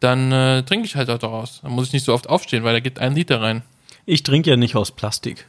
dann 0.00 0.32
äh, 0.32 0.62
trinke 0.62 0.86
ich 0.86 0.96
halt 0.96 1.10
auch 1.10 1.18
daraus. 1.18 1.60
Dann 1.62 1.72
muss 1.72 1.86
ich 1.86 1.92
nicht 1.92 2.04
so 2.04 2.12
oft 2.12 2.28
aufstehen, 2.28 2.64
weil 2.64 2.74
da 2.74 2.80
geht 2.80 2.98
ein 2.98 3.14
Liter 3.14 3.40
rein. 3.40 3.62
Ich 4.06 4.22
trinke 4.22 4.50
ja 4.50 4.56
nicht 4.56 4.76
aus 4.76 4.90
Plastik. 4.90 5.46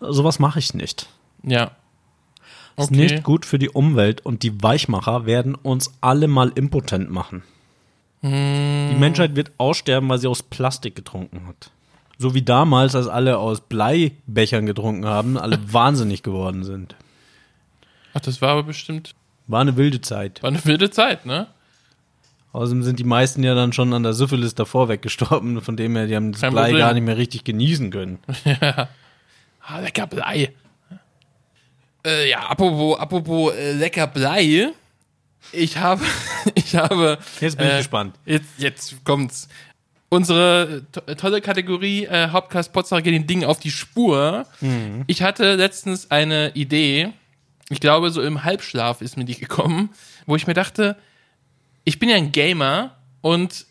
Sowas 0.00 0.38
mache 0.38 0.58
ich 0.58 0.74
nicht. 0.74 1.08
Ja. 1.44 1.72
Ist 2.76 2.90
nicht 2.90 3.22
gut 3.22 3.44
für 3.46 3.58
die 3.58 3.68
Umwelt 3.70 4.24
und 4.24 4.42
die 4.42 4.62
Weichmacher 4.62 5.26
werden 5.26 5.54
uns 5.54 5.92
alle 6.00 6.26
mal 6.28 6.50
impotent 6.54 7.10
machen. 7.10 7.42
Die 8.22 8.96
Menschheit 8.98 9.34
wird 9.34 9.50
aussterben, 9.58 10.08
weil 10.08 10.18
sie 10.18 10.28
aus 10.28 10.42
Plastik 10.44 10.94
getrunken 10.94 11.46
hat. 11.48 11.70
So 12.18 12.34
wie 12.34 12.42
damals, 12.42 12.94
als 12.94 13.08
alle 13.08 13.38
aus 13.38 13.60
Bleibechern 13.62 14.64
getrunken 14.64 15.06
haben, 15.06 15.36
alle 15.36 15.58
wahnsinnig 15.72 16.22
geworden 16.22 16.62
sind. 16.64 16.94
Ach, 18.14 18.20
das 18.20 18.40
war 18.40 18.50
aber 18.50 18.62
bestimmt, 18.62 19.14
War 19.48 19.60
eine 19.60 19.76
wilde 19.76 20.00
Zeit. 20.00 20.40
war 20.42 20.50
eine 20.50 20.64
wilde 20.64 20.90
Zeit, 20.90 21.26
ne? 21.26 21.48
Außerdem 22.52 22.82
sind 22.82 22.98
die 22.98 23.04
meisten 23.04 23.42
ja 23.42 23.54
dann 23.54 23.72
schon 23.72 23.92
an 23.94 24.02
der 24.02 24.12
Syphilis 24.12 24.54
davor 24.54 24.88
weggestorben, 24.88 25.60
von 25.62 25.76
dem 25.76 25.96
her, 25.96 26.06
die 26.06 26.14
haben 26.14 26.32
das 26.32 26.42
Kein 26.42 26.52
Blei 26.52 26.64
Problem. 26.64 26.78
gar 26.78 26.92
nicht 26.94 27.02
mehr 27.04 27.16
richtig 27.16 27.44
genießen 27.44 27.90
können. 27.90 28.18
Ah, 29.64 29.78
lecker 29.78 30.08
Blei. 30.08 30.52
Äh, 32.04 32.30
ja, 32.30 32.40
apropos, 32.40 32.98
apropos 32.98 33.54
äh, 33.54 33.72
lecker 33.72 34.06
Blei. 34.06 34.72
Ich 35.52 35.76
habe, 35.76 36.04
ich 36.54 36.76
habe. 36.76 37.18
Jetzt 37.40 37.56
bin 37.56 37.66
ich 37.66 37.72
äh, 37.72 37.78
gespannt. 37.78 38.16
Jetzt, 38.24 38.48
jetzt 38.58 39.04
kommt's. 39.04 39.48
Unsere 40.08 40.82
to 40.92 41.00
tolle 41.14 41.40
Kategorie 41.40 42.04
äh, 42.04 42.28
Hauptcast 42.28 42.72
Potsdam 42.72 43.02
geht 43.02 43.14
den 43.14 43.26
Dingen 43.26 43.44
auf 43.44 43.60
die 43.60 43.70
Spur. 43.70 44.46
Mhm. 44.60 45.04
Ich 45.06 45.22
hatte 45.22 45.54
letztens 45.54 46.10
eine 46.10 46.50
Idee. 46.54 47.12
Ich 47.70 47.80
glaube, 47.80 48.10
so 48.10 48.20
im 48.20 48.44
Halbschlaf 48.44 49.00
ist 49.00 49.16
mir 49.16 49.24
die 49.24 49.38
gekommen, 49.38 49.88
wo 50.26 50.36
ich 50.36 50.46
mir 50.46 50.52
dachte, 50.52 50.96
ich 51.84 51.98
bin 51.98 52.10
ja 52.10 52.16
ein 52.16 52.30
Gamer 52.30 52.96
und 53.22 53.66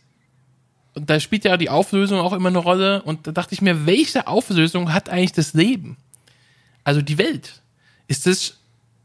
und 0.94 1.10
da 1.10 1.20
spielt 1.20 1.46
ja 1.46 1.56
die 1.58 1.70
Auflösung 1.70 2.20
auch 2.20 2.34
immer 2.34 2.50
eine 2.50 2.58
Rolle. 2.58 3.02
Und 3.04 3.28
da 3.28 3.32
dachte 3.32 3.54
ich 3.54 3.62
mir, 3.62 3.86
welche 3.86 4.28
Auflösung 4.28 4.94
hat 4.94 5.10
eigentlich 5.10 5.32
das 5.32 5.54
Leben? 5.54 5.98
Also 6.84 7.02
die 7.02 7.18
Welt. 7.18 7.61
Ist 8.12 8.28
es, 8.28 8.58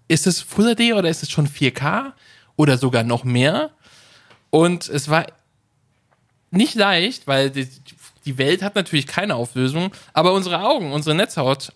ist 0.08 0.26
es 0.26 0.40
Full 0.40 0.74
HD 0.74 0.92
oder 0.92 1.08
ist 1.08 1.22
es 1.22 1.30
schon 1.30 1.46
4K? 1.46 2.12
Oder 2.56 2.76
sogar 2.76 3.04
noch 3.04 3.22
mehr? 3.22 3.70
Und 4.50 4.88
es 4.88 5.08
war 5.08 5.26
nicht 6.50 6.74
leicht, 6.74 7.28
weil 7.28 7.50
die, 7.50 7.68
die 8.24 8.36
Welt 8.36 8.62
hat 8.62 8.74
natürlich 8.74 9.06
keine 9.06 9.36
Auflösung, 9.36 9.92
aber 10.12 10.32
unsere 10.32 10.60
Augen, 10.60 10.90
unsere 10.90 11.14
Netzhaut 11.14 11.72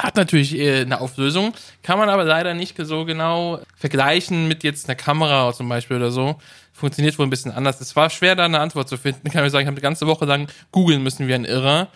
hat 0.00 0.14
natürlich 0.14 0.56
äh, 0.56 0.82
eine 0.82 1.00
Auflösung, 1.00 1.52
kann 1.82 1.98
man 1.98 2.08
aber 2.08 2.22
leider 2.22 2.54
nicht 2.54 2.76
so 2.78 3.04
genau 3.04 3.60
vergleichen 3.74 4.46
mit 4.46 4.62
jetzt 4.62 4.88
einer 4.88 4.94
Kamera 4.94 5.52
zum 5.52 5.68
Beispiel 5.68 5.96
oder 5.96 6.12
so. 6.12 6.36
Funktioniert 6.72 7.18
wohl 7.18 7.26
ein 7.26 7.30
bisschen 7.30 7.50
anders. 7.50 7.80
Es 7.80 7.96
war 7.96 8.08
schwer, 8.08 8.36
da 8.36 8.44
eine 8.44 8.60
Antwort 8.60 8.88
zu 8.88 8.98
finden. 8.98 9.28
Kann 9.30 9.44
ich 9.44 9.50
sagen, 9.50 9.62
ich 9.62 9.66
habe 9.66 9.78
eine 9.78 9.82
ganze 9.82 10.06
Woche 10.06 10.26
lang 10.26 10.46
googeln 10.70 11.02
müssen 11.02 11.26
wie 11.26 11.34
ein 11.34 11.44
Irrer. 11.44 11.88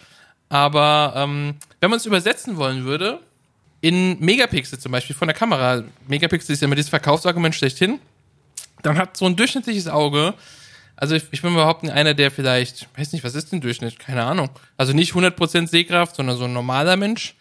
Aber 0.48 1.14
ähm, 1.16 1.54
wenn 1.78 1.90
man 1.90 1.98
es 1.98 2.06
übersetzen 2.06 2.56
wollen 2.56 2.84
würde, 2.84 3.20
in 3.84 4.18
Megapixel 4.18 4.78
zum 4.78 4.92
Beispiel 4.92 5.14
von 5.14 5.28
der 5.28 5.36
Kamera, 5.36 5.84
Megapixel 6.08 6.54
ist 6.54 6.62
ja 6.62 6.64
immer 6.64 6.74
dieses 6.74 6.88
Verkaufsargument 6.88 7.54
schlechthin, 7.54 7.98
dann 8.82 8.96
hat 8.96 9.14
so 9.14 9.26
ein 9.26 9.36
durchschnittliches 9.36 9.88
Auge, 9.88 10.32
also 10.96 11.14
ich, 11.14 11.24
ich 11.32 11.42
bin 11.42 11.52
behaupten, 11.52 11.90
einer, 11.90 12.14
der 12.14 12.30
vielleicht, 12.30 12.88
weiß 12.96 13.12
nicht, 13.12 13.24
was 13.24 13.34
ist 13.34 13.52
denn 13.52 13.60
Durchschnitt? 13.60 13.98
Keine 13.98 14.24
Ahnung. 14.24 14.48
Also 14.78 14.94
nicht 14.94 15.12
100% 15.12 15.66
Sehkraft, 15.66 16.16
sondern 16.16 16.38
so 16.38 16.44
ein 16.44 16.54
normaler 16.54 16.96
Mensch. 16.96 17.34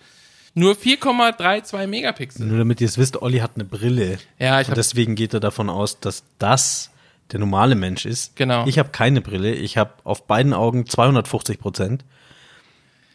Nur 0.53 0.73
4,32 0.73 1.87
Megapixel. 1.87 2.45
Nur 2.45 2.57
damit 2.57 2.81
ihr 2.81 2.87
es 2.87 2.97
wisst, 2.97 3.21
Olli 3.21 3.37
hat 3.39 3.51
eine 3.55 3.63
Brille. 3.63 4.17
Ja, 4.37 4.59
ich 4.59 4.67
Und 4.67 4.71
habe 4.71 4.75
deswegen 4.75 5.15
geht 5.15 5.33
er 5.33 5.39
davon 5.39 5.69
aus, 5.69 6.01
dass 6.01 6.25
das 6.39 6.91
der 7.31 7.39
normale 7.39 7.75
Mensch 7.75 8.05
ist. 8.05 8.35
Genau. 8.35 8.67
Ich 8.67 8.79
habe 8.79 8.89
keine 8.89 9.21
Brille. 9.21 9.53
Ich 9.53 9.77
habe 9.77 9.93
auf 10.03 10.27
beiden 10.27 10.53
Augen 10.53 10.87
250 10.87 11.57
Prozent. 11.57 12.03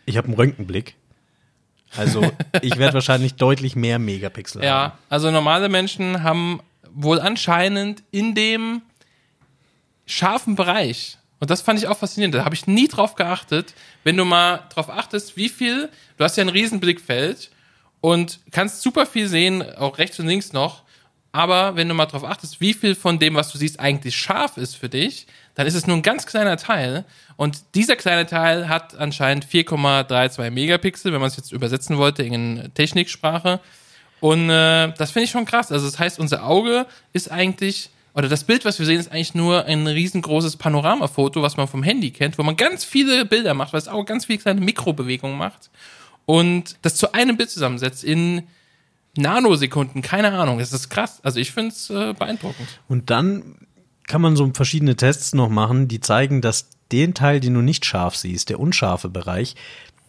Ich 0.07 0.17
habe 0.17 0.29
einen 0.29 0.37
Röntgenblick. 0.37 0.97
Also 1.97 2.31
ich 2.63 2.77
werde 2.77 2.95
wahrscheinlich 2.95 3.35
deutlich 3.35 3.77
mehr 3.77 3.99
Megapixel 3.99 4.61
haben. 4.61 4.67
Ja, 4.67 4.99
also 5.09 5.31
normale 5.31 5.69
Menschen 5.69 6.23
haben 6.23 6.61
wohl 6.91 7.21
anscheinend 7.21 8.03
in 8.11 8.35
dem 8.35 8.83
scharfen 10.07 10.55
Bereich, 10.55 11.19
und 11.41 11.51
das 11.51 11.61
fand 11.61 11.79
ich 11.79 11.87
auch 11.87 11.99
faszinierend, 11.99 12.35
da 12.35 12.45
habe 12.45 12.55
ich 12.55 12.67
nie 12.67 12.89
drauf 12.89 13.15
geachtet, 13.15 13.75
wenn 14.05 14.17
du 14.17 14.25
mal 14.25 14.65
drauf 14.75 14.91
achtest, 14.91 15.37
wie 15.37 15.49
viel, 15.49 15.89
du 16.17 16.25
hast 16.25 16.37
ja 16.37 16.45
ein 16.45 16.49
riesen 16.49 16.81
Blickfeld 16.81 17.51
und 18.01 18.41
kannst 18.51 18.83
super 18.83 19.07
viel 19.07 19.29
sehen, 19.29 19.63
auch 19.77 19.99
rechts 19.99 20.19
und 20.19 20.27
links 20.27 20.53
noch, 20.53 20.83
aber 21.31 21.77
wenn 21.77 21.89
du 21.89 21.95
mal 21.95 22.07
drauf 22.07 22.25
achtest, 22.25 22.61
wie 22.61 22.75
viel 22.75 22.95
von 22.95 23.19
dem, 23.19 23.35
was 23.35 23.53
du 23.53 23.59
siehst, 23.59 23.79
eigentlich 23.79 24.17
scharf 24.17 24.57
ist 24.57 24.77
für 24.77 24.89
dich, 24.89 25.27
dann 25.59 25.67
ist 25.67 25.75
es 25.75 25.89
nur 25.89 25.97
ein 25.97 26.03
ganz 26.03 26.25
kleiner 26.25 26.57
Teil. 26.57 27.05
Und 27.35 27.75
dieser 27.75 27.97
kleine 27.97 28.27
Teil 28.27 28.69
hat 28.69 28.97
anscheinend 28.97 29.45
4,32 29.45 30.51
Megapixel, 30.53 31.13
wenn 31.13 31.19
man 31.19 31.27
es 31.27 31.37
jetzt 31.37 31.51
übersetzen 31.51 31.99
wollte 31.99 32.23
in 32.23 32.71
Techniksprache. 32.75 33.59
Und 34.21 34.51
äh, 34.51 34.93
das 34.97 35.11
finde 35.11 35.25
ich 35.25 35.33
schon 35.33 35.47
krass. 35.47 35.73
Also 35.73 35.87
das 35.87 35.99
heißt, 35.99 36.21
unser 36.21 36.45
Auge 36.47 36.87
ist 37.13 37.33
eigentlich, 37.33 37.91
oder 38.15 38.29
das 38.29 38.45
Bild, 38.45 38.65
was 38.65 38.79
wir 38.79 38.87
sehen, 38.87 39.01
ist 39.01 39.11
eigentlich 39.11 39.35
nur 39.35 39.65
ein 39.65 39.85
riesengroßes 39.89 40.59
Panoramafoto, 40.59 41.43
was 41.43 41.57
man 41.57 41.67
vom 41.67 41.83
Handy 41.83 42.13
kennt, 42.13 42.39
wo 42.39 42.45
man 42.45 42.55
ganz 42.55 42.85
viele 42.85 43.25
Bilder 43.25 43.55
macht, 43.55 43.73
weil 43.73 43.81
das 43.81 43.89
Auge 43.89 44.05
ganz 44.05 44.27
viele 44.27 44.39
kleine 44.39 44.61
Mikrobewegungen 44.61 45.37
macht 45.37 45.71
und 46.25 46.77
das 46.83 46.95
zu 46.95 47.15
einem 47.15 47.37
Bild 47.37 47.51
zusammensetzt 47.51 48.05
in 48.05 48.45
Nanosekunden, 49.17 50.03
keine 50.03 50.31
Ahnung. 50.35 50.61
Das 50.61 50.73
ist 50.73 50.89
krass. 50.89 51.19
Also 51.25 51.41
ich 51.41 51.51
finde 51.51 51.73
es 51.73 51.91
äh, 51.91 52.15
beeindruckend. 52.17 52.69
Und 52.87 53.11
dann 53.11 53.57
kann 54.09 54.21
man 54.21 54.37
so 54.37 54.51
verschiedene 54.53 54.97
Tests 54.97 55.35
noch 55.35 55.49
machen, 55.49 55.87
die 55.87 56.01
zeigen, 56.01 56.41
dass 56.41 56.69
den 56.91 57.15
Teil, 57.15 57.41
den 57.41 57.55
du 57.55 57.61
nicht 57.61 57.85
scharf 57.85 58.17
siehst, 58.17 58.49
der 58.49 58.59
unscharfe 58.59 59.09
Bereich, 59.09 59.55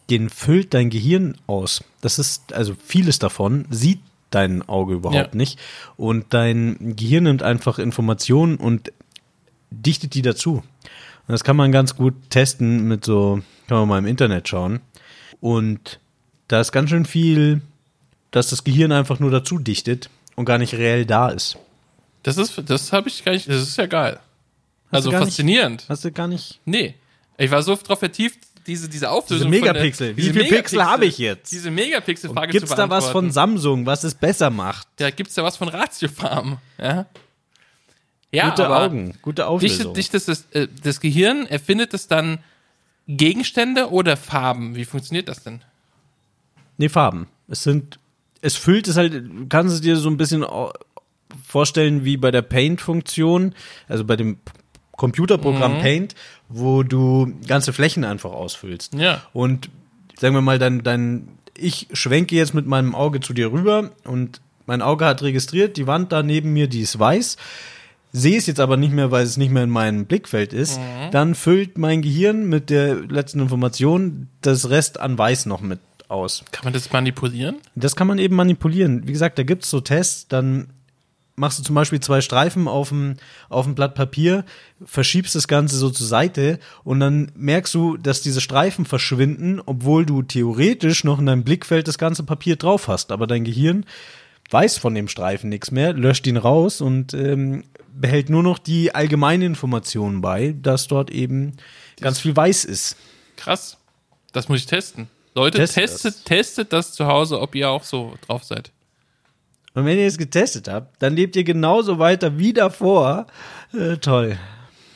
den 0.08 0.28
füllt 0.30 0.74
dein 0.74 0.90
Gehirn 0.90 1.36
aus. 1.46 1.84
Das 2.00 2.18
ist, 2.18 2.52
also 2.52 2.74
vieles 2.84 3.18
davon 3.18 3.66
sieht 3.70 4.00
dein 4.30 4.68
Auge 4.68 4.94
überhaupt 4.94 5.34
Ja. 5.34 5.36
nicht. 5.36 5.58
Und 5.96 6.26
dein 6.34 6.96
Gehirn 6.96 7.24
nimmt 7.24 7.42
einfach 7.42 7.78
Informationen 7.78 8.56
und 8.56 8.92
dichtet 9.70 10.14
die 10.14 10.22
dazu. 10.22 10.54
Und 10.54 11.32
das 11.32 11.44
kann 11.44 11.56
man 11.56 11.70
ganz 11.70 11.94
gut 11.94 12.14
testen 12.30 12.88
mit 12.88 13.04
so, 13.04 13.40
kann 13.68 13.78
man 13.78 13.88
mal 13.88 13.98
im 13.98 14.06
Internet 14.06 14.48
schauen. 14.48 14.80
Und 15.40 16.00
da 16.48 16.60
ist 16.60 16.72
ganz 16.72 16.90
schön 16.90 17.04
viel, 17.04 17.60
dass 18.30 18.50
das 18.50 18.64
Gehirn 18.64 18.92
einfach 18.92 19.20
nur 19.20 19.30
dazu 19.30 19.58
dichtet 19.58 20.10
und 20.34 20.44
gar 20.44 20.58
nicht 20.58 20.74
reell 20.74 21.06
da 21.06 21.28
ist. 21.28 21.56
Das 22.22 22.36
ist, 22.36 22.60
das 22.66 22.92
habe 22.92 23.08
ich 23.08 23.24
gar 23.24 23.32
nicht, 23.32 23.48
das 23.48 23.62
ist 23.62 23.76
ja 23.76 23.86
geil. 23.86 24.18
Hast 24.18 24.92
du 24.92 24.96
Also 24.96 25.10
gar 25.10 25.20
nicht- 25.20 25.28
faszinierend. 25.28 25.84
Hast 25.88 26.04
du 26.04 26.12
gar 26.12 26.28
nicht 26.28 26.60
Nee. 26.64 26.94
Ich 27.38 27.50
war 27.50 27.62
so 27.62 27.74
drauf 27.76 27.98
vertieft, 28.00 28.38
diese, 28.66 28.88
diese 28.88 29.10
Auflösung. 29.10 29.50
Diese 29.50 29.62
Megapixel. 29.64 30.08
Der, 30.08 30.16
Wie 30.18 30.20
diese 30.22 30.34
viel 30.34 30.44
Pixel 30.48 30.84
habe 30.84 31.06
ich 31.06 31.16
jetzt? 31.16 31.50
Diese 31.50 31.70
Megapixel-Frage 31.70 32.52
Gibt's 32.52 32.68
zu 32.70 32.76
da 32.76 32.90
was 32.90 33.08
von. 33.08 33.30
Samsung, 33.30 33.86
was 33.86 34.04
es 34.04 34.14
besser 34.14 34.50
macht? 34.50 34.86
Ja, 35.00 35.08
gibt's 35.10 35.34
da 35.34 35.42
was 35.42 35.56
von 35.56 35.68
Ratiofarm? 35.68 36.58
Ja. 36.78 37.06
Ja, 38.32 38.50
Gute 38.50 38.66
aber 38.66 38.82
Augen, 38.84 39.14
gute 39.22 39.46
Auflösung. 39.46 39.94
dichtet 39.94 40.28
das, 40.28 40.44
äh, 40.52 40.68
das 40.82 41.00
Gehirn, 41.00 41.46
erfindet 41.46 41.94
es 41.94 42.06
dann 42.06 42.38
Gegenstände 43.08 43.90
oder 43.90 44.16
Farben? 44.16 44.76
Wie 44.76 44.84
funktioniert 44.84 45.28
das 45.28 45.42
denn? 45.42 45.62
Nee, 46.76 46.88
Farben. 46.88 47.26
Es 47.48 47.64
sind, 47.64 47.98
es 48.40 48.56
füllt 48.56 48.86
es 48.86 48.96
halt, 48.96 49.14
du 49.14 49.46
kannst 49.48 49.74
es 49.74 49.80
dir 49.80 49.96
so 49.96 50.08
ein 50.08 50.16
bisschen 50.16 50.44
vorstellen 51.46 52.04
wie 52.04 52.16
bei 52.16 52.30
der 52.30 52.42
Paint-Funktion, 52.42 53.54
also 53.88 54.04
bei 54.04 54.16
dem 54.16 54.38
Computerprogramm 54.92 55.78
Mhm. 55.78 55.80
Paint, 55.80 56.14
wo 56.48 56.82
du 56.82 57.32
ganze 57.46 57.72
Flächen 57.72 58.04
einfach 58.04 58.32
ausfüllst. 58.32 58.94
Ja. 58.94 59.22
Und 59.32 59.70
sagen 60.18 60.34
wir 60.34 60.42
mal, 60.42 60.58
dein, 60.58 60.82
dein, 60.82 61.28
ich 61.56 61.88
schwenke 61.92 62.36
jetzt 62.36 62.54
mit 62.54 62.66
meinem 62.66 62.94
Auge 62.94 63.20
zu 63.20 63.32
dir 63.32 63.50
rüber 63.50 63.90
und 64.04 64.40
mein 64.66 64.82
Auge 64.82 65.06
hat 65.06 65.22
registriert, 65.22 65.76
die 65.76 65.86
Wand 65.86 66.12
da 66.12 66.22
neben 66.22 66.52
mir, 66.52 66.68
die 66.68 66.82
ist 66.82 66.98
weiß. 66.98 67.36
Sehe 68.12 68.36
es 68.36 68.46
jetzt 68.46 68.60
aber 68.60 68.76
nicht 68.76 68.92
mehr, 68.92 69.10
weil 69.10 69.24
es 69.24 69.36
nicht 69.36 69.50
mehr 69.52 69.62
in 69.62 69.70
meinem 69.70 70.04
Blickfeld 70.04 70.52
ist. 70.52 70.78
Mhm. 70.78 71.10
Dann 71.12 71.34
füllt 71.34 71.78
mein 71.78 72.02
Gehirn 72.02 72.48
mit 72.48 72.68
der 72.68 72.96
letzten 72.96 73.40
Information 73.40 74.28
das 74.42 74.68
Rest 74.68 75.00
an 75.00 75.16
Weiß 75.16 75.46
noch 75.46 75.60
mit 75.60 75.78
aus. 76.08 76.44
Kann 76.50 76.64
man 76.64 76.72
das 76.72 76.92
manipulieren? 76.92 77.56
Das 77.74 77.96
kann 77.96 78.06
man 78.06 78.18
eben 78.18 78.36
manipulieren. 78.36 79.06
Wie 79.06 79.12
gesagt, 79.12 79.38
da 79.38 79.44
gibt's 79.44 79.70
so 79.70 79.80
Tests, 79.80 80.28
dann 80.28 80.68
machst 81.40 81.58
du 81.58 81.62
zum 81.62 81.74
Beispiel 81.74 82.00
zwei 82.00 82.20
Streifen 82.20 82.68
auf 82.68 82.90
dem, 82.90 83.16
auf 83.48 83.64
dem 83.64 83.74
Blatt 83.74 83.94
Papier, 83.94 84.44
verschiebst 84.84 85.34
das 85.34 85.48
Ganze 85.48 85.76
so 85.76 85.90
zur 85.90 86.06
Seite 86.06 86.60
und 86.84 87.00
dann 87.00 87.32
merkst 87.34 87.74
du, 87.74 87.96
dass 87.96 88.20
diese 88.20 88.40
Streifen 88.40 88.84
verschwinden, 88.84 89.60
obwohl 89.64 90.04
du 90.06 90.22
theoretisch 90.22 91.02
noch 91.02 91.18
in 91.18 91.26
deinem 91.26 91.42
Blickfeld 91.42 91.88
das 91.88 91.98
ganze 91.98 92.22
Papier 92.22 92.56
drauf 92.56 92.86
hast. 92.86 93.10
Aber 93.10 93.26
dein 93.26 93.44
Gehirn 93.44 93.86
weiß 94.50 94.76
von 94.76 94.94
dem 94.94 95.08
Streifen 95.08 95.48
nichts 95.48 95.70
mehr, 95.70 95.94
löscht 95.94 96.26
ihn 96.26 96.36
raus 96.36 96.80
und 96.82 97.14
ähm, 97.14 97.64
behält 97.92 98.28
nur 98.28 98.42
noch 98.42 98.58
die 98.58 98.94
allgemeine 98.94 99.46
Information 99.46 100.20
bei, 100.20 100.54
dass 100.60 100.88
dort 100.88 101.10
eben 101.10 101.54
ganz 102.00 102.20
viel 102.20 102.36
weiß 102.36 102.66
ist. 102.66 102.96
Krass. 103.36 103.78
Das 104.32 104.48
muss 104.48 104.60
ich 104.60 104.66
testen. 104.66 105.08
Leute, 105.34 105.58
Testet 105.58 105.82
testet, 105.82 106.14
das. 106.14 106.24
testet 106.24 106.72
das 106.72 106.92
zu 106.92 107.06
Hause, 107.06 107.40
ob 107.40 107.54
ihr 107.54 107.70
auch 107.70 107.84
so 107.84 108.14
drauf 108.26 108.44
seid. 108.44 108.70
Und 109.74 109.84
wenn 109.84 109.98
ihr 109.98 110.06
es 110.06 110.18
getestet 110.18 110.68
habt, 110.68 111.00
dann 111.02 111.14
lebt 111.14 111.36
ihr 111.36 111.44
genauso 111.44 111.98
weiter 111.98 112.38
wie 112.38 112.52
davor. 112.52 113.26
Äh, 113.72 113.98
toll. 113.98 114.38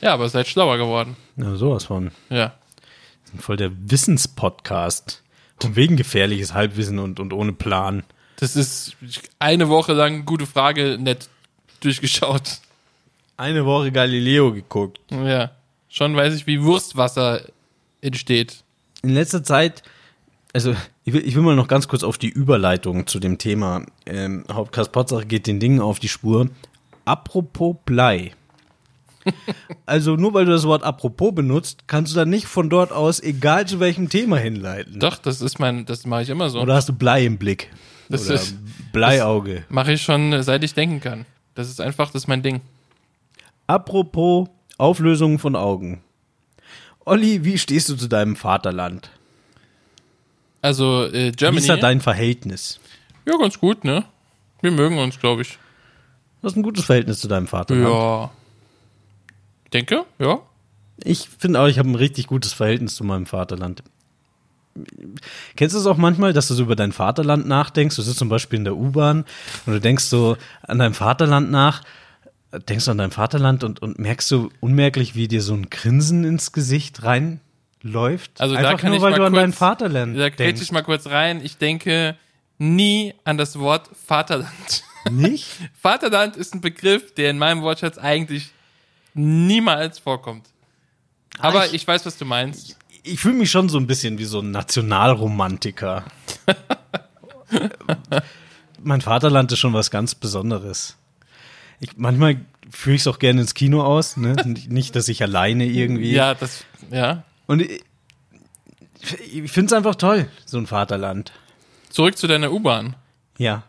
Ja, 0.00 0.14
aber 0.14 0.28
seid 0.28 0.48
schlauer 0.48 0.78
geworden. 0.78 1.16
Na, 1.36 1.56
sowas 1.56 1.84
von. 1.84 2.10
Ja. 2.28 2.54
Voll 3.38 3.56
der 3.56 3.70
Wissenspodcast. 3.72 5.22
Und 5.62 5.76
wegen 5.76 5.96
gefährliches 5.96 6.52
Halbwissen 6.52 6.98
und, 6.98 7.20
und 7.20 7.32
ohne 7.32 7.52
Plan. 7.52 8.02
Das 8.36 8.56
ist 8.56 8.96
eine 9.38 9.68
Woche 9.68 9.92
lang 9.92 10.24
gute 10.24 10.46
Frage 10.46 10.98
nett 10.98 11.28
durchgeschaut. 11.80 12.58
Eine 13.36 13.64
Woche 13.64 13.92
Galileo 13.92 14.52
geguckt. 14.52 15.00
Ja. 15.10 15.52
Schon 15.88 16.16
weiß 16.16 16.34
ich, 16.34 16.46
wie 16.46 16.62
Wurstwasser 16.62 17.42
entsteht. 18.00 18.64
In 19.02 19.10
letzter 19.10 19.44
Zeit, 19.44 19.82
also 20.52 20.74
ich 21.04 21.12
will, 21.12 21.26
ich 21.26 21.34
will 21.34 21.42
mal 21.42 21.56
noch 21.56 21.68
ganz 21.68 21.88
kurz 21.88 22.02
auf 22.02 22.18
die 22.18 22.28
Überleitung 22.28 23.06
zu 23.06 23.18
dem 23.20 23.38
Thema. 23.38 23.84
Ähm, 24.06 24.44
Hauptcast 24.50 24.92
Potsache 24.92 25.26
geht 25.26 25.46
den 25.46 25.60
Dingen 25.60 25.80
auf 25.80 25.98
die 25.98 26.08
Spur. 26.08 26.48
Apropos 27.04 27.76
Blei. 27.84 28.32
Also 29.86 30.16
nur 30.16 30.34
weil 30.34 30.44
du 30.44 30.52
das 30.52 30.64
Wort 30.66 30.82
apropos 30.82 31.34
benutzt, 31.34 31.84
kannst 31.86 32.12
du 32.12 32.16
dann 32.16 32.28
nicht 32.28 32.46
von 32.46 32.68
dort 32.68 32.92
aus, 32.92 33.20
egal 33.20 33.66
zu 33.66 33.80
welchem 33.80 34.08
Thema 34.10 34.36
hinleiten. 34.36 34.98
Doch, 35.00 35.16
das 35.16 35.40
ist 35.40 35.58
mein, 35.58 35.86
das 35.86 36.04
mache 36.06 36.22
ich 36.22 36.28
immer 36.30 36.50
so. 36.50 36.60
Oder 36.60 36.74
hast 36.74 36.88
du 36.90 36.92
Blei 36.92 37.24
im 37.24 37.38
Blick? 37.38 37.70
Das 38.10 38.26
Oder 38.26 38.34
ist- 38.34 38.56
Bleiauge. 38.92 39.64
Mache 39.70 39.92
ich 39.92 40.02
schon, 40.02 40.42
seit 40.42 40.62
ich 40.62 40.74
denken 40.74 41.00
kann. 41.00 41.24
Das 41.54 41.68
ist 41.70 41.80
einfach, 41.80 42.10
das 42.10 42.24
ist 42.24 42.28
mein 42.28 42.42
Ding. 42.42 42.60
Apropos 43.66 44.48
Auflösung 44.76 45.38
von 45.38 45.56
Augen. 45.56 46.02
Olli, 47.06 47.44
wie 47.44 47.58
stehst 47.58 47.88
du 47.88 47.96
zu 47.96 48.08
deinem 48.08 48.36
Vaterland? 48.36 49.10
Also, 50.64 51.04
äh, 51.04 51.26
Wie 51.26 51.32
Germany. 51.32 51.58
ist 51.60 51.68
da 51.68 51.76
dein 51.76 52.00
Verhältnis? 52.00 52.80
ja, 53.26 53.36
ganz 53.36 53.58
gut, 53.58 53.84
ne? 53.84 54.04
Wir 54.62 54.70
mögen 54.70 54.96
uns, 54.96 55.20
glaube 55.20 55.42
ich. 55.42 55.58
Du 56.40 56.48
hast 56.48 56.56
ein 56.56 56.62
gutes 56.62 56.86
Verhältnis 56.86 57.20
zu 57.20 57.28
deinem 57.28 57.46
Vaterland. 57.46 57.86
Ja. 57.86 58.30
Denke, 59.74 60.06
ja. 60.18 60.40
Ich 61.04 61.28
finde 61.38 61.60
auch, 61.60 61.66
ich 61.66 61.78
habe 61.78 61.90
ein 61.90 61.94
richtig 61.96 62.28
gutes 62.28 62.54
Verhältnis 62.54 62.94
zu 62.94 63.04
meinem 63.04 63.26
Vaterland. 63.26 63.82
Kennst 65.54 65.74
du 65.74 65.80
es 65.80 65.86
auch 65.86 65.98
manchmal, 65.98 66.32
dass 66.32 66.48
du 66.48 66.54
so 66.54 66.62
über 66.62 66.76
dein 66.76 66.92
Vaterland 66.92 67.46
nachdenkst? 67.46 67.96
Du 67.96 68.00
sitzt 68.00 68.18
zum 68.18 68.30
Beispiel 68.30 68.58
in 68.58 68.64
der 68.64 68.76
U-Bahn 68.76 69.26
und 69.66 69.74
du 69.74 69.80
denkst 69.80 70.04
so 70.04 70.38
an 70.62 70.78
dein 70.78 70.94
Vaterland 70.94 71.50
nach, 71.50 71.82
denkst 72.70 72.86
du 72.86 72.90
an 72.90 72.98
dein 72.98 73.10
Vaterland 73.10 73.64
und, 73.64 73.82
und 73.82 73.98
merkst 73.98 74.28
so 74.28 74.48
unmerklich, 74.60 75.14
wie 75.14 75.28
dir 75.28 75.42
so 75.42 75.52
ein 75.52 75.68
Grinsen 75.68 76.24
ins 76.24 76.52
Gesicht 76.52 77.02
reinläuft. 77.84 78.40
Also 78.40 78.54
da 78.54 78.60
Einfach 78.60 78.78
kann 78.80 78.88
nur, 78.90 78.96
ich 78.96 79.02
weil 79.02 79.10
mal 79.12 79.16
du 79.18 79.24
an 79.24 79.32
kurz- 79.32 79.42
dein 79.42 79.52
Vaterland 79.52 80.18
Da 80.18 80.30
denkst. 80.30 80.62
ich 80.62 80.72
mal 80.72 80.82
kurz 80.82 81.06
rein. 81.06 81.40
Ich 81.44 81.56
denke 81.58 82.16
nie 82.58 83.14
an 83.24 83.36
das 83.38 83.58
Wort 83.58 83.88
Vaterland. 84.06 84.84
Nicht? 85.10 85.46
Vaterland 85.80 86.36
ist 86.36 86.54
ein 86.54 86.60
Begriff, 86.60 87.12
der 87.14 87.30
in 87.30 87.38
meinem 87.38 87.62
Wortschatz 87.62 87.98
eigentlich 87.98 88.50
niemals 89.14 89.98
vorkommt. 89.98 90.46
Aber 91.38 91.60
Ah, 91.62 91.66
ich- 91.66 91.74
ich, 91.74 91.86
weiß, 91.86 92.06
was 92.06 92.16
du 92.16 92.24
meinst. 92.24 92.76
Ich 93.02 93.20
fühle 93.20 93.34
mich 93.34 93.50
schon 93.50 93.68
so 93.68 93.76
ein 93.78 93.86
bisschen 93.86 94.16
wie 94.18 94.24
so 94.24 94.40
ein 94.40 94.50
Nationalromantiker. 94.50 96.04
mein 98.82 99.00
Vaterland 99.02 99.52
ist 99.52 99.58
schon 99.58 99.74
was 99.74 99.90
ganz 99.90 100.14
Besonderes. 100.14 100.96
Ich, 101.80 101.90
manchmal 101.96 102.36
führe 102.70 102.94
ich 102.96 103.02
es 103.02 103.06
auch 103.06 103.18
gerne 103.18 103.42
ins 103.42 103.52
Kino 103.54 103.82
aus, 103.82 104.16
ne? 104.16 104.36
nicht, 104.68 104.96
dass 104.96 105.08
ich 105.08 105.22
alleine 105.22 105.66
irgendwie. 105.66 106.12
Ja, 106.12 106.34
das, 106.34 106.64
ja. 106.90 107.24
Und 107.46 107.62
ich, 107.62 107.82
ich 109.32 109.50
finde 109.52 109.66
es 109.66 109.72
einfach 109.72 109.94
toll, 109.96 110.28
so 110.46 110.58
ein 110.58 110.66
Vaterland. 110.66 111.32
Zurück 111.90 112.16
zu 112.16 112.26
deiner 112.26 112.50
U-Bahn. 112.52 112.96
Ja, 113.38 113.62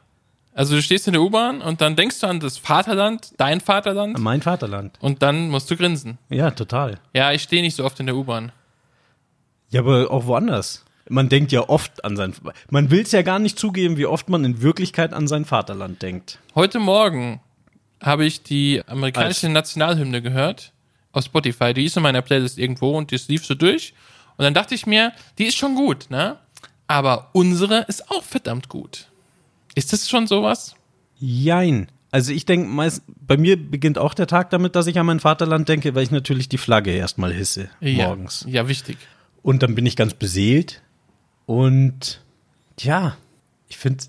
Also 0.53 0.75
du 0.75 0.81
stehst 0.81 1.07
in 1.07 1.13
der 1.13 1.21
U-Bahn 1.21 1.61
und 1.61 1.81
dann 1.81 1.95
denkst 1.95 2.19
du 2.21 2.27
an 2.27 2.39
das 2.39 2.57
Vaterland, 2.57 3.33
dein 3.37 3.59
Vaterland, 3.61 4.17
mein 4.19 4.41
Vaterland. 4.41 4.97
und 5.01 5.21
dann 5.21 5.49
musst 5.49 5.69
du 5.69 5.75
grinsen. 5.75 6.17
Ja, 6.29 6.51
total. 6.51 6.99
Ja, 7.13 7.31
ich 7.33 7.41
stehe 7.43 7.61
nicht 7.61 7.75
so 7.75 7.83
oft 7.83 7.99
in 7.99 8.05
der 8.05 8.15
U-Bahn. 8.15 8.51
Ja, 9.69 9.81
aber 9.81 10.09
auch 10.11 10.25
woanders. 10.27 10.85
Man 11.09 11.29
denkt 11.29 11.51
ja 11.51 11.67
oft 11.69 12.03
an 12.05 12.15
sein. 12.15 12.33
Man 12.69 12.89
will 12.89 13.01
es 13.01 13.11
ja 13.11 13.21
gar 13.21 13.37
nicht 13.39 13.59
zugeben, 13.59 13.97
wie 13.97 14.05
oft 14.07 14.29
man 14.29 14.43
in 14.45 14.61
Wirklichkeit 14.61 15.13
an 15.13 15.27
sein 15.27 15.45
Vaterland 15.45 16.01
denkt. 16.01 16.39
Heute 16.55 16.79
Morgen 16.79 17.41
habe 18.01 18.25
ich 18.25 18.41
die 18.43 18.81
amerikanische 18.87 19.47
Als- 19.47 19.53
Nationalhymne 19.53 20.21
gehört 20.21 20.71
auf 21.15 21.25
Spotify. 21.25 21.73
Die 21.73 21.85
ist 21.85 21.97
in 21.97 22.03
meiner 22.03 22.21
Playlist 22.21 22.57
irgendwo 22.57 22.97
und 22.97 23.11
das 23.11 23.27
lief 23.27 23.45
so 23.45 23.55
durch. 23.55 23.93
Und 24.37 24.43
dann 24.43 24.53
dachte 24.53 24.75
ich 24.75 24.85
mir, 24.85 25.13
die 25.37 25.45
ist 25.45 25.55
schon 25.55 25.75
gut, 25.75 26.07
ne? 26.09 26.37
Aber 26.87 27.29
unsere 27.33 27.85
ist 27.87 28.11
auch 28.11 28.23
verdammt 28.23 28.69
gut. 28.69 29.07
Ist 29.75 29.93
das 29.93 30.09
schon 30.09 30.27
sowas? 30.27 30.75
Jein. 31.17 31.87
Also 32.11 32.31
ich 32.31 32.45
denke 32.45 32.67
meist, 32.67 33.01
bei 33.07 33.35
mir 33.35 33.57
beginnt 33.57 33.97
auch 33.97 34.13
der 34.13 34.27
Tag 34.27 34.49
damit, 34.49 34.75
dass 34.75 34.87
ich 34.87 34.99
an 34.99 35.05
mein 35.05 35.19
Vaterland 35.19 35.67
denke, 35.67 35.95
weil 35.95 36.03
ich 36.03 36.11
natürlich 36.11 36.47
die 36.47 36.57
Flagge 36.57 36.91
erstmal 36.91 37.33
hisse 37.33 37.69
morgens. 37.81 38.45
Ja, 38.47 38.61
ja, 38.61 38.67
wichtig. 38.67 38.97
Und 39.41 39.63
dann 39.63 39.75
bin 39.75 39.85
ich 39.85 39.95
ganz 39.95 40.13
beseelt. 40.13 40.81
Und 41.45 42.21
ja, 42.79 43.17
ich 43.67 43.77
finde, 43.77 44.05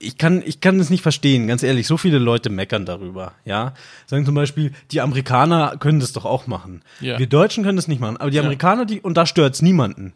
ich 0.00 0.16
kann, 0.18 0.42
ich 0.44 0.60
kann 0.60 0.78
es 0.80 0.90
nicht 0.90 1.02
verstehen, 1.02 1.46
ganz 1.48 1.62
ehrlich. 1.62 1.86
So 1.86 1.96
viele 1.96 2.18
Leute 2.18 2.50
meckern 2.50 2.86
darüber, 2.86 3.32
ja. 3.44 3.74
Sagen 4.06 4.24
zum 4.24 4.34
Beispiel, 4.34 4.72
die 4.92 5.00
Amerikaner 5.00 5.76
können 5.78 6.00
das 6.00 6.12
doch 6.12 6.24
auch 6.24 6.46
machen. 6.46 6.82
Ja. 7.00 7.18
Wir 7.18 7.26
Deutschen 7.26 7.64
können 7.64 7.76
das 7.76 7.88
nicht 7.88 8.00
machen, 8.00 8.16
aber 8.16 8.30
die 8.30 8.38
Amerikaner, 8.38 8.84
die, 8.86 9.00
und 9.00 9.16
da 9.16 9.26
stört's 9.26 9.62
niemanden. 9.62 10.12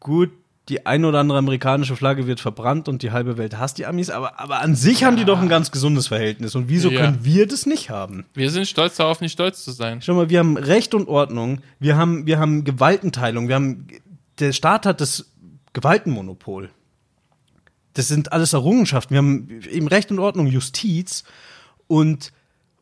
Gut, 0.00 0.30
die 0.68 0.86
ein 0.86 1.04
oder 1.04 1.18
andere 1.18 1.38
amerikanische 1.38 1.96
Flagge 1.96 2.26
wird 2.26 2.38
verbrannt 2.40 2.88
und 2.88 3.02
die 3.02 3.10
halbe 3.10 3.36
Welt 3.36 3.58
hasst 3.58 3.78
die 3.78 3.86
Amis, 3.86 4.10
aber, 4.10 4.38
aber 4.38 4.60
an 4.60 4.76
sich 4.76 5.02
haben 5.04 5.16
die 5.16 5.24
doch 5.24 5.40
ein 5.40 5.48
ganz 5.48 5.70
gesundes 5.72 6.06
Verhältnis. 6.06 6.54
Und 6.54 6.68
wieso 6.68 6.90
Ja. 6.90 7.00
können 7.00 7.18
wir 7.24 7.48
das 7.48 7.66
nicht 7.66 7.90
haben? 7.90 8.26
Wir 8.34 8.50
sind 8.50 8.66
stolz 8.68 8.96
darauf, 8.96 9.20
nicht 9.20 9.32
stolz 9.32 9.64
zu 9.64 9.72
sein. 9.72 10.00
Schau 10.02 10.14
mal, 10.14 10.30
wir 10.30 10.38
haben 10.38 10.56
Recht 10.56 10.94
und 10.94 11.08
Ordnung, 11.08 11.62
wir 11.80 11.96
haben, 11.96 12.26
wir 12.26 12.38
haben 12.38 12.62
Gewaltenteilung, 12.64 13.48
wir 13.48 13.56
haben, 13.56 13.86
der 14.38 14.52
Staat 14.52 14.86
hat 14.86 15.00
das 15.00 15.32
Gewaltenmonopol. 15.72 16.70
Das 17.94 18.08
sind 18.08 18.32
alles 18.32 18.52
Errungenschaften. 18.52 19.14
Wir 19.14 19.18
haben 19.18 19.60
eben 19.70 19.88
Recht 19.88 20.10
und 20.10 20.18
Ordnung, 20.18 20.46
Justiz 20.46 21.24
und 21.86 22.32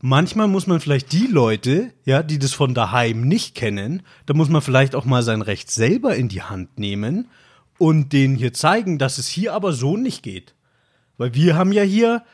manchmal 0.00 0.48
muss 0.48 0.66
man 0.66 0.80
vielleicht 0.80 1.12
die 1.12 1.26
Leute, 1.26 1.92
ja, 2.04 2.22
die 2.22 2.38
das 2.38 2.52
von 2.52 2.74
daheim 2.74 3.22
nicht 3.22 3.54
kennen, 3.54 4.02
da 4.26 4.34
muss 4.34 4.48
man 4.48 4.62
vielleicht 4.62 4.94
auch 4.94 5.04
mal 5.04 5.22
sein 5.22 5.42
Recht 5.42 5.70
selber 5.70 6.16
in 6.16 6.28
die 6.28 6.42
Hand 6.42 6.78
nehmen 6.78 7.28
und 7.78 8.12
denen 8.12 8.36
hier 8.36 8.52
zeigen, 8.52 8.98
dass 8.98 9.18
es 9.18 9.26
hier 9.26 9.54
aber 9.54 9.72
so 9.72 9.96
nicht 9.96 10.22
geht. 10.22 10.54
Weil 11.18 11.34
wir 11.34 11.56
haben 11.56 11.72
ja 11.72 11.82
hier 11.82 12.24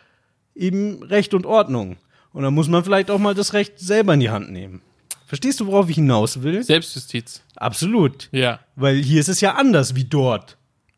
eben 0.54 1.02
Recht 1.02 1.34
und 1.34 1.46
Ordnung. 1.46 1.96
Und 2.32 2.42
dann 2.42 2.54
muss 2.54 2.68
man 2.68 2.84
vielleicht 2.84 3.10
auch 3.10 3.18
mal 3.18 3.34
das 3.34 3.52
Recht 3.52 3.78
selber 3.78 4.14
in 4.14 4.20
die 4.20 4.30
Hand 4.30 4.50
nehmen. 4.50 4.82
Verstehst 5.26 5.58
du, 5.58 5.66
worauf 5.66 5.88
ich 5.88 5.96
hinaus 5.96 6.42
will? 6.42 6.62
Selbstjustiz. 6.62 7.42
Absolut. 7.56 8.28
Ja. 8.30 8.60
Weil 8.76 8.96
hier 8.96 9.20
ist 9.20 9.28
es 9.28 9.40
ja 9.40 9.54
anders 9.54 9.94
wie 9.94 10.04
dort. 10.04 10.56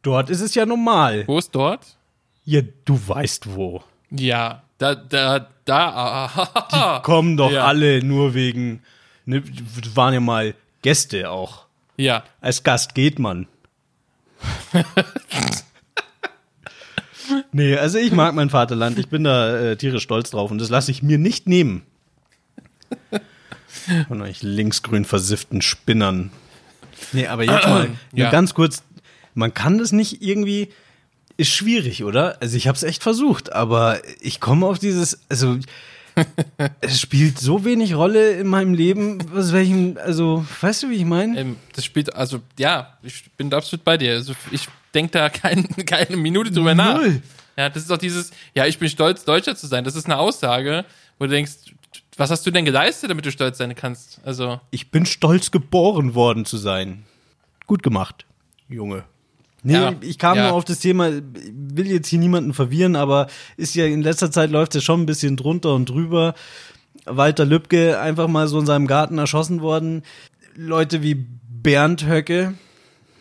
Dort 0.08 0.30
ist 0.30 0.40
es 0.40 0.54
ja 0.54 0.64
normal. 0.64 1.24
Wo 1.26 1.36
ist 1.38 1.54
dort? 1.54 1.84
Ja, 2.46 2.62
du 2.86 2.98
weißt 3.06 3.54
wo. 3.54 3.82
Ja. 4.10 4.62
Da, 4.78 4.94
da, 4.94 5.48
da. 5.66 6.30
ah, 6.70 7.00
Kommen 7.00 7.36
doch 7.36 7.50
Ja. 7.50 7.66
alle 7.66 8.02
nur 8.02 8.32
wegen. 8.32 8.80
Ne, 9.26 9.42
waren 9.94 10.14
ja 10.14 10.20
mal 10.20 10.54
Gäste 10.80 11.28
auch. 11.30 11.66
Ja. 11.98 12.22
Als 12.40 12.62
Gast 12.62 12.94
geht 12.94 13.18
man. 13.18 13.46
nee, 17.52 17.76
also 17.76 17.98
ich 17.98 18.12
mag 18.12 18.34
mein 18.34 18.48
Vaterland. 18.48 18.98
Ich 18.98 19.08
bin 19.08 19.24
da 19.24 19.58
äh, 19.58 19.76
tierisch 19.76 20.04
stolz 20.04 20.30
drauf 20.30 20.50
und 20.50 20.58
das 20.58 20.70
lasse 20.70 20.90
ich 20.90 21.02
mir 21.02 21.18
nicht 21.18 21.46
nehmen. 21.46 21.82
Von 24.08 24.22
euch 24.22 24.42
linksgrün 24.42 25.04
versifften 25.04 25.60
Spinnern. 25.60 26.30
Nee, 27.12 27.26
aber 27.26 27.44
jetzt 27.44 27.66
mal 27.68 27.88
nur 27.88 27.96
Ja. 28.14 28.30
ganz 28.30 28.54
kurz. 28.54 28.82
Man 29.38 29.54
kann 29.54 29.78
das 29.78 29.92
nicht 29.92 30.20
irgendwie. 30.20 30.68
Ist 31.36 31.50
schwierig, 31.50 32.02
oder? 32.02 32.36
Also 32.42 32.56
ich 32.56 32.66
habe 32.66 32.74
es 32.74 32.82
echt 32.82 33.04
versucht, 33.04 33.52
aber 33.52 34.00
ich 34.20 34.40
komme 34.40 34.66
auf 34.66 34.80
dieses. 34.80 35.20
Also 35.28 35.58
es 36.80 37.00
spielt 37.00 37.38
so 37.38 37.64
wenig 37.64 37.94
Rolle 37.94 38.32
in 38.32 38.48
meinem 38.48 38.74
Leben, 38.74 39.18
was 39.32 39.52
welchen. 39.52 39.96
Also 39.98 40.44
weißt 40.60 40.82
du, 40.82 40.90
wie 40.90 40.96
ich 40.96 41.04
meine? 41.04 41.38
Ähm, 41.40 41.56
das 41.74 41.84
spielt, 41.84 42.12
also, 42.16 42.40
ja, 42.58 42.98
ich 43.04 43.30
bin 43.36 43.54
absolut 43.54 43.84
bei 43.84 43.96
dir. 43.96 44.14
Also, 44.14 44.34
ich 44.50 44.66
denke 44.92 45.12
da 45.12 45.28
kein, 45.28 45.68
keine 45.86 46.16
Minute 46.16 46.50
drüber 46.50 46.74
nach. 46.74 46.96
Null. 46.96 47.22
Ja, 47.56 47.68
das 47.68 47.82
ist 47.82 47.90
doch 47.90 47.98
dieses, 47.98 48.32
ja, 48.56 48.66
ich 48.66 48.78
bin 48.78 48.88
stolz, 48.88 49.24
Deutscher 49.24 49.54
zu 49.54 49.68
sein. 49.68 49.84
Das 49.84 49.94
ist 49.94 50.06
eine 50.06 50.18
Aussage, 50.18 50.84
wo 51.20 51.26
du 51.26 51.30
denkst, 51.30 51.52
was 52.16 52.30
hast 52.30 52.44
du 52.44 52.50
denn 52.50 52.64
geleistet, 52.64 53.10
damit 53.10 53.24
du 53.24 53.30
stolz 53.30 53.58
sein 53.58 53.76
kannst? 53.76 54.20
Also, 54.24 54.60
Ich 54.72 54.90
bin 54.90 55.06
stolz 55.06 55.52
geboren 55.52 56.16
worden 56.16 56.44
zu 56.44 56.56
sein. 56.56 57.04
Gut 57.68 57.84
gemacht, 57.84 58.26
Junge. 58.68 59.04
Nee, 59.62 59.74
Ja, 59.74 59.94
ich 60.00 60.18
kam 60.18 60.36
ja. 60.36 60.48
nur 60.48 60.52
auf 60.52 60.64
das 60.64 60.78
Thema, 60.78 61.10
will 61.10 61.86
jetzt 61.86 62.08
hier 62.08 62.18
niemanden 62.18 62.54
verwirren, 62.54 62.96
aber 62.96 63.26
ist 63.56 63.74
ja 63.74 63.86
in 63.86 64.02
letzter 64.02 64.30
Zeit 64.30 64.50
läuft 64.50 64.74
es 64.74 64.84
schon 64.84 65.02
ein 65.02 65.06
bisschen 65.06 65.36
drunter 65.36 65.74
und 65.74 65.88
drüber. 65.88 66.34
Walter 67.04 67.44
Lübcke 67.44 67.98
einfach 68.00 68.28
mal 68.28 68.48
so 68.48 68.58
in 68.60 68.66
seinem 68.66 68.86
Garten 68.86 69.18
erschossen 69.18 69.60
worden. 69.60 70.02
Leute 70.54 71.02
wie 71.02 71.14
Bernd 71.14 72.06
Höcke, 72.06 72.54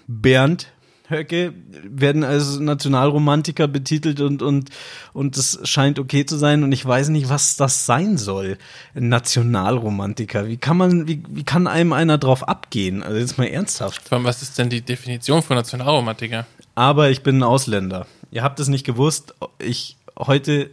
Bernd 0.08 0.72
Höcke 1.10 1.54
werden 1.84 2.24
als 2.24 2.60
Nationalromantiker 2.60 3.68
betitelt 3.68 4.20
und, 4.20 4.42
und, 4.42 4.70
und 5.14 5.38
das 5.38 5.60
scheint 5.64 6.00
okay 6.00 6.26
zu 6.26 6.38
sein 6.38 6.64
und 6.64 6.72
ich 6.72 6.86
weiß 6.86 7.10
nicht, 7.10 7.30
was 7.30 7.56
das 7.56 7.86
sein 7.86 8.18
soll. 8.18 8.58
Nationalromantiker. 8.94 10.48
Wie 10.48 10.58
kann 10.58 10.78
man, 10.78 11.08
wie, 11.08 11.24
wie 11.30 11.44
kann 11.44 11.68
einem 11.68 11.94
einer 11.94 12.18
drauf 12.18 12.48
abgehen? 12.48 13.04
Also 13.04 13.18
jetzt 13.18 13.38
mal 13.38 13.46
ernsthaft. 13.46 14.12
was 14.12 14.42
ist 14.42 14.58
denn 14.58 14.70
die 14.70 14.82
Definition 14.82 15.42
von 15.42 15.56
Nationalromantiker? 15.56 16.46
Aber 16.76 17.10
ich 17.10 17.24
bin 17.24 17.40
ein 17.40 17.44
Ausländer. 17.44 18.06
Ihr 18.32 18.44
habt 18.44 18.60
es 18.60 18.68
nicht 18.68 18.86
gewusst. 18.86 19.34
Ich 19.60 19.96
heute, 20.18 20.70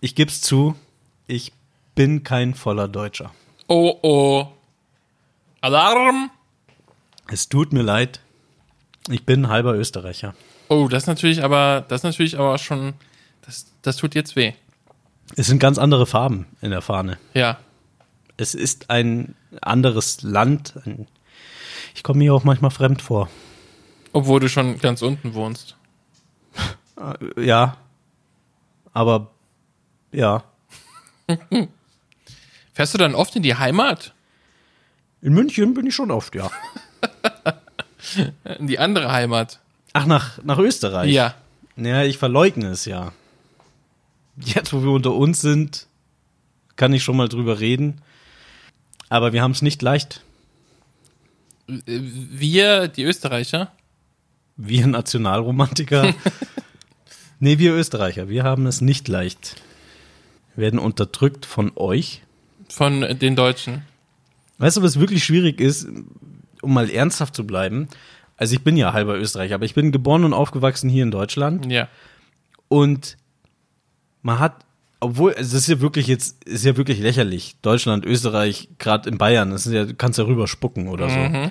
ich 0.00 0.14
geb's 0.14 0.40
zu, 0.40 0.74
ich 1.26 1.52
bin 1.94 2.22
kein 2.22 2.54
voller 2.54 2.88
Deutscher. 2.88 3.32
Oh 3.68 3.98
oh. 4.02 4.48
Alarm! 5.60 6.30
Es 7.28 7.48
tut 7.48 7.72
mir 7.72 7.82
leid. 7.82 8.20
Ich 9.08 9.24
bin 9.24 9.48
halber 9.48 9.74
Österreicher. 9.74 10.34
Oh, 10.68 10.88
das 10.88 11.04
ist 11.04 11.06
natürlich 11.06 11.42
aber, 11.42 11.84
das 11.88 12.00
ist 12.00 12.04
natürlich 12.04 12.38
aber 12.38 12.58
schon, 12.58 12.94
das, 13.42 13.66
das 13.82 13.96
tut 13.96 14.14
jetzt 14.14 14.36
weh. 14.36 14.52
Es 15.36 15.46
sind 15.46 15.58
ganz 15.58 15.78
andere 15.78 16.06
Farben 16.06 16.46
in 16.60 16.70
der 16.70 16.82
Fahne. 16.82 17.18
Ja. 17.34 17.58
Es 18.36 18.54
ist 18.54 18.90
ein 18.90 19.34
anderes 19.60 20.22
Land. 20.22 20.74
Ich 21.94 22.02
komme 22.02 22.18
mir 22.18 22.34
auch 22.34 22.44
manchmal 22.44 22.70
fremd 22.70 23.02
vor. 23.02 23.28
Obwohl 24.12 24.40
du 24.40 24.48
schon 24.48 24.78
ganz 24.78 25.02
unten 25.02 25.34
wohnst. 25.34 25.76
Ja. 27.38 27.78
Aber 28.92 29.30
ja. 30.12 30.44
Fährst 32.74 32.92
du 32.92 32.98
dann 32.98 33.14
oft 33.14 33.34
in 33.36 33.42
die 33.42 33.54
Heimat? 33.54 34.12
In 35.22 35.32
München 35.32 35.72
bin 35.72 35.86
ich 35.86 35.94
schon 35.94 36.10
oft, 36.10 36.34
ja. 36.34 36.50
In 38.58 38.66
die 38.66 38.78
andere 38.78 39.12
Heimat? 39.12 39.60
Ach, 39.92 40.06
nach, 40.06 40.42
nach 40.44 40.58
Österreich? 40.58 41.12
Ja. 41.12 41.34
Naja, 41.76 42.04
ich 42.04 42.18
verleugne 42.18 42.68
es 42.68 42.84
ja. 42.84 43.12
Jetzt, 44.36 44.72
wo 44.72 44.82
wir 44.82 44.90
unter 44.90 45.12
uns 45.12 45.40
sind, 45.40 45.86
kann 46.76 46.92
ich 46.92 47.02
schon 47.02 47.16
mal 47.16 47.28
drüber 47.28 47.60
reden. 47.60 48.00
Aber 49.08 49.32
wir 49.32 49.42
haben 49.42 49.50
es 49.50 49.62
nicht 49.62 49.82
leicht. 49.82 50.22
Wir, 51.66 52.88
die 52.88 53.04
Österreicher? 53.04 53.72
Wir 54.56 54.86
Nationalromantiker. 54.86 56.14
nee, 57.40 57.58
wir 57.58 57.74
Österreicher, 57.74 58.28
wir 58.28 58.44
haben 58.44 58.66
es 58.66 58.80
nicht 58.80 59.08
leicht. 59.08 59.56
Wir 60.54 60.64
werden 60.64 60.78
unterdrückt 60.78 61.46
von 61.46 61.72
euch. 61.76 62.22
Von 62.68 63.18
den 63.18 63.36
Deutschen. 63.36 63.82
Weißt 64.58 64.76
du, 64.76 64.82
was 64.82 65.00
wirklich 65.00 65.24
schwierig 65.24 65.60
ist, 65.60 65.88
um 66.62 66.74
mal 66.74 66.90
ernsthaft 66.90 67.34
zu 67.34 67.46
bleiben? 67.46 67.88
Also 68.36 68.54
ich 68.54 68.62
bin 68.62 68.76
ja 68.76 68.92
halber 68.92 69.18
Österreicher, 69.18 69.56
aber 69.56 69.64
ich 69.64 69.74
bin 69.74 69.92
geboren 69.92 70.24
und 70.24 70.32
aufgewachsen 70.32 70.88
hier 70.88 71.02
in 71.02 71.10
Deutschland. 71.10 71.70
Ja. 71.70 71.88
Und 72.68 73.16
man 74.22 74.38
hat, 74.38 74.64
obwohl, 75.00 75.34
also 75.34 75.54
das 75.54 75.62
ist 75.62 75.68
ja 75.68 75.80
wirklich 75.80 76.06
jetzt, 76.06 76.44
ist 76.44 76.64
ja 76.64 76.76
wirklich 76.76 77.00
lächerlich. 77.00 77.56
Deutschland, 77.62 78.06
Österreich, 78.06 78.68
gerade 78.78 79.10
in 79.10 79.18
Bayern, 79.18 79.50
das 79.50 79.66
ist 79.66 79.72
ja, 79.72 79.84
du 79.84 79.94
kannst 79.94 80.18
ja 80.18 80.24
rüber 80.24 80.48
spucken 80.48 80.88
oder 80.88 81.10
so. 81.10 81.50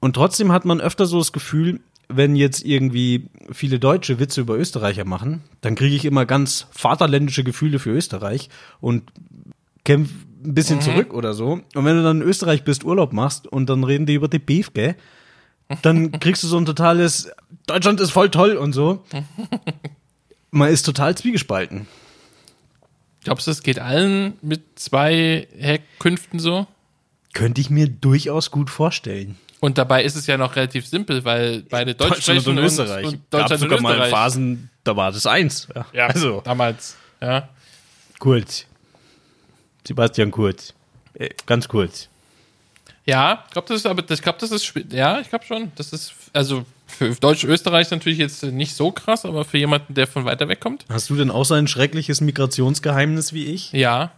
Und 0.00 0.14
trotzdem 0.14 0.52
hat 0.52 0.64
man 0.64 0.80
öfter 0.80 1.06
so 1.06 1.18
das 1.18 1.32
Gefühl, 1.32 1.80
wenn 2.08 2.36
jetzt 2.36 2.64
irgendwie 2.64 3.28
viele 3.50 3.78
Deutsche 3.78 4.20
Witze 4.20 4.42
über 4.42 4.56
Österreicher 4.56 5.04
machen, 5.04 5.42
dann 5.60 5.74
kriege 5.74 5.96
ich 5.96 6.04
immer 6.04 6.24
ganz 6.26 6.66
vaterländische 6.70 7.42
Gefühle 7.42 7.78
für 7.78 7.90
Österreich 7.90 8.48
und 8.80 9.10
kämpfe 9.84 10.14
ein 10.44 10.54
bisschen 10.54 10.80
zurück 10.80 11.12
oder 11.12 11.34
so. 11.34 11.60
Und 11.74 11.84
wenn 11.84 11.96
du 11.96 12.02
dann 12.02 12.20
in 12.20 12.26
Österreich 12.26 12.64
bist, 12.64 12.84
Urlaub 12.84 13.12
machst 13.12 13.46
und 13.46 13.68
dann 13.68 13.84
reden 13.84 14.06
die 14.06 14.14
über 14.14 14.28
die 14.28 14.38
gell? 14.38 14.96
Dann 15.82 16.12
kriegst 16.20 16.42
du 16.42 16.46
so 16.48 16.56
ein 16.56 16.66
totales 16.66 17.30
Deutschland 17.66 18.00
ist 18.00 18.10
voll 18.10 18.30
toll 18.30 18.56
und 18.56 18.72
so. 18.72 19.04
Man 20.50 20.70
ist 20.70 20.84
total 20.84 21.16
zwiegespalten. 21.16 21.86
Glaubst 23.24 23.46
du, 23.46 23.50
es 23.50 23.62
geht 23.62 23.80
allen 23.80 24.34
mit 24.40 24.78
zwei 24.78 25.48
Herkünften 25.56 26.38
so? 26.38 26.66
Könnte 27.34 27.60
ich 27.60 27.70
mir 27.70 27.88
durchaus 27.88 28.52
gut 28.52 28.70
vorstellen. 28.70 29.36
Und 29.58 29.78
dabei 29.78 30.04
ist 30.04 30.14
es 30.14 30.26
ja 30.28 30.38
noch 30.38 30.54
relativ 30.54 30.86
simpel, 30.86 31.24
weil 31.24 31.62
beide 31.62 31.94
Deutsch 31.94 32.22
sprechen 32.22 32.50
und 32.50 32.58
Österreich. 32.58 33.04
Und, 33.06 33.14
und 33.14 33.30
Gab 33.30 33.40
Deutschland 33.40 33.60
sogar 33.60 33.78
und 33.78 33.82
mal 33.82 33.92
Österreich. 33.94 34.10
Phasen, 34.10 34.70
da 34.84 34.96
war 34.96 35.10
das 35.10 35.26
eins. 35.26 35.66
Ja. 35.74 35.86
Ja, 35.92 36.06
Also, 36.06 36.40
damals. 36.44 36.96
Ja. 37.20 37.48
kurz. 38.20 38.66
Sebastian 39.86 40.30
Kurz. 40.30 40.74
Äh, 41.14 41.30
ganz 41.46 41.68
kurz. 41.68 42.08
Ja, 43.04 43.44
ich 43.46 43.52
glaube, 43.52 43.68
das 43.68 43.78
ist 43.78 43.86
aber, 43.86 44.02
ich 44.10 44.22
glaube, 44.22 44.38
das 44.40 44.50
ist, 44.50 44.72
ja, 44.90 45.20
ich 45.20 45.28
glaube 45.28 45.44
schon, 45.44 45.70
das 45.76 45.92
ist, 45.92 46.12
also 46.32 46.66
für 46.88 47.10
Deutsch-Österreich 47.14 47.90
natürlich 47.92 48.18
jetzt 48.18 48.42
nicht 48.42 48.74
so 48.74 48.90
krass, 48.90 49.24
aber 49.24 49.44
für 49.44 49.58
jemanden, 49.58 49.94
der 49.94 50.08
von 50.08 50.24
weiter 50.24 50.48
weg 50.48 50.58
kommt, 50.60 50.84
Hast 50.88 51.08
du 51.08 51.16
denn 51.16 51.30
auch 51.30 51.44
so 51.44 51.54
ein 51.54 51.68
schreckliches 51.68 52.20
Migrationsgeheimnis 52.20 53.32
wie 53.32 53.46
ich? 53.46 53.72
ja. 53.72 54.12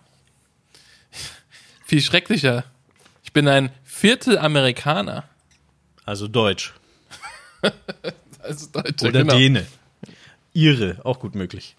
Viel 1.84 2.02
schrecklicher. 2.02 2.64
Ich 3.24 3.32
bin 3.32 3.48
ein 3.48 3.70
Viertelamerikaner. 3.84 5.24
Also 6.04 6.28
Deutsch. 6.28 6.74
Also 8.40 8.66
Deutscher, 8.72 9.08
Oder 9.08 9.20
genau. 9.24 9.34
Däne. 9.36 9.66
Ihre, 10.54 11.04
auch 11.04 11.18
gut 11.20 11.34
möglich. 11.34 11.76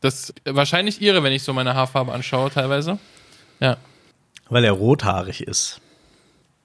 Das 0.00 0.32
wahrscheinlich 0.44 1.02
ihre, 1.02 1.22
wenn 1.22 1.32
ich 1.32 1.42
so 1.42 1.52
meine 1.52 1.74
Haarfarbe 1.74 2.12
anschaue, 2.12 2.50
teilweise. 2.50 2.98
Ja. 3.60 3.76
Weil 4.48 4.64
er 4.64 4.72
rothaarig 4.72 5.42
ist. 5.42 5.80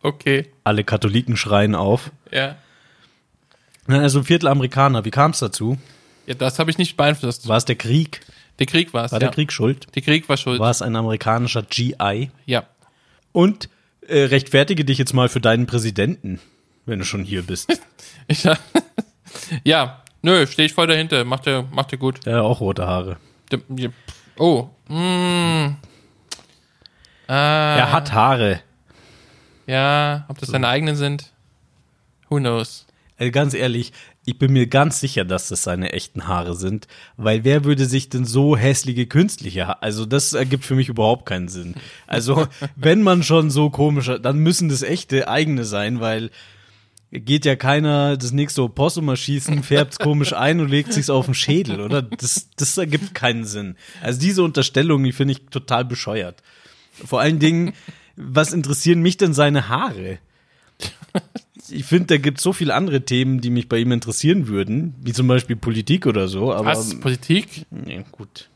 Okay. 0.04 0.48
Alle 0.64 0.84
Katholiken 0.84 1.38
schreien 1.38 1.76
auf. 1.76 2.12
Ja. 2.32 2.58
Also 3.88 4.24
Viertelamerikaner, 4.24 5.06
wie 5.06 5.12
kam 5.12 5.32
es 5.32 5.40
dazu? 5.40 5.78
Ja, 6.26 6.36
das 6.36 6.60
habe 6.60 6.72
ich 6.72 6.78
nicht 6.78 6.98
beeinflusst. 6.98 7.48
War 7.48 7.58
es 7.58 7.66
der 7.66 7.76
Krieg? 7.76 8.22
Der 8.60 8.66
Krieg 8.68 8.94
war 8.94 9.06
es. 9.06 9.12
War 9.12 9.20
ja. 9.20 9.28
der 9.28 9.34
Krieg 9.34 9.52
schuld? 9.52 9.88
Der 9.96 10.02
Krieg 10.02 10.30
war 10.30 10.38
schuld. 10.38 10.60
War 10.60 10.72
es 10.72 10.82
ein 10.82 10.96
amerikanischer 10.96 11.64
GI? 11.64 12.30
Ja. 12.46 12.64
Und 13.32 13.70
äh, 14.08 14.24
rechtfertige 14.24 14.86
dich 14.86 14.98
jetzt 14.98 15.14
mal 15.14 15.30
für 15.30 15.42
deinen 15.42 15.66
Präsidenten, 15.66 16.40
wenn 16.86 17.00
du 17.00 17.06
schon 17.06 17.24
hier 17.24 17.44
bist. 17.44 17.72
Ich, 18.28 18.48
ja. 19.64 20.04
Nö, 20.22 20.46
stehe 20.46 20.68
ich 20.68 20.74
voll 20.74 20.88
dahinter. 20.88 21.26
Macht 21.26 21.48
er, 21.48 21.64
macht 21.64 21.92
er 21.92 21.98
gut. 21.98 22.26
Hat 22.26 22.36
auch 22.36 22.62
rote 22.62 22.86
Haare. 22.86 23.18
Ja, 23.76 23.90
Oh. 24.38 24.70
Mm. 24.88 25.76
Ah, 27.32 27.78
Er 27.78 27.92
hat 27.94 28.12
Haare. 28.12 28.60
Ja, 29.66 30.26
ob 30.28 30.38
das 30.40 30.50
seine 30.50 30.68
eigenen 30.68 30.98
sind? 30.98 31.32
Who 32.30 32.38
knows? 32.38 32.86
Äh, 33.18 33.32
ganz 33.32 33.54
ehrlich, 33.54 33.94
ich 34.26 34.38
bin 34.38 34.52
mir 34.52 34.68
ganz 34.68 35.00
sicher, 35.00 35.24
dass 35.24 35.48
das 35.48 35.64
seine 35.64 35.94
echten 35.94 36.28
Haare 36.28 36.56
sind, 36.56 36.88
weil 37.16 37.44
wer 37.46 37.64
würde 37.64 37.86
sich 37.86 38.10
denn 38.10 38.26
so 38.26 38.58
hässliche 38.58 39.06
künstliche 39.06 39.68
Haare, 39.68 39.82
also 39.82 40.06
das 40.06 40.34
ergibt 40.34 40.66
für 40.66 40.76
mich 40.76 40.90
überhaupt 40.90 41.26
keinen 41.26 41.48
Sinn. 41.48 41.76
Also, 42.06 42.48
wenn 42.76 43.02
man 43.02 43.24
schon 43.24 43.50
so 43.50 43.70
komische, 43.70 44.20
dann 44.20 44.38
müssen 44.40 44.68
das 44.68 44.82
echte 44.84 45.30
eigene 45.30 45.64
sein, 45.64 46.02
weil 46.02 46.32
geht 47.12 47.46
ja 47.46 47.56
keiner 47.56 48.18
das 48.18 48.32
nächste 48.34 48.64
Opossum 48.64 49.06
mal 49.06 49.16
schießen, 49.18 49.64
färbt's 49.64 50.00
komisch 50.00 50.34
ein 50.34 50.60
und 50.60 50.70
legt 50.70 50.92
sich's 50.92 51.10
auf 51.10 51.26
den 51.26 51.34
Schädel, 51.34 51.80
oder? 51.80 52.02
Das, 52.02 52.50
das 52.58 52.78
ergibt 52.78 53.14
keinen 53.14 53.46
Sinn. 53.46 53.78
Also 54.02 54.20
diese 54.20 54.44
Unterstellung, 54.44 55.04
die 55.04 55.12
finde 55.12 55.34
ich 55.34 55.46
total 55.50 55.86
bescheuert. 55.86 56.42
Vor 57.06 57.20
allen 57.22 57.40
Dingen, 57.40 57.74
was 58.16 58.54
interessieren 58.54 59.02
mich 59.02 59.18
denn 59.18 59.34
seine 59.34 59.70
Haare? 59.70 60.20
Ich 61.70 61.86
finde, 61.86 62.08
da 62.08 62.18
gibt 62.18 62.42
so 62.42 62.54
viele 62.54 62.74
andere 62.74 63.02
Themen, 63.06 63.40
die 63.40 63.50
mich 63.50 63.70
bei 63.70 63.78
ihm 63.78 63.92
interessieren 63.92 64.48
würden, 64.48 64.96
wie 65.02 65.14
zum 65.14 65.28
Beispiel 65.28 65.56
Politik 65.56 66.06
oder 66.06 66.28
so. 66.28 66.54
Aber 66.54 66.66
Was? 66.66 67.00
Politik? 67.00 67.66
ja, 67.86 68.02
gut. 68.12 68.50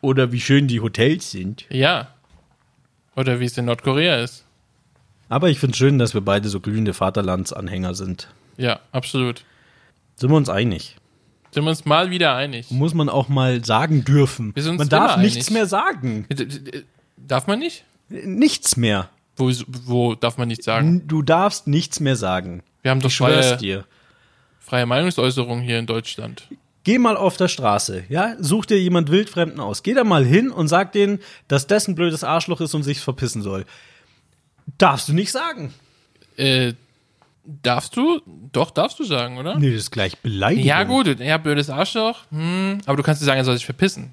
Oder 0.00 0.32
wie 0.32 0.40
schön 0.40 0.66
die 0.66 0.80
Hotels 0.80 1.30
sind. 1.30 1.66
Ja. 1.70 2.14
Oder 3.16 3.38
wie 3.40 3.44
es 3.44 3.56
in 3.58 3.66
Nordkorea 3.66 4.16
ist. 4.22 4.44
Aber 5.28 5.48
ich 5.50 5.58
finde 5.60 5.72
es 5.72 5.78
schön, 5.78 5.98
dass 5.98 6.14
wir 6.14 6.22
beide 6.22 6.48
so 6.48 6.58
glühende 6.60 6.94
Vaterlandsanhänger 6.94 7.94
sind. 7.94 8.28
Ja, 8.56 8.80
absolut. 8.92 9.44
Sind 10.16 10.30
wir 10.30 10.36
uns 10.36 10.48
einig? 10.48 10.96
Sind 11.52 11.64
wir 11.64 11.70
uns 11.70 11.84
mal 11.84 12.10
wieder 12.10 12.34
einig. 12.34 12.70
Muss 12.70 12.94
man 12.94 13.08
auch 13.08 13.28
mal 13.28 13.64
sagen 13.64 14.04
dürfen. 14.04 14.54
Wir 14.54 14.62
sind 14.62 14.72
uns 14.72 14.78
man 14.80 14.88
darf 14.88 15.14
immer 15.14 15.22
nichts 15.22 15.48
einig. 15.48 15.50
mehr 15.50 15.66
sagen. 15.66 16.26
Darf 17.26 17.46
man 17.46 17.58
nicht? 17.58 17.84
Nichts 18.08 18.76
mehr. 18.76 19.08
Wo, 19.36 19.50
wo 19.68 20.14
darf 20.14 20.36
man 20.36 20.48
nicht 20.48 20.62
sagen? 20.64 21.06
Du 21.06 21.22
darfst 21.22 21.66
nichts 21.66 22.00
mehr 22.00 22.16
sagen. 22.16 22.62
Wir 22.82 22.90
haben 22.90 23.00
doch 23.00 23.08
Ich 23.10 23.16
freie, 23.16 23.56
dir. 23.56 23.84
freie 24.60 24.86
Meinungsäußerung 24.86 25.60
hier 25.60 25.78
in 25.78 25.86
Deutschland. 25.86 26.48
Geh 26.84 26.98
mal 26.98 27.16
auf 27.16 27.36
der 27.36 27.48
Straße, 27.48 28.04
ja? 28.08 28.34
Such 28.38 28.66
dir 28.66 28.80
jemand 28.80 29.10
Wildfremden 29.10 29.60
aus. 29.60 29.82
Geh 29.82 29.94
da 29.94 30.02
mal 30.02 30.24
hin 30.24 30.50
und 30.50 30.68
sag 30.68 30.92
denen, 30.92 31.20
dass 31.46 31.66
das 31.66 31.88
ein 31.88 31.94
blödes 31.94 32.24
Arschloch 32.24 32.60
ist 32.60 32.74
und 32.74 32.82
sich 32.82 33.00
verpissen 33.00 33.42
soll. 33.42 33.64
Darfst 34.78 35.08
du 35.08 35.12
nicht 35.12 35.30
sagen. 35.30 35.74
Äh, 36.36 36.72
darfst 37.44 37.96
du? 37.96 38.22
Doch, 38.52 38.70
darfst 38.70 38.98
du 38.98 39.04
sagen, 39.04 39.36
oder? 39.38 39.58
Nee, 39.58 39.70
das 39.72 39.82
ist 39.82 39.90
gleich 39.90 40.16
Beleidigung. 40.18 40.66
Ja, 40.66 40.84
gut, 40.84 41.20
ja, 41.20 41.36
blödes 41.36 41.68
Arschloch. 41.68 42.20
Hm, 42.30 42.78
aber 42.86 42.96
du 42.96 43.02
kannst 43.02 43.20
dir 43.20 43.26
sagen, 43.26 43.38
er 43.38 43.44
soll 43.44 43.56
sich 43.56 43.66
verpissen. 43.66 44.12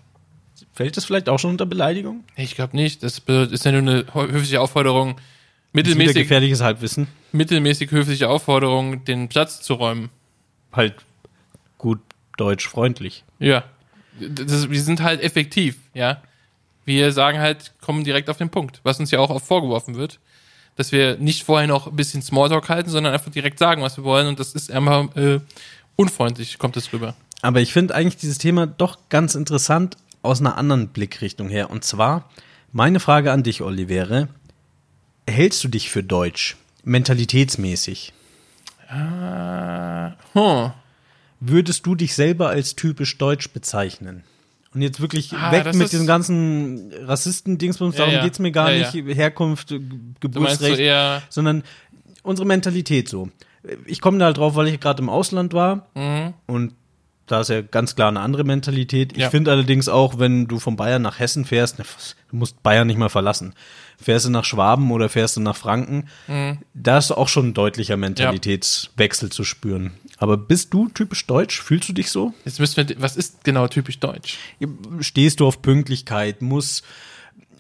Fällt 0.78 0.96
das 0.96 1.06
vielleicht 1.06 1.28
auch 1.28 1.40
schon 1.40 1.50
unter 1.50 1.66
Beleidigung? 1.66 2.24
Ich 2.36 2.54
glaube 2.54 2.76
nicht. 2.76 3.02
Das 3.02 3.18
ist 3.18 3.66
ja 3.66 3.72
nur 3.72 3.82
eine 3.82 4.06
höfliche 4.14 4.62
Aufforderung, 4.62 5.16
mittelmäßig, 5.74 6.14
gefährliches 6.14 6.62
Halbwissen. 6.62 7.08
mittelmäßig 7.32 7.90
höfliche 7.90 8.30
Aufforderung, 8.30 9.04
den 9.04 9.28
Platz 9.28 9.60
zu 9.62 9.74
räumen. 9.74 10.12
Halt 10.72 10.94
gut 11.80 12.00
deutsch 12.38 12.68
freundlich. 12.68 13.24
Ja. 13.40 13.64
Das, 14.20 14.70
wir 14.70 14.80
sind 14.84 15.02
halt 15.02 15.24
effektiv, 15.24 15.78
ja. 15.96 16.22
Wir 16.86 17.12
sagen 17.12 17.40
halt, 17.40 17.74
kommen 17.82 18.04
direkt 18.04 18.30
auf 18.30 18.38
den 18.38 18.52
Punkt, 18.52 18.80
was 18.84 19.00
uns 19.00 19.10
ja 19.10 19.18
auch 19.18 19.32
oft 19.32 19.48
vorgeworfen 19.48 19.96
wird, 19.96 20.20
dass 20.76 20.92
wir 20.92 21.18
nicht 21.18 21.42
vorher 21.42 21.68
noch 21.68 21.88
ein 21.88 21.96
bisschen 21.96 22.22
Smalltalk 22.22 22.70
halten, 22.70 22.92
sondern 22.92 23.14
einfach 23.14 23.32
direkt 23.32 23.58
sagen, 23.58 23.82
was 23.82 23.98
wir 23.98 24.04
wollen 24.04 24.28
und 24.28 24.40
das 24.40 24.54
ist 24.54 24.72
einfach 24.72 25.16
äh, 25.16 25.40
unfreundlich, 25.96 26.60
kommt 26.60 26.78
es 26.78 26.94
rüber. 26.94 27.16
Aber 27.42 27.62
ich 27.62 27.74
finde 27.74 27.96
eigentlich 27.96 28.18
dieses 28.18 28.38
Thema 28.38 28.68
doch 28.68 29.00
ganz 29.10 29.34
interessant 29.34 29.98
aus 30.22 30.40
einer 30.40 30.58
anderen 30.58 30.90
Blickrichtung 30.90 31.50
her. 31.50 31.70
Und 31.70 31.84
zwar, 31.84 32.30
meine 32.72 33.00
Frage 33.00 33.32
an 33.32 33.44
dich, 33.44 33.62
Olli, 33.62 33.90
wäre, 33.90 34.28
hältst 35.28 35.64
du 35.64 35.68
dich 35.68 35.90
für 35.90 36.04
deutsch, 36.04 36.58
mentalitätsmäßig? 36.84 38.14
Äh, 38.90 40.12
hm. 40.34 40.72
Würdest 41.40 41.86
du 41.86 41.96
dich 41.96 42.16
selber 42.16 42.50
als 42.50 42.76
typisch 42.76 43.18
deutsch 43.18 43.50
bezeichnen? 43.52 44.24
Und 44.74 44.82
jetzt 44.82 45.02
wirklich 45.02 45.34
Ah, 45.34 45.52
weg 45.52 45.74
mit 45.76 45.92
diesen 45.92 46.08
ganzen 46.08 46.92
Rassisten-Dingsbums, 46.94 47.94
Ja, 47.96 48.00
darum 48.00 48.14
ja. 48.16 48.24
geht's 48.24 48.40
mir 48.40 48.52
gar 48.52 48.72
Ja, 48.72 48.92
nicht, 48.92 49.16
Herkunft, 49.18 49.74
Geburtsrecht, 50.20 50.78
so 50.78 51.22
sondern 51.30 51.64
unsere 52.24 52.46
Mentalität 52.48 53.08
so. 53.10 53.30
Ich 53.86 54.02
komme 54.02 54.18
da 54.18 54.26
halt 54.26 54.38
drauf, 54.38 54.56
weil 54.56 54.68
ich 54.68 54.80
gerade 54.80 55.02
im 55.02 55.10
Ausland 55.10 55.54
war 55.54 55.88
und 56.48 56.74
da 57.28 57.42
ist 57.42 57.50
ja 57.50 57.62
ganz 57.62 57.96
klar 57.96 58.08
eine 58.08 58.22
andere 58.22 58.44
Mentalität. 58.44 59.12
Ich. 59.12 59.20
Ja. 59.20 59.30
finde 59.30 59.52
allerdings 59.52 59.88
auch, 59.90 60.18
wenn 60.20 60.48
du 60.48 60.60
von 60.60 60.76
Bayern 60.76 61.02
nach 61.02 61.20
Hessen 61.20 61.46
fährst, 61.46 61.78
ne, 61.78 61.86
du 62.32 62.38
musst 62.38 62.64
Bayern 62.64 62.88
nicht 62.88 62.98
mal 62.98 63.10
verlassen. 63.10 63.54
Fährst 64.02 64.26
du 64.26 64.30
nach 64.30 64.46
Schwaben 64.46 64.92
oder 64.92 65.10
fährst 65.10 65.38
du 65.38 65.42
nach 65.42 65.56
Franken, 65.56 66.08
Mhm. 66.28 66.60
da 66.74 66.98
ist 67.00 67.12
auch 67.12 67.28
schon 67.28 67.50
ein 67.50 67.54
deutlicher 67.54 67.98
Mentalitätswechsel 67.98 69.30
zu 69.32 69.44
spüren. 69.44 69.92
Aber 70.18 70.38
bist 70.38 70.74
du 70.74 70.88
typisch 70.90 71.26
deutsch? 71.28 71.62
Fühlst 71.62 71.90
du 71.90 71.94
dich 71.94 72.10
so? 72.12 72.34
jetzt 72.46 72.60
müssen 72.60 72.88
wir, 72.90 73.02
was 73.02 73.16
ist 73.18 73.44
genau 73.44 73.68
typisch 73.68 74.00
deutsch? 74.00 74.38
Stehst 75.02 75.40
du 75.40 75.48
auf 75.48 75.62
Pünktlichkeit? 75.62 76.42
Muss, 76.42 76.82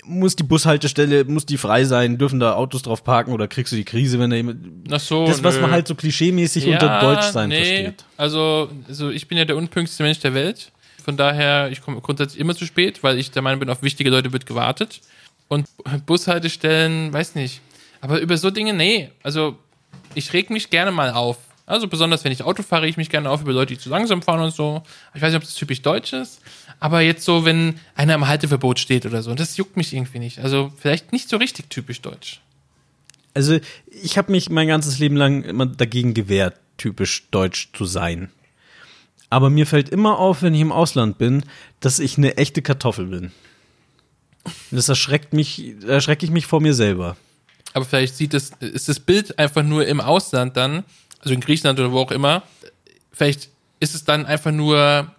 muss 0.08 0.36
die 0.36 0.44
Bushaltestelle, 0.44 1.26
muss 1.26 1.46
die 1.46 1.58
frei 1.58 1.84
sein? 1.84 2.18
Dürfen 2.18 2.40
da 2.40 2.56
Autos 2.56 2.82
drauf 2.82 3.04
parken 3.04 3.34
oder 3.34 3.48
kriegst 3.48 3.72
du 3.72 3.76
die 3.76 3.84
Krise, 3.84 4.20
wenn 4.20 4.30
da 4.30 4.36
jemand. 4.36 4.66
Ach 4.92 5.00
so, 5.00 5.28
Das, 5.28 5.44
was 5.44 5.56
nö. 5.56 5.62
man 5.62 5.72
halt 5.72 5.88
so 5.88 5.96
klischeemäßig 5.96 6.68
unter 6.68 7.00
Deutschsein 7.00 7.50
nee. 7.50 7.56
versteht. 7.58 8.06
Also, 8.16 8.70
also 8.88 9.10
ich 9.10 9.28
bin 9.28 9.38
ja 9.38 9.46
der 9.46 9.58
unpünktlichste 9.58 10.04
Mensch 10.04 10.20
der 10.20 10.34
Welt. 10.34 10.72
Von 11.04 11.18
daher, 11.18 11.70
ich 11.72 11.82
komme 11.82 12.02
grundsätzlich 12.02 12.40
immer 12.40 12.56
zu 12.56 12.66
spät, 12.66 13.04
weil 13.04 13.18
ich 13.18 13.32
der 13.32 13.42
Meinung 13.42 13.60
bin, 13.60 13.70
auf 13.70 13.82
wichtige 13.82 14.10
Leute 14.10 14.34
wird 14.34 14.46
gewartet. 14.46 15.02
Und 15.48 15.68
Bushaltestellen, 16.06 17.14
weiß 17.14 17.36
nicht. 17.36 17.62
Aber 18.02 18.20
über 18.20 18.38
so 18.38 18.50
Dinge, 18.50 18.74
nee. 18.74 19.10
Also, 19.24 19.58
ich 20.16 20.34
reg 20.34 20.50
mich 20.50 20.70
gerne 20.70 20.92
mal 20.92 21.12
auf. 21.12 21.38
Also, 21.68 21.90
besonders 21.90 22.24
wenn 22.24 22.32
ich 22.32 22.44
Auto 22.44 22.64
fahre, 22.64 22.88
ich 22.88 22.96
mich 22.96 23.10
gerne 23.10 23.30
auf 23.30 23.42
über 23.42 23.52
Leute, 23.52 23.74
die 23.74 23.80
zu 23.80 23.90
langsam 23.90 24.22
fahren 24.22 24.40
und 24.40 24.56
so. 24.56 24.84
Ich 25.14 25.22
weiß 25.22 25.34
nicht, 25.34 25.42
ob 25.42 25.44
das 25.44 25.54
typisch 25.54 25.82
deutsch 25.82 26.14
ist. 26.14 26.40
Aber 26.80 27.02
jetzt 27.02 27.26
so, 27.26 27.44
wenn 27.44 27.78
einer 27.94 28.16
im 28.16 28.26
Halteverbot 28.26 28.80
steht 28.80 29.06
oder 29.06 29.22
so, 29.22 29.36
das 29.36 29.58
juckt 29.58 29.76
mich 29.76 29.94
irgendwie 29.94 30.20
nicht. 30.20 30.40
Also, 30.40 30.72
vielleicht 30.78 31.12
nicht 31.12 31.28
so 31.28 31.36
richtig 31.36 31.70
typisch 31.70 32.02
deutsch. 32.02 32.40
Also, 33.34 33.60
ich 34.02 34.18
habe 34.18 34.32
mich 34.32 34.50
mein 34.50 34.70
ganzes 34.70 34.98
Leben 34.98 35.18
lang 35.18 35.44
immer 35.44 35.66
dagegen 35.66 36.14
gewehrt, 36.14 36.56
typisch 36.78 37.28
deutsch 37.32 37.70
zu 37.74 37.84
sein. 37.84 38.32
Aber 39.30 39.50
mir 39.50 39.68
fällt 39.68 39.90
immer 39.90 40.20
auf, 40.20 40.42
wenn 40.44 40.56
ich 40.56 40.62
im 40.62 40.72
Ausland 40.72 41.18
bin, 41.18 41.44
dass 41.82 42.00
ich 42.00 42.18
eine 42.18 42.38
echte 42.38 42.62
Kartoffel 42.62 43.08
bin. 43.08 43.32
Das 44.72 44.88
erschreckt 44.88 45.34
mich, 45.34 45.76
da 45.82 45.88
erschrecke 45.90 46.26
ich 46.26 46.32
mich 46.32 46.46
vor 46.46 46.62
mir 46.62 46.74
selber. 46.74 47.18
Aber 47.74 47.84
vielleicht 47.84 48.16
sieht 48.16 48.34
es, 48.34 48.52
ist 48.62 48.88
das 48.88 49.02
Bild 49.02 49.38
einfach 49.38 49.64
nur 49.64 49.86
im 49.86 50.00
Ausland 50.00 50.56
dann, 50.56 50.86
also 51.22 51.34
in 51.34 51.40
Griechenland 51.42 51.80
oder 51.80 51.92
wo 51.92 52.00
auch 52.00 52.12
immer, 52.12 52.44
vielleicht 53.12 53.50
ist 53.80 53.96
es 53.96 54.04
dann 54.04 54.26
einfach 54.26 54.52
nur 54.52 55.12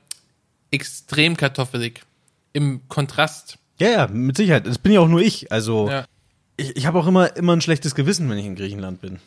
extrem 0.71 1.37
kartoffelig. 1.37 2.03
Im 2.53 2.81
Kontrast. 2.89 3.59
Ja, 3.79 3.89
ja, 3.91 4.07
mit 4.09 4.37
Sicherheit. 4.37 4.67
Das 4.67 4.79
bin 4.79 4.93
ja 4.93 5.01
auch 5.01 5.09
nur 5.09 5.21
ich. 5.21 5.53
Also, 5.53 5.89
Ja. 5.89 6.05
ich, 6.57 6.77
ich 6.77 6.87
habe 6.87 6.99
auch 6.99 7.07
immer, 7.07 7.37
immer 7.37 7.53
ein 7.55 7.61
schlechtes 7.61 7.95
Gewissen, 7.95 8.29
wenn 8.29 8.39
ich 8.39 8.47
in 8.47 8.57
Griechenland 8.57 9.01
bin. 9.01 9.19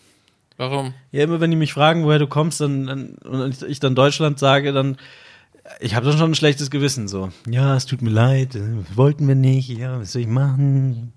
Warum? 0.57 0.93
Ja, 1.11 1.23
immer 1.23 1.39
wenn 1.39 1.49
die 1.51 1.57
mich 1.57 1.73
fragen, 1.73 2.03
woher 2.03 2.19
du 2.19 2.27
kommst, 2.27 2.59
dann, 2.61 2.85
dann 2.87 3.15
und 3.23 3.63
ich 3.63 3.79
dann 3.79 3.95
Deutschland 3.95 4.37
sage, 4.39 4.73
dann 4.73 4.97
ich 5.79 5.95
habe 5.95 6.05
dann 6.07 6.17
schon 6.17 6.31
ein 6.31 6.35
schlechtes 6.35 6.69
Gewissen 6.69 7.07
so. 7.07 7.31
Ja, 7.47 7.75
es 7.75 7.85
tut 7.85 8.01
mir 8.01 8.09
leid, 8.09 8.55
äh, 8.55 8.61
wollten 8.95 9.27
wir 9.27 9.35
nicht, 9.35 9.69
ja, 9.69 9.99
was 9.99 10.11
soll 10.11 10.23
ich 10.23 10.27
machen? 10.27 11.13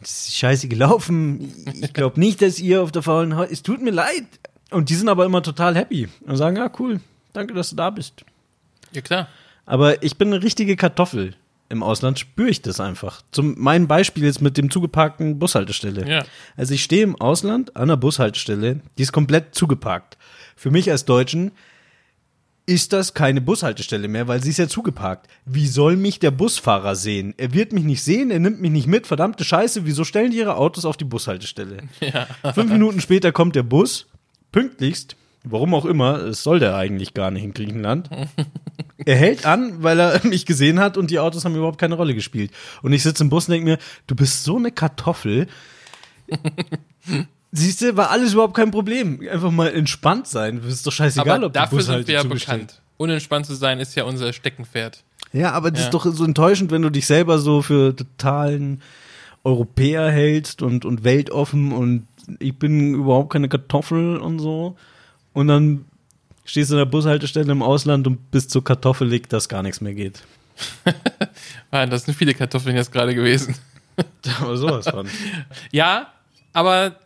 Das 0.00 0.28
ist 0.28 0.36
scheiße 0.36 0.68
gelaufen. 0.68 1.52
Ich 1.80 1.92
glaube 1.92 2.18
nicht, 2.20 2.42
dass 2.42 2.58
ihr 2.58 2.82
auf 2.82 2.92
der 2.92 3.02
faulen 3.02 3.36
Haut. 3.36 3.50
Es 3.50 3.62
tut 3.62 3.80
mir 3.82 3.90
leid. 3.92 4.26
Und 4.72 4.88
die 4.88 4.94
sind 4.94 5.08
aber 5.08 5.24
immer 5.24 5.42
total 5.42 5.76
happy 5.76 6.08
und 6.26 6.36
sagen, 6.36 6.56
ja, 6.56 6.70
cool, 6.78 7.00
danke, 7.32 7.54
dass 7.54 7.70
du 7.70 7.76
da 7.76 7.90
bist. 7.90 8.24
Ja, 8.92 9.00
klar. 9.00 9.28
Aber 9.66 10.02
ich 10.02 10.16
bin 10.16 10.32
eine 10.32 10.42
richtige 10.42 10.76
Kartoffel. 10.76 11.34
Im 11.68 11.82
Ausland 11.82 12.18
spüre 12.18 12.50
ich 12.50 12.60
das 12.60 12.80
einfach. 12.80 13.22
Zum 13.32 13.54
mein 13.56 13.88
Beispiel 13.88 14.24
jetzt 14.24 14.42
mit 14.42 14.58
dem 14.58 14.70
zugeparkten 14.70 15.38
Bushaltestelle. 15.38 16.06
Ja. 16.06 16.24
Also 16.54 16.74
ich 16.74 16.82
stehe 16.82 17.02
im 17.02 17.18
Ausland 17.18 17.76
an 17.76 17.84
einer 17.84 17.96
Bushaltestelle, 17.96 18.80
die 18.98 19.02
ist 19.02 19.12
komplett 19.12 19.54
zugeparkt. 19.54 20.18
Für 20.54 20.70
mich 20.70 20.90
als 20.90 21.06
Deutschen 21.06 21.52
ist 22.66 22.92
das 22.92 23.14
keine 23.14 23.40
Bushaltestelle 23.40 24.06
mehr, 24.06 24.28
weil 24.28 24.42
sie 24.42 24.50
ist 24.50 24.58
ja 24.58 24.68
zugeparkt. 24.68 25.28
Wie 25.46 25.66
soll 25.66 25.96
mich 25.96 26.18
der 26.18 26.30
Busfahrer 26.30 26.94
sehen? 26.94 27.34
Er 27.36 27.54
wird 27.54 27.72
mich 27.72 27.84
nicht 27.84 28.02
sehen, 28.02 28.30
er 28.30 28.38
nimmt 28.38 28.60
mich 28.60 28.70
nicht 28.70 28.86
mit. 28.86 29.06
Verdammte 29.06 29.44
Scheiße, 29.44 29.84
wieso 29.84 30.04
stellen 30.04 30.30
die 30.30 30.38
ihre 30.38 30.56
Autos 30.56 30.84
auf 30.84 30.96
die 30.96 31.04
Bushaltestelle? 31.04 31.78
Fünf 32.54 32.70
Minuten 32.70 33.00
später 33.00 33.32
kommt 33.32 33.56
der 33.56 33.64
Bus, 33.64 34.06
pünktlichst, 34.52 35.16
warum 35.44 35.74
auch 35.74 35.84
immer, 35.86 36.20
es 36.20 36.42
soll 36.42 36.60
der 36.60 36.76
eigentlich 36.76 37.14
gar 37.14 37.30
nicht 37.30 37.42
in 37.44 37.54
Griechenland. 37.54 38.08
Er 39.04 39.16
hält 39.16 39.46
an, 39.46 39.82
weil 39.82 39.98
er 39.98 40.20
mich 40.26 40.46
gesehen 40.46 40.78
hat 40.78 40.96
und 40.96 41.10
die 41.10 41.18
Autos 41.18 41.44
haben 41.44 41.56
überhaupt 41.56 41.78
keine 41.80 41.96
Rolle 41.96 42.14
gespielt. 42.14 42.52
Und 42.82 42.92
ich 42.92 43.02
sitze 43.02 43.24
im 43.24 43.30
Bus 43.30 43.48
und 43.48 43.52
denke 43.52 43.64
mir, 43.70 43.78
du 44.06 44.14
bist 44.14 44.44
so 44.44 44.56
eine 44.56 44.70
Kartoffel. 44.70 45.48
Siehst 47.50 47.82
du, 47.82 47.96
war 47.96 48.10
alles 48.10 48.32
überhaupt 48.32 48.54
kein 48.54 48.70
Problem. 48.70 49.20
Einfach 49.30 49.50
mal 49.50 49.72
entspannt 49.72 50.26
sein. 50.26 50.58
Es 50.66 50.74
ist 50.74 50.86
doch 50.86 50.92
scheißegal, 50.92 51.38
Aber 51.38 51.46
ob 51.46 51.52
dafür 51.52 51.78
Bus 51.78 51.86
sind 51.86 51.94
halt 51.96 52.06
wir 52.06 52.14
ja 52.14 52.22
bekannt. 52.22 52.80
Unentspannt 52.96 53.46
zu 53.46 53.54
sein 53.54 53.80
ist 53.80 53.94
ja 53.94 54.04
unser 54.04 54.32
Steckenpferd. 54.32 55.02
Ja, 55.32 55.50
aber 55.52 55.70
das 55.70 55.80
Ja. 55.80 55.86
ist 55.86 55.94
doch 55.94 56.06
so 56.06 56.24
enttäuschend, 56.24 56.70
wenn 56.70 56.82
du 56.82 56.90
dich 56.90 57.06
selber 57.06 57.38
so 57.38 57.60
für 57.60 57.94
totalen 57.96 58.82
Europäer 59.44 60.10
hältst 60.10 60.62
und, 60.62 60.84
und 60.84 61.02
weltoffen 61.04 61.72
und 61.72 62.06
ich 62.38 62.58
bin 62.58 62.94
überhaupt 62.94 63.32
keine 63.32 63.48
Kartoffel 63.48 64.18
und 64.18 64.38
so. 64.38 64.76
Und 65.32 65.48
dann 65.48 65.84
stehst 66.44 66.70
du 66.70 66.74
an 66.74 66.78
der 66.78 66.86
Bushaltestelle 66.86 67.52
im 67.52 67.62
Ausland 67.62 68.06
und 68.06 68.30
bist 68.30 68.50
so 68.50 68.62
kartoffelig, 68.62 69.28
dass 69.28 69.48
gar 69.48 69.62
nichts 69.62 69.80
mehr 69.80 69.94
geht. 69.94 70.22
Mann, 71.70 71.90
das 71.90 72.04
sind 72.04 72.14
viele 72.14 72.34
Kartoffeln 72.34 72.76
jetzt 72.76 72.92
gerade 72.92 73.14
gewesen. 73.14 73.56
Aber 74.40 74.56
sowas 74.56 74.88
von. 74.88 75.08
Ja, 75.70 76.12
aber 76.52 76.96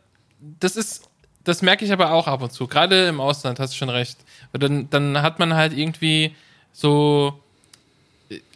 das 0.60 0.76
ist, 0.76 1.08
das 1.44 1.62
merke 1.62 1.84
ich 1.84 1.92
aber 1.92 2.12
auch 2.12 2.26
ab 2.26 2.42
und 2.42 2.52
zu. 2.52 2.66
Gerade 2.66 3.08
im 3.08 3.20
Ausland 3.20 3.58
hast 3.58 3.72
du 3.72 3.76
schon 3.76 3.88
recht. 3.88 4.18
Dann, 4.52 4.90
dann 4.90 5.22
hat 5.22 5.38
man 5.38 5.54
halt 5.54 5.76
irgendwie 5.76 6.34
so 6.72 7.40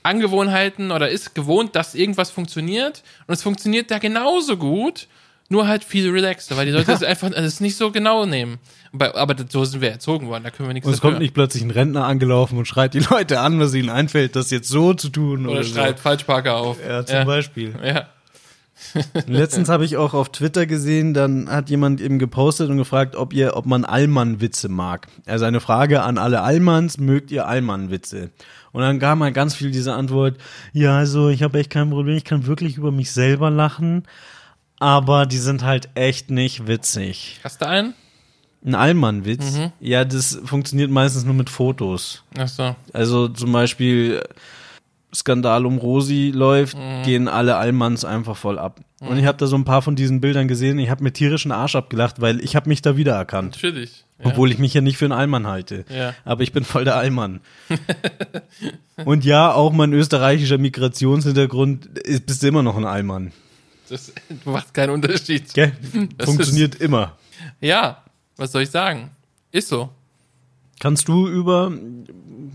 Angewohnheiten 0.02 0.90
oder 0.90 1.10
ist 1.10 1.34
gewohnt, 1.34 1.76
dass 1.76 1.94
irgendwas 1.94 2.30
funktioniert 2.30 3.02
und 3.26 3.34
es 3.34 3.42
funktioniert 3.42 3.90
da 3.90 3.98
genauso 3.98 4.56
gut, 4.56 5.08
nur 5.50 5.68
halt 5.68 5.84
viel 5.84 6.08
relaxter, 6.10 6.56
weil 6.56 6.64
die 6.64 6.72
Leute 6.72 6.92
es 6.92 7.02
einfach 7.02 7.30
es 7.32 7.60
nicht 7.60 7.76
so 7.76 7.90
genau 7.90 8.24
nehmen. 8.24 8.58
Aber, 8.92 9.36
so 9.48 9.64
sind 9.64 9.82
wir 9.82 9.90
erzogen 9.90 10.28
worden, 10.28 10.44
da 10.44 10.50
können 10.50 10.68
wir 10.68 10.72
nichts 10.72 10.86
Und 10.86 10.94
es 10.94 11.00
dafür. 11.00 11.10
kommt 11.10 11.22
nicht 11.22 11.34
plötzlich 11.34 11.62
ein 11.62 11.70
Rentner 11.70 12.06
angelaufen 12.06 12.58
und 12.58 12.66
schreit 12.66 12.94
die 12.94 13.00
Leute 13.10 13.40
an, 13.40 13.60
was 13.60 13.74
ihnen 13.74 13.90
einfällt, 13.90 14.34
das 14.34 14.50
jetzt 14.50 14.68
so 14.68 14.94
zu 14.94 15.10
tun. 15.10 15.46
Oder, 15.46 15.60
oder 15.60 15.64
schreit 15.64 16.00
Falschparker 16.00 16.56
auf. 16.56 16.78
So. 16.82 16.88
Ja, 16.88 17.04
zum 17.04 17.16
ja. 17.16 17.24
Beispiel. 17.24 17.74
Ja. 17.84 18.08
Letztens 19.26 19.68
habe 19.68 19.84
ich 19.84 19.96
auch 19.96 20.14
auf 20.14 20.30
Twitter 20.32 20.66
gesehen, 20.66 21.12
dann 21.14 21.50
hat 21.50 21.68
jemand 21.68 22.00
eben 22.00 22.18
gepostet 22.18 22.70
und 22.70 22.78
gefragt, 22.78 23.14
ob 23.14 23.32
ihr, 23.32 23.56
ob 23.56 23.66
man 23.66 23.84
Allmann-Witze 23.84 24.68
mag. 24.68 25.08
Also 25.26 25.44
eine 25.44 25.60
Frage 25.60 26.02
an 26.02 26.18
alle 26.18 26.40
Allmanns, 26.40 26.98
mögt 26.98 27.30
ihr 27.30 27.46
Allmann-Witze? 27.46 28.30
Und 28.72 28.82
dann 28.82 28.98
kam 28.98 29.22
halt 29.22 29.34
ganz 29.34 29.54
viel 29.54 29.70
diese 29.70 29.92
Antwort, 29.92 30.38
ja, 30.72 30.96
also 30.96 31.28
ich 31.28 31.42
habe 31.42 31.58
echt 31.58 31.70
kein 31.70 31.90
Problem, 31.90 32.16
ich 32.16 32.24
kann 32.24 32.46
wirklich 32.46 32.76
über 32.76 32.90
mich 32.90 33.10
selber 33.10 33.50
lachen, 33.50 34.04
aber 34.80 35.26
die 35.26 35.38
sind 35.38 35.62
halt 35.62 35.88
echt 35.94 36.30
nicht 36.30 36.66
witzig. 36.66 37.38
Hast 37.44 37.62
du 37.62 37.68
einen? 37.68 37.94
Ein 38.64 38.74
Allmann-Witz? 38.74 39.58
Ja, 39.78 40.04
das 40.04 40.38
funktioniert 40.44 40.90
meistens 40.90 41.24
nur 41.24 41.34
mit 41.34 41.48
Fotos. 41.48 42.24
Ach 42.36 42.48
so. 42.48 42.74
Also 42.92 43.28
zum 43.28 43.52
Beispiel 43.52 44.22
Skandal 45.14 45.64
um 45.66 45.78
Rosi 45.78 46.32
läuft, 46.34 46.76
gehen 47.04 47.28
alle 47.28 47.56
Allmanns 47.56 48.04
einfach 48.04 48.36
voll 48.36 48.58
ab. 48.58 48.80
Und 49.00 49.18
ich 49.18 49.24
habe 49.24 49.38
da 49.38 49.46
so 49.46 49.56
ein 49.56 49.64
paar 49.64 49.80
von 49.80 49.96
diesen 49.96 50.20
Bildern 50.20 50.46
gesehen. 50.46 50.78
Ich 50.78 50.90
habe 50.90 51.02
mir 51.02 51.12
tierischen 51.12 51.52
Arsch 51.52 51.74
abgelacht, 51.74 52.20
weil 52.20 52.40
ich 52.44 52.54
habe 52.54 52.68
mich 52.68 52.82
da 52.82 52.98
wiedererkannt. 52.98 53.54
Natürlich. 53.54 54.04
Ja. 54.18 54.26
Obwohl 54.26 54.50
ich 54.50 54.58
mich 54.58 54.74
ja 54.74 54.82
nicht 54.82 54.98
für 54.98 55.06
einen 55.06 55.12
Allmann 55.12 55.46
halte. 55.46 55.86
Ja. 55.88 56.14
Aber 56.26 56.42
ich 56.42 56.52
bin 56.52 56.64
voll 56.64 56.84
der 56.84 56.96
Allmann. 56.96 57.40
Und 59.06 59.24
ja, 59.24 59.52
auch 59.52 59.72
mein 59.72 59.94
österreichischer 59.94 60.58
Migrationshintergrund 60.58 61.86
ist, 61.98 62.26
bist 62.26 62.42
du 62.42 62.48
immer 62.48 62.62
noch 62.62 62.76
ein 62.76 62.84
Allmann. 62.84 63.32
Das 63.90 64.12
macht 64.44 64.72
keinen 64.72 64.90
Unterschied. 64.90 65.52
Gell? 65.52 65.72
Das 66.16 66.26
Funktioniert 66.26 66.76
immer. 66.76 67.18
Ja, 67.60 68.04
was 68.36 68.52
soll 68.52 68.62
ich 68.62 68.70
sagen? 68.70 69.10
Ist 69.52 69.68
so. 69.68 69.90
Kannst 70.78 71.08
du 71.08 71.28
über 71.28 71.72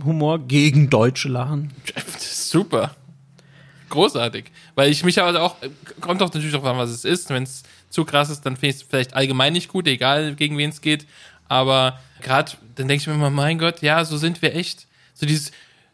Humor 0.04 0.40
gegen 0.40 0.90
Deutsche 0.90 1.30
lachen? 1.30 1.74
Ist 1.96 2.50
super. 2.50 2.96
Großartig. 3.90 4.46
Weil 4.74 4.92
ich 4.92 5.04
mich 5.04 5.22
aber 5.22 5.40
auch, 5.42 5.58
kommt 6.02 6.22
doch 6.22 6.34
natürlich 6.34 6.52
darauf 6.52 6.68
an, 6.68 6.78
was 6.78 6.90
es 6.90 7.06
ist. 7.06 7.30
Wenn 7.30 7.44
es 7.44 7.64
zu 7.90 8.04
krass 8.04 8.30
ist, 8.30 8.42
dann 8.42 8.56
finde 8.56 8.76
ich 8.76 8.76
es 8.78 8.84
vielleicht 8.84 9.14
allgemein 9.14 9.54
nicht 9.54 9.68
gut, 9.68 9.88
egal 9.88 10.36
gegen 10.36 10.58
wen 10.58 10.70
es 10.70 10.82
geht. 10.82 11.06
Aber 11.48 12.00
gerade, 12.22 12.54
dann 12.76 12.88
denke 12.88 13.02
ich 13.02 13.08
mir 13.08 13.14
immer, 13.14 13.30
mein 13.30 13.60
Gott, 13.60 13.82
ja, 13.82 14.04
so 14.06 14.18
sind 14.18 14.42
wir 14.42 14.56
echt. 14.56 14.88
So 15.14 15.26
dieses, 15.26 15.52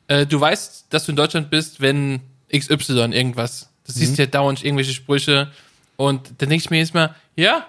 äh, 0.07 0.25
du 0.25 0.39
weißt, 0.39 0.85
dass 0.89 1.05
du 1.05 1.11
in 1.11 1.15
Deutschland 1.15 1.49
bist, 1.49 1.81
wenn 1.81 2.21
XY 2.55 3.11
irgendwas. 3.11 3.70
Du 3.85 3.91
siehst 3.93 4.17
ja 4.17 4.25
dauernd 4.25 4.63
irgendwelche 4.63 4.93
Sprüche. 4.93 5.51
Und 5.97 6.29
dann 6.37 6.49
denke 6.49 6.63
ich 6.63 6.69
mir 6.69 6.79
jetzt 6.79 6.93
mal, 6.93 7.15
ja, 7.35 7.67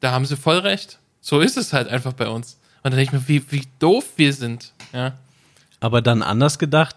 da 0.00 0.12
haben 0.12 0.26
sie 0.26 0.36
voll 0.36 0.58
recht. 0.58 0.98
So 1.20 1.40
ist 1.40 1.56
es 1.56 1.72
halt 1.72 1.88
einfach 1.88 2.12
bei 2.12 2.28
uns. 2.28 2.58
Und 2.82 2.92
dann 2.92 2.96
denke 2.96 3.16
ich 3.16 3.28
mir, 3.28 3.28
wie, 3.28 3.52
wie 3.52 3.68
doof 3.78 4.04
wir 4.16 4.32
sind. 4.32 4.72
Ja. 4.92 5.18
Aber 5.80 6.02
dann 6.02 6.22
anders 6.22 6.58
gedacht, 6.58 6.96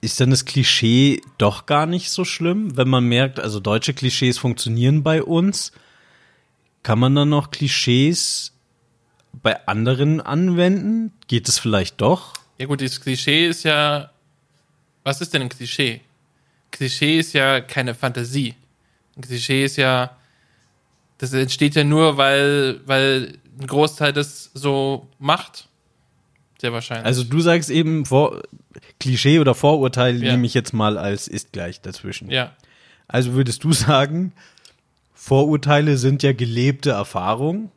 ist 0.00 0.20
denn 0.20 0.30
das 0.30 0.44
Klischee 0.44 1.20
doch 1.38 1.66
gar 1.66 1.86
nicht 1.86 2.10
so 2.10 2.24
schlimm, 2.24 2.76
wenn 2.76 2.88
man 2.88 3.04
merkt, 3.04 3.40
also 3.40 3.60
deutsche 3.60 3.94
Klischees 3.94 4.38
funktionieren 4.38 5.02
bei 5.02 5.22
uns? 5.22 5.72
Kann 6.82 6.98
man 6.98 7.14
dann 7.14 7.28
noch 7.28 7.50
Klischees 7.50 8.52
bei 9.32 9.66
anderen 9.66 10.20
anwenden? 10.20 11.12
Geht 11.26 11.48
es 11.48 11.58
vielleicht 11.58 12.00
doch? 12.00 12.34
Ja 12.58 12.66
gut, 12.66 12.80
das 12.80 13.00
Klischee 13.00 13.48
ist 13.48 13.64
ja, 13.64 14.10
was 15.02 15.20
ist 15.20 15.34
denn 15.34 15.42
ein 15.42 15.48
Klischee? 15.48 16.00
Klischee 16.76 17.18
ist 17.18 17.32
ja 17.32 17.60
keine 17.60 17.94
Fantasie. 17.94 18.54
Ein 19.16 19.22
Klischee 19.22 19.64
ist 19.64 19.76
ja, 19.76 20.14
das 21.18 21.32
entsteht 21.32 21.74
ja 21.74 21.84
nur, 21.84 22.18
weil, 22.18 22.80
weil 22.84 23.38
ein 23.58 23.66
Großteil 23.66 24.12
das 24.12 24.50
so 24.52 25.08
macht. 25.18 25.68
Sehr 26.60 26.72
wahrscheinlich. 26.72 27.06
Also 27.06 27.24
du 27.24 27.40
sagst 27.40 27.70
eben, 27.70 28.04
Vor 28.04 28.42
Klischee 29.00 29.38
oder 29.38 29.54
Vorurteil 29.54 30.22
Ja. 30.22 30.32
nehme 30.32 30.44
ich 30.46 30.52
jetzt 30.54 30.74
mal 30.74 30.98
als 30.98 31.28
ist 31.28 31.52
gleich 31.52 31.80
dazwischen. 31.80 32.30
ja. 32.30 32.52
Also 33.08 33.32
würdest 33.34 33.62
du 33.64 33.72
sagen, 33.72 34.32
Vorurteile 35.14 35.96
sind 35.96 36.22
ja 36.24 36.32
gelebte 36.32 36.90
Erfahrung 36.90 37.70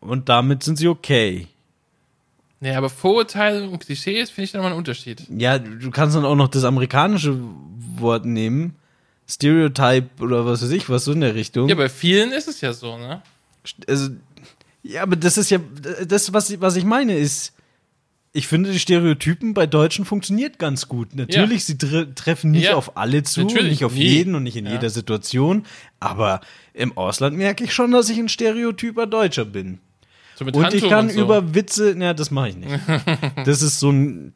und 0.00 0.28
damit 0.28 0.62
sind 0.62 0.76
sie 0.76 0.88
okay. 0.88 1.48
Nee, 2.62 2.74
aber 2.76 2.88
Vorurteile 2.88 3.68
und 3.68 3.80
Klischees 3.84 4.30
finde 4.30 4.44
ich 4.44 4.52
dann 4.52 4.60
mal 4.62 4.68
einen 4.68 4.76
Unterschied. 4.78 5.24
Ja, 5.36 5.58
du 5.58 5.90
kannst 5.90 6.14
dann 6.14 6.24
auch 6.24 6.36
noch 6.36 6.46
das 6.46 6.62
amerikanische 6.62 7.36
Wort 7.96 8.24
nehmen. 8.24 8.76
Stereotype 9.28 10.08
oder 10.22 10.46
was 10.46 10.62
weiß 10.62 10.70
ich, 10.70 10.88
was 10.88 11.04
so 11.04 11.12
in 11.12 11.22
der 11.22 11.34
Richtung. 11.34 11.68
Ja, 11.68 11.74
bei 11.74 11.88
vielen 11.88 12.30
ist 12.32 12.46
es 12.46 12.60
ja 12.60 12.72
so, 12.72 12.96
ne? 12.98 13.20
also, 13.88 14.10
ja, 14.84 15.02
aber 15.02 15.16
das 15.16 15.38
ist 15.38 15.50
ja, 15.50 15.58
das, 16.06 16.32
was, 16.32 16.50
ich- 16.50 16.60
was 16.60 16.76
ich 16.76 16.84
meine, 16.84 17.16
ist, 17.16 17.52
ich 18.32 18.46
finde, 18.46 18.70
die 18.70 18.78
Stereotypen 18.78 19.54
bei 19.54 19.66
Deutschen 19.66 20.04
funktioniert 20.04 20.58
ganz 20.60 20.86
gut. 20.88 21.14
Natürlich, 21.16 21.64
sie 21.64 21.78
tre 21.78 22.14
treffen 22.14 22.52
nicht 22.52 22.64
Ja. 22.66 22.74
auf 22.76 22.96
alle 22.96 23.22
zu, 23.24 23.42
nicht 23.44 23.84
auf 23.84 23.94
nie. 23.94 24.04
jeden 24.06 24.34
und 24.36 24.42
nicht 24.44 24.56
in 24.56 24.66
Ja. 24.66 24.72
jeder 24.72 24.90
Situation, 24.90 25.64
aber 26.00 26.40
im 26.74 26.96
Ausland 26.96 27.36
merke 27.36 27.64
ich 27.64 27.74
schon, 27.74 27.90
dass 27.90 28.08
ich 28.08 28.18
ein 28.18 28.28
stereotyper 28.28 29.06
Deutscher 29.06 29.44
bin. 29.44 29.80
So 30.52 30.58
Und 30.60 30.74
ich 30.74 30.88
kann 30.88 31.06
und 31.06 31.12
so. 31.12 31.20
über 31.22 31.54
Witze, 31.54 31.96
ja, 31.98 32.14
das 32.14 32.30
mache 32.30 32.50
ich 32.50 32.56
nicht. 32.56 32.78
Das 33.44 33.62
ist 33.62 33.80
so 33.80 33.90
ein, 33.90 34.32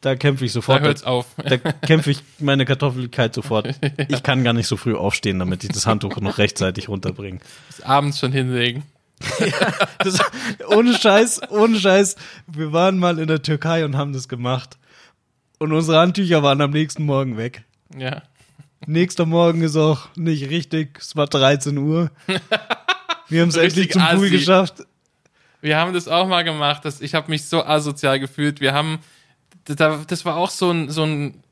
da 0.00 0.14
kämpfe 0.16 0.44
ich 0.44 0.52
Da 0.52 0.54
sofort. 0.54 0.82
hört's 0.82 1.04
auf. 1.04 1.26
Da 1.36 1.56
kämpfe 1.58 2.10
ich 2.10 2.22
meine 2.38 2.64
Kartoffeligkeit 2.64 3.34
sofort. 3.34 3.68
Ich 4.08 4.22
kann 4.22 4.44
gar 4.44 4.52
nicht 4.52 4.66
so 4.66 4.76
früh 4.76 4.94
aufstehen, 4.94 5.38
damit 5.38 5.64
ich 5.64 5.70
das 5.70 5.86
Handtuch 5.86 6.16
noch 6.20 6.38
rechtzeitig 6.38 6.88
runterbringe. 6.88 7.38
Bis 7.68 7.80
abends 7.82 8.18
schon 8.18 8.32
hinlegen. 8.32 8.82
Das, 9.98 10.18
ohne 10.68 10.92
Scheiß, 10.94 11.40
ohne 11.50 11.78
Scheiß. 11.80 12.16
Wir 12.46 12.72
waren 12.72 12.98
mal 12.98 13.18
in 13.18 13.26
der 13.28 13.42
Türkei 13.42 13.84
und 13.84 13.96
haben 13.96 14.12
das 14.12 14.28
gemacht. 14.28 14.76
Und 15.58 15.72
unsere 15.72 15.98
Handtücher 15.98 16.42
waren 16.42 16.60
am 16.60 16.70
nächsten 16.70 17.04
Morgen 17.04 17.36
weg. 17.38 17.64
Ja. 17.98 18.22
Nächster 18.86 19.24
Morgen 19.24 19.62
ist 19.62 19.74
auch 19.76 20.08
nicht 20.16 20.50
richtig. 20.50 20.98
Es 21.00 21.16
war 21.16 21.26
13 21.26 21.78
Uhr. 21.78 22.10
Wir 23.28 23.40
haben 23.42 23.48
es 23.48 23.56
endlich 23.56 23.90
zum 23.90 24.02
Pool 24.06 24.28
geschafft. 24.30 24.84
Wir 25.66 25.78
haben 25.78 25.92
das 25.92 26.06
auch 26.06 26.28
mal 26.28 26.44
gemacht. 26.44 26.84
Das, 26.84 27.00
ich 27.00 27.16
habe 27.16 27.28
mich 27.28 27.46
so 27.46 27.64
asozial 27.64 28.20
gefühlt. 28.20 28.60
Wir 28.60 28.72
haben, 28.72 29.00
da, 29.64 30.00
das 30.06 30.24
war 30.24 30.36
auch 30.36 30.50
so 30.50 30.70
ein, 30.70 30.90
so 30.90 31.02
ein 31.02 31.42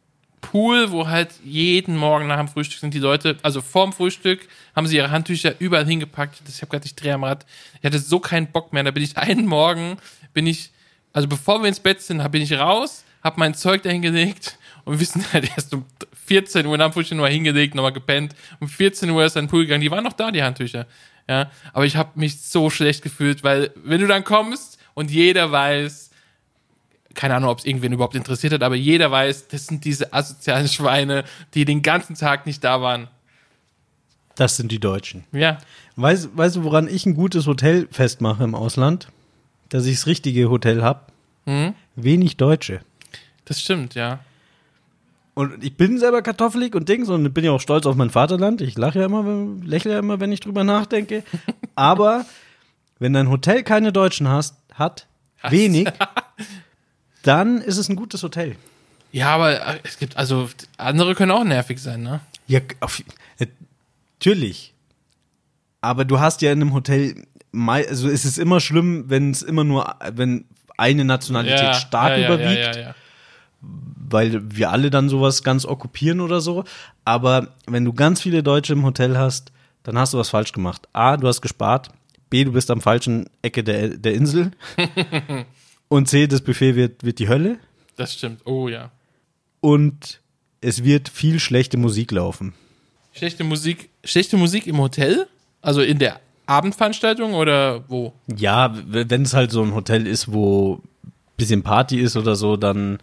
Pool, 0.40 0.92
wo 0.92 1.08
halt 1.08 1.30
jeden 1.42 1.96
Morgen 1.96 2.28
nach 2.28 2.38
dem 2.38 2.46
Frühstück 2.46 2.78
sind 2.78 2.94
die 2.94 3.00
Leute, 3.00 3.38
also 3.42 3.60
vorm 3.60 3.92
Frühstück, 3.92 4.46
haben 4.76 4.86
sie 4.86 4.98
ihre 4.98 5.10
Handtücher 5.10 5.54
überall 5.58 5.84
hingepackt. 5.84 6.42
Ich 6.48 6.62
habe 6.62 6.70
gerade, 6.70 6.86
ich 6.86 6.94
drehe 6.94 7.14
am 7.14 7.24
Rad. 7.24 7.44
Ich 7.80 7.84
hatte 7.84 7.98
so 7.98 8.20
keinen 8.20 8.46
Bock 8.46 8.72
mehr. 8.72 8.84
Da 8.84 8.92
bin 8.92 9.02
ich 9.02 9.16
einen 9.16 9.46
Morgen, 9.46 9.96
bin 10.32 10.46
ich, 10.46 10.70
also 11.12 11.26
bevor 11.26 11.60
wir 11.60 11.68
ins 11.68 11.80
Bett 11.80 12.00
sind, 12.00 12.30
bin 12.30 12.42
ich 12.42 12.52
raus, 12.52 13.02
habe 13.24 13.40
mein 13.40 13.54
Zeug 13.54 13.82
dahin 13.82 14.02
gelegt 14.02 14.60
und 14.84 15.00
wir 15.00 15.06
sind 15.06 15.32
halt 15.32 15.50
erst 15.56 15.74
um 15.74 15.86
14 16.26 16.66
Uhr 16.66 16.78
nach 16.78 16.86
dem 16.86 16.92
Frühstück 16.92 17.16
nochmal 17.16 17.32
hingelegt, 17.32 17.74
nochmal 17.74 17.92
gepennt. 17.92 18.36
Um 18.60 18.68
14 18.68 19.10
Uhr 19.10 19.24
ist 19.24 19.34
dann 19.34 19.48
Pool 19.48 19.64
gegangen. 19.64 19.80
Die 19.80 19.90
waren 19.90 20.04
noch 20.04 20.12
da, 20.12 20.30
die 20.30 20.44
Handtücher. 20.44 20.86
Ja, 21.28 21.50
aber 21.72 21.86
ich 21.86 21.96
habe 21.96 22.18
mich 22.18 22.42
so 22.42 22.68
schlecht 22.70 23.02
gefühlt, 23.02 23.42
weil 23.42 23.70
wenn 23.82 24.00
du 24.00 24.06
dann 24.06 24.24
kommst 24.24 24.78
und 24.94 25.10
jeder 25.10 25.50
weiß, 25.50 26.10
keine 27.14 27.34
Ahnung, 27.36 27.50
ob 27.50 27.60
es 27.60 27.64
irgendwen 27.64 27.92
überhaupt 27.92 28.14
interessiert 28.14 28.52
hat, 28.52 28.62
aber 28.62 28.74
jeder 28.74 29.10
weiß, 29.10 29.48
das 29.48 29.66
sind 29.66 29.84
diese 29.84 30.12
asozialen 30.12 30.68
Schweine, 30.68 31.24
die 31.54 31.64
den 31.64 31.80
ganzen 31.82 32.14
Tag 32.16 32.44
nicht 32.44 32.62
da 32.62 32.82
waren. 32.82 33.08
Das 34.34 34.56
sind 34.56 34.72
die 34.72 34.80
Deutschen. 34.80 35.24
Ja, 35.32 35.58
Weißt, 35.96 36.36
weißt 36.36 36.56
du, 36.56 36.64
woran 36.64 36.88
ich 36.88 37.06
ein 37.06 37.14
gutes 37.14 37.46
Hotel 37.46 37.86
festmache 37.90 38.42
im 38.42 38.54
Ausland? 38.54 39.08
Dass 39.68 39.86
ich 39.86 39.96
das 39.96 40.06
richtige 40.06 40.50
Hotel 40.50 40.82
habe? 40.82 41.00
Mhm. 41.46 41.74
Wenig 41.94 42.36
Deutsche. 42.36 42.80
das 43.44 43.60
stimmt, 43.60 43.94
ja. 43.94 44.18
Und 45.34 45.64
ich 45.64 45.76
bin 45.76 45.98
selber 45.98 46.22
katholisch 46.22 46.72
und 46.74 46.88
Dings 46.88 47.08
und 47.08 47.32
bin 47.34 47.44
ja 47.44 47.50
auch 47.50 47.60
stolz 47.60 47.86
auf 47.86 47.96
mein 47.96 48.10
Vaterland. 48.10 48.60
Ich 48.60 48.78
lache 48.78 49.00
ja 49.00 49.06
immer, 49.06 49.24
lächle 49.64 49.92
ja 49.92 49.98
immer, 49.98 50.20
wenn 50.20 50.30
ich 50.30 50.40
drüber 50.40 50.62
nachdenke. 50.62 51.24
Aber 51.74 52.24
wenn 53.00 53.12
dein 53.12 53.28
Hotel 53.28 53.64
keine 53.64 53.92
Deutschen 53.92 54.28
hast, 54.28 54.56
hat, 54.72 55.08
wenig, 55.48 55.88
dann 57.22 57.60
ist 57.60 57.78
es 57.78 57.88
ein 57.88 57.96
gutes 57.96 58.22
Hotel. 58.22 58.56
Ja, 59.12 59.34
aber 59.34 59.52
äh, 59.52 59.78
es 59.84 59.98
gibt, 59.98 60.16
also 60.16 60.48
andere 60.76 61.14
können 61.14 61.30
auch 61.30 61.44
nervig 61.44 61.80
sein, 61.80 62.02
ne? 62.02 62.20
Ja, 62.48 62.58
auf, 62.80 63.00
natürlich. 64.18 64.74
Aber 65.80 66.04
du 66.04 66.18
hast 66.18 66.42
ja 66.42 66.50
in 66.50 66.60
einem 66.60 66.74
Hotel, 66.74 67.24
also 67.52 68.08
es 68.08 68.24
ist 68.24 68.38
immer 68.38 68.58
schlimm, 68.58 69.04
wenn 69.08 69.30
es 69.30 69.42
immer 69.42 69.62
nur, 69.62 69.94
wenn 70.14 70.46
eine 70.76 71.04
Nationalität 71.04 71.76
stark 71.76 72.10
ja, 72.10 72.16
ja, 72.18 72.34
überwiegt. 72.34 72.94
Weil 74.08 74.40
wir 74.56 74.70
alle 74.70 74.90
dann 74.90 75.08
sowas 75.08 75.42
ganz 75.42 75.64
okkupieren 75.64 76.20
oder 76.20 76.40
so. 76.40 76.64
Aber 77.04 77.54
wenn 77.66 77.84
du 77.84 77.92
ganz 77.92 78.20
viele 78.20 78.42
Deutsche 78.42 78.74
im 78.74 78.84
Hotel 78.84 79.16
hast, 79.16 79.52
dann 79.82 79.98
hast 79.98 80.14
du 80.14 80.18
was 80.18 80.30
falsch 80.30 80.52
gemacht. 80.52 80.88
A, 80.92 81.16
du 81.16 81.28
hast 81.28 81.40
gespart. 81.40 81.90
B, 82.30 82.44
du 82.44 82.52
bist 82.52 82.70
am 82.70 82.80
falschen 82.80 83.28
Ecke 83.42 83.62
der, 83.62 83.88
der 83.88 84.14
Insel. 84.14 84.50
Und 85.88 86.08
C, 86.08 86.26
das 86.26 86.40
Buffet 86.40 86.74
wird, 86.74 87.04
wird 87.04 87.18
die 87.18 87.28
Hölle. 87.28 87.58
Das 87.96 88.14
stimmt. 88.14 88.40
Oh 88.46 88.68
ja. 88.68 88.90
Und 89.60 90.20
es 90.60 90.82
wird 90.82 91.08
viel 91.08 91.38
schlechte 91.38 91.76
Musik 91.76 92.10
laufen. 92.10 92.54
Schlechte 93.12 93.44
Musik, 93.44 93.90
schlechte 94.02 94.36
Musik 94.36 94.66
im 94.66 94.78
Hotel? 94.78 95.28
Also 95.62 95.82
in 95.82 95.98
der 95.98 96.20
Abendveranstaltung 96.46 97.34
oder 97.34 97.88
wo? 97.88 98.12
Ja, 98.26 98.74
wenn 98.86 99.22
es 99.22 99.34
halt 99.34 99.50
so 99.50 99.62
ein 99.62 99.74
Hotel 99.74 100.06
ist, 100.06 100.32
wo 100.32 100.82
bisschen 101.36 101.62
Party 101.62 102.00
ist 102.00 102.16
oder 102.16 102.36
so, 102.36 102.56
dann 102.56 102.98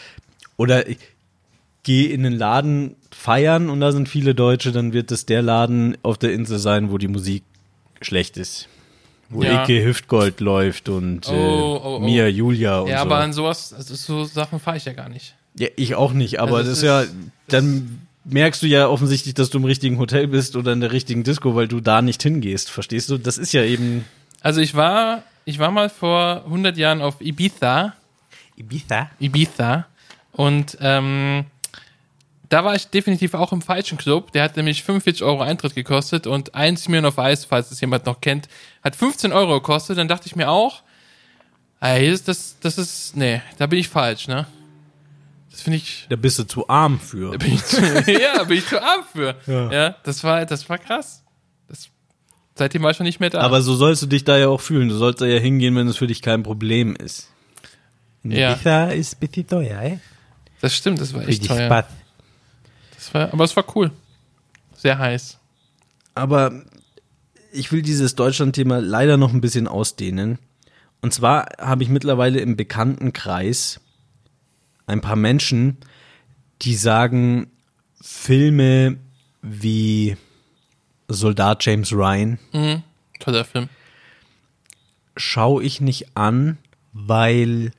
oder 0.62 0.88
ich 0.88 0.98
geh 1.84 2.06
in 2.06 2.24
den 2.24 2.34
Laden 2.34 2.96
feiern 3.12 3.70
und 3.70 3.80
da 3.80 3.92
sind 3.92 4.08
viele 4.08 4.36
Deutsche, 4.36 4.72
dann 4.72 4.94
wird 4.94 5.12
es 5.12 5.26
der 5.26 5.42
Laden 5.42 5.98
auf 6.04 6.18
der 6.18 6.32
Insel 6.34 6.60
sein, 6.60 6.92
wo 6.92 6.98
die 6.98 7.08
Musik 7.08 7.44
schlecht 8.02 8.38
ist. 8.38 8.68
Wo 9.30 9.44
Ja. 9.44 9.64
Icke 9.64 9.84
Hüftgold 9.84 10.40
läuft 10.42 10.90
und 10.90 11.28
Oh, 11.28 11.32
äh, 11.32 11.36
oh, 11.36 11.82
oh. 11.84 12.00
Mia 12.00 12.28
Julia 12.28 12.80
und 12.82 12.90
Ja, 12.90 12.98
so. 13.00 13.02
aber 13.06 13.18
an 13.20 13.34
sowas, 13.34 13.74
also 13.74 13.96
so 13.96 14.26
Sachen 14.26 14.60
fahre 14.60 14.78
ich 14.78 14.86
ja 14.86 14.94
gar 14.94 15.10
nicht. 15.10 15.36
ja, 15.58 15.68
ich 15.76 15.96
auch 15.96 16.14
nicht, 16.14 16.40
aber 16.40 16.58
Also 16.58 16.70
das 16.70 16.78
ist 16.80 16.84
ja, 16.84 17.04
dann 17.48 18.02
merkst 18.26 18.62
du 18.62 18.68
ja 18.68 18.88
offensichtlich, 18.88 19.34
dass 19.34 19.50
du 19.50 19.58
im 19.58 19.66
richtigen 19.66 19.98
Hotel 19.98 20.28
bist 20.28 20.56
oder 20.56 20.74
in 20.74 20.82
der 20.82 20.92
richtigen 20.92 21.24
Disco, 21.24 21.56
weil 21.56 21.68
du 21.68 21.80
da 21.80 22.02
nicht 22.04 22.22
hingehst. 22.22 22.70
Verstehst 22.70 23.10
du? 23.10 23.18
Das 23.18 23.38
ist 23.40 23.52
ja 23.54 23.64
eben 23.64 24.06
Also 24.42 24.62
ich 24.62 24.76
war, 24.76 25.24
ich 25.46 25.58
war 25.58 25.72
mal 25.72 25.90
vor 25.90 26.44
100 26.46 26.78
Jahren 26.78 27.02
auf 27.02 27.20
Ibiza, 27.22 27.94
Ibiza. 28.58 29.10
Ibiza 29.20 29.88
und 30.34 30.78
ähm, 30.82 31.46
da 32.50 32.66
war 32.66 32.76
ich 32.76 32.88
definitiv 32.88 33.34
auch 33.34 33.54
im 33.54 33.62
falschen 33.62 33.98
Club. 33.98 34.34
Der 34.34 34.44
hat 34.44 34.58
nämlich 34.58 34.84
45 34.84 35.24
Euro 35.24 35.42
Eintritt 35.42 35.74
gekostet 35.74 36.28
und 36.28 36.54
ein 36.54 36.76
Smirnoff 36.76 37.18
Eis, 37.18 37.46
falls 37.46 37.72
es 37.72 37.80
jemand 37.80 38.06
noch 38.06 38.20
kennt, 38.20 38.50
hat 38.84 38.96
15 38.96 39.32
Euro 39.32 39.54
gekostet. 39.56 39.98
Dann 39.98 40.10
dachte 40.10 40.28
ich 40.28 40.36
mir 40.36 40.50
auch, 40.50 40.82
ey, 41.80 42.12
das, 42.12 42.24
das, 42.24 42.58
das 42.60 42.78
ist, 42.78 43.16
nee, 43.16 43.42
da 43.58 43.68
bin 43.68 43.80
ich 43.80 43.88
falsch, 43.88 44.28
ne? 44.28 44.48
Das 45.50 45.62
finde 45.62 45.78
ich, 45.78 46.06
Da 46.10 46.16
bist 46.16 46.40
du 46.40 46.44
zu 46.44 46.68
arm 46.68 47.00
für. 47.00 47.32
da 47.32 47.38
bin 47.38 47.54
ich 47.54 47.64
zu, 47.64 47.82
ja, 48.12 48.44
bin 48.44 48.58
ich 48.58 48.68
zu 48.68 48.82
arm 48.82 49.04
für. 49.14 49.36
Ja. 49.48 49.72
Ja. 49.72 49.96
das 50.04 50.24
war, 50.24 50.46
das 50.46 50.68
war 50.70 50.78
krass. 50.78 51.24
Das, 51.70 51.88
seitdem 52.56 52.84
war 52.84 52.92
ich 52.92 52.98
schon 52.98 53.06
nicht 53.06 53.20
mehr 53.22 53.30
da. 53.30 53.40
Aber 53.42 53.62
so 53.62 53.76
sollst 53.76 54.02
du 54.02 54.08
dich 54.08 54.26
da 54.26 54.38
ja 54.38 54.48
auch 54.50 54.62
fühlen. 54.62 54.90
Du 54.90 54.96
sollst 54.96 55.22
da 55.22 55.26
ja 55.26 55.40
hingehen, 55.40 55.76
wenn 55.76 55.88
es 55.88 55.98
für 55.98 56.08
dich 56.08 56.22
kein 56.22 56.44
Problem 56.44 56.96
ist. 56.98 57.30
Ja. 58.24 58.52
Ibiza 58.54 58.88
ist 58.92 59.20
bisschen 59.20 59.48
teuer, 59.48 59.80
ey. 59.82 60.00
Das 60.62 60.76
stimmt, 60.76 61.02
das 61.02 61.14
war 61.14 61.28
echt 61.28 61.48
teuer. 61.48 61.66
Spaß. 61.66 61.86
Das 62.96 63.14
war, 63.14 63.34
aber 63.34 63.44
es 63.44 63.56
war 63.56 63.66
cool. 63.76 63.92
Sehr 64.78 64.98
heiß. 64.98 65.38
Aber 66.14 66.64
ich 67.52 67.72
will 67.72 67.82
dieses 67.82 68.16
Deutschland-Thema 68.16 68.80
leider 68.80 69.18
noch 69.18 69.34
ein 69.34 69.42
bisschen 69.42 69.68
ausdehnen. 69.68 70.40
Und 71.02 71.14
zwar 71.14 71.48
habe 71.60 71.84
ich 71.84 71.90
mittlerweile 71.90 72.40
im 72.40 72.56
Bekanntenkreis 72.56 73.80
ein 74.86 75.02
paar 75.02 75.16
Menschen, 75.16 75.78
die 76.62 76.76
sagen, 76.76 77.50
Filme 78.02 78.98
wie 79.42 80.18
Soldat 81.08 81.66
James 81.66 81.92
Ryan 81.92 82.40
Toller 83.20 83.46
Film. 83.46 83.70
schaue 85.16 85.64
ich 85.64 85.82
nicht 85.82 86.16
an, 86.16 86.58
weil 86.94 87.72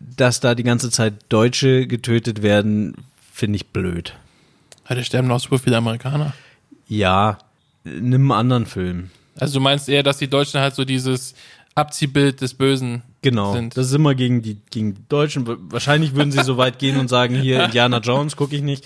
dass 0.00 0.40
da 0.40 0.54
die 0.54 0.62
ganze 0.62 0.90
Zeit 0.90 1.14
Deutsche 1.28 1.86
getötet 1.86 2.42
werden, 2.42 2.94
finde 3.32 3.56
ich 3.56 3.66
blöd. 3.68 4.14
Ja, 4.88 4.94
da 4.94 5.02
sterben 5.02 5.28
noch 5.28 5.40
super 5.40 5.58
viele 5.58 5.76
Amerikaner. 5.76 6.32
Ja, 6.88 7.38
nimm 7.84 8.30
einen 8.30 8.38
anderen 8.40 8.66
Film. 8.66 9.10
Also 9.38 9.54
du 9.58 9.60
meinst 9.60 9.88
eher, 9.88 10.02
dass 10.02 10.18
die 10.18 10.28
Deutschen 10.28 10.60
halt 10.60 10.74
so 10.74 10.84
dieses 10.84 11.34
Abziehbild 11.74 12.40
des 12.40 12.54
Bösen 12.54 13.02
Genau, 13.22 13.52
sind. 13.52 13.76
das 13.76 13.88
ist 13.88 13.92
immer 13.94 14.14
gegen 14.14 14.40
die, 14.42 14.56
gegen 14.70 14.94
die 14.94 15.02
Deutschen. 15.08 15.44
Wahrscheinlich 15.70 16.14
würden 16.14 16.30
sie 16.32 16.42
so 16.44 16.56
weit 16.58 16.78
gehen 16.78 16.96
und 16.98 17.08
sagen, 17.08 17.34
hier, 17.34 17.64
Indiana 17.64 17.98
Jones 17.98 18.36
gucke 18.36 18.54
ich 18.56 18.62
nicht. 18.62 18.84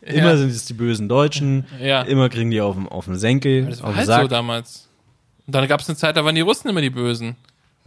Immer 0.00 0.30
Ja. 0.32 0.36
sind 0.36 0.50
es 0.50 0.64
die 0.64 0.72
bösen 0.74 1.08
Deutschen. 1.08 1.64
Ja. 1.80 2.02
Immer 2.02 2.28
kriegen 2.28 2.50
die 2.50 2.60
auf, 2.60 2.74
den- 2.74 2.88
auf 2.88 3.04
den 3.04 3.16
Senkel, 3.18 3.66
das 3.66 3.82
war 3.82 3.94
halt 3.94 4.06
Sack. 4.06 4.22
so 4.22 4.28
damals. 4.28 4.88
Und 5.46 5.54
dann 5.54 5.68
gab 5.68 5.80
es 5.80 5.88
eine 5.88 5.96
Zeit, 5.96 6.16
da 6.16 6.24
waren 6.24 6.34
die 6.34 6.40
Russen 6.40 6.68
immer 6.68 6.80
die 6.80 6.90
Bösen. 6.90 7.36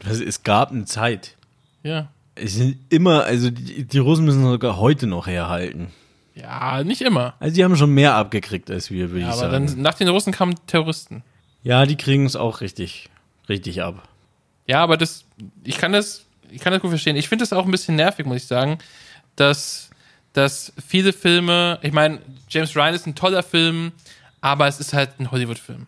Also, 0.05 0.23
es 0.23 0.43
gab 0.43 0.71
eine 0.71 0.86
Zeit. 0.86 1.36
Ja. 1.84 2.09
Es 2.36 2.56
sind 2.56 2.78
immer, 2.90 3.24
also 3.24 3.50
die, 3.50 3.86
die 3.86 3.98
Russen 3.98 4.26
müssen 4.26 4.44
sogar 4.44 4.78
heute 4.78 5.08
noch 5.08 5.28
herhalten. 5.28 5.88
Ja, 6.36 6.84
nicht 6.84 7.02
immer. 7.02 7.34
Also 7.40 7.56
die 7.56 7.64
haben 7.64 7.76
schon 7.78 7.92
mehr 7.92 8.16
abgekriegt 8.16 8.70
als 8.70 8.92
wir, 8.92 9.10
würde 9.12 9.22
Ja, 9.22 9.28
ich 9.30 9.34
aber 9.42 9.52
sagen. 9.52 9.68
dann 9.68 9.82
nach 9.82 9.94
den 9.94 10.10
Russen 10.10 10.34
kamen 10.34 10.56
Terroristen. 10.68 11.24
ja, 11.64 11.86
die 11.86 11.96
kriegen 11.96 12.26
es 12.26 12.36
auch 12.36 12.60
richtig, 12.62 13.10
richtig 13.48 13.82
ab. 13.82 14.08
Ja, 14.68 14.82
aber 14.84 14.98
das, 14.98 15.24
ich 15.64 15.78
kann 15.78 15.94
das, 15.94 16.26
ich 16.52 16.60
kann 16.60 16.74
das 16.74 16.82
gut 16.82 16.90
verstehen. 16.90 17.16
Ich 17.16 17.30
finde 17.30 17.44
das 17.44 17.54
auch 17.54 17.64
ein 17.66 17.72
bisschen 17.72 17.96
nervig, 17.96 18.26
muss 18.26 18.38
ich 18.38 18.48
sagen, 18.48 18.80
dass, 19.38 19.90
dass 20.34 20.74
viele 20.86 21.14
Filme, 21.14 21.80
ich 21.84 21.94
meine, 21.94 22.20
James 22.50 22.76
Ryan 22.76 22.94
ist 22.96 23.08
ein 23.08 23.16
toller 23.16 23.44
Film, 23.44 23.94
aber 24.42 24.68
es 24.68 24.80
ist 24.82 24.94
halt 24.94 25.12
ein 25.20 25.32
Hollywood-Film. 25.32 25.88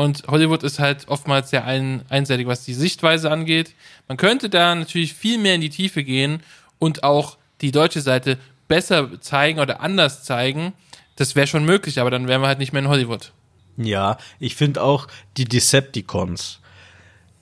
Und 0.00 0.22
Hollywood 0.28 0.62
ist 0.62 0.78
halt 0.78 1.08
oftmals 1.08 1.50
sehr 1.50 1.66
ein, 1.66 2.06
einseitig, 2.08 2.46
was 2.46 2.64
die 2.64 2.72
Sichtweise 2.72 3.30
angeht. 3.30 3.74
Man 4.08 4.16
könnte 4.16 4.48
da 4.48 4.74
natürlich 4.74 5.12
viel 5.12 5.36
mehr 5.36 5.54
in 5.54 5.60
die 5.60 5.68
Tiefe 5.68 6.02
gehen 6.02 6.42
und 6.78 7.04
auch 7.04 7.36
die 7.60 7.70
deutsche 7.70 8.00
Seite 8.00 8.38
besser 8.66 9.20
zeigen 9.20 9.58
oder 9.58 9.82
anders 9.82 10.24
zeigen. 10.24 10.72
Das 11.16 11.36
wäre 11.36 11.46
schon 11.46 11.66
möglich, 11.66 12.00
aber 12.00 12.10
dann 12.10 12.28
wären 12.28 12.40
wir 12.40 12.48
halt 12.48 12.60
nicht 12.60 12.72
mehr 12.72 12.80
in 12.80 12.88
Hollywood. 12.88 13.32
Ja, 13.76 14.16
ich 14.38 14.56
finde 14.56 14.82
auch, 14.82 15.06
die 15.36 15.44
Decepticons 15.44 16.60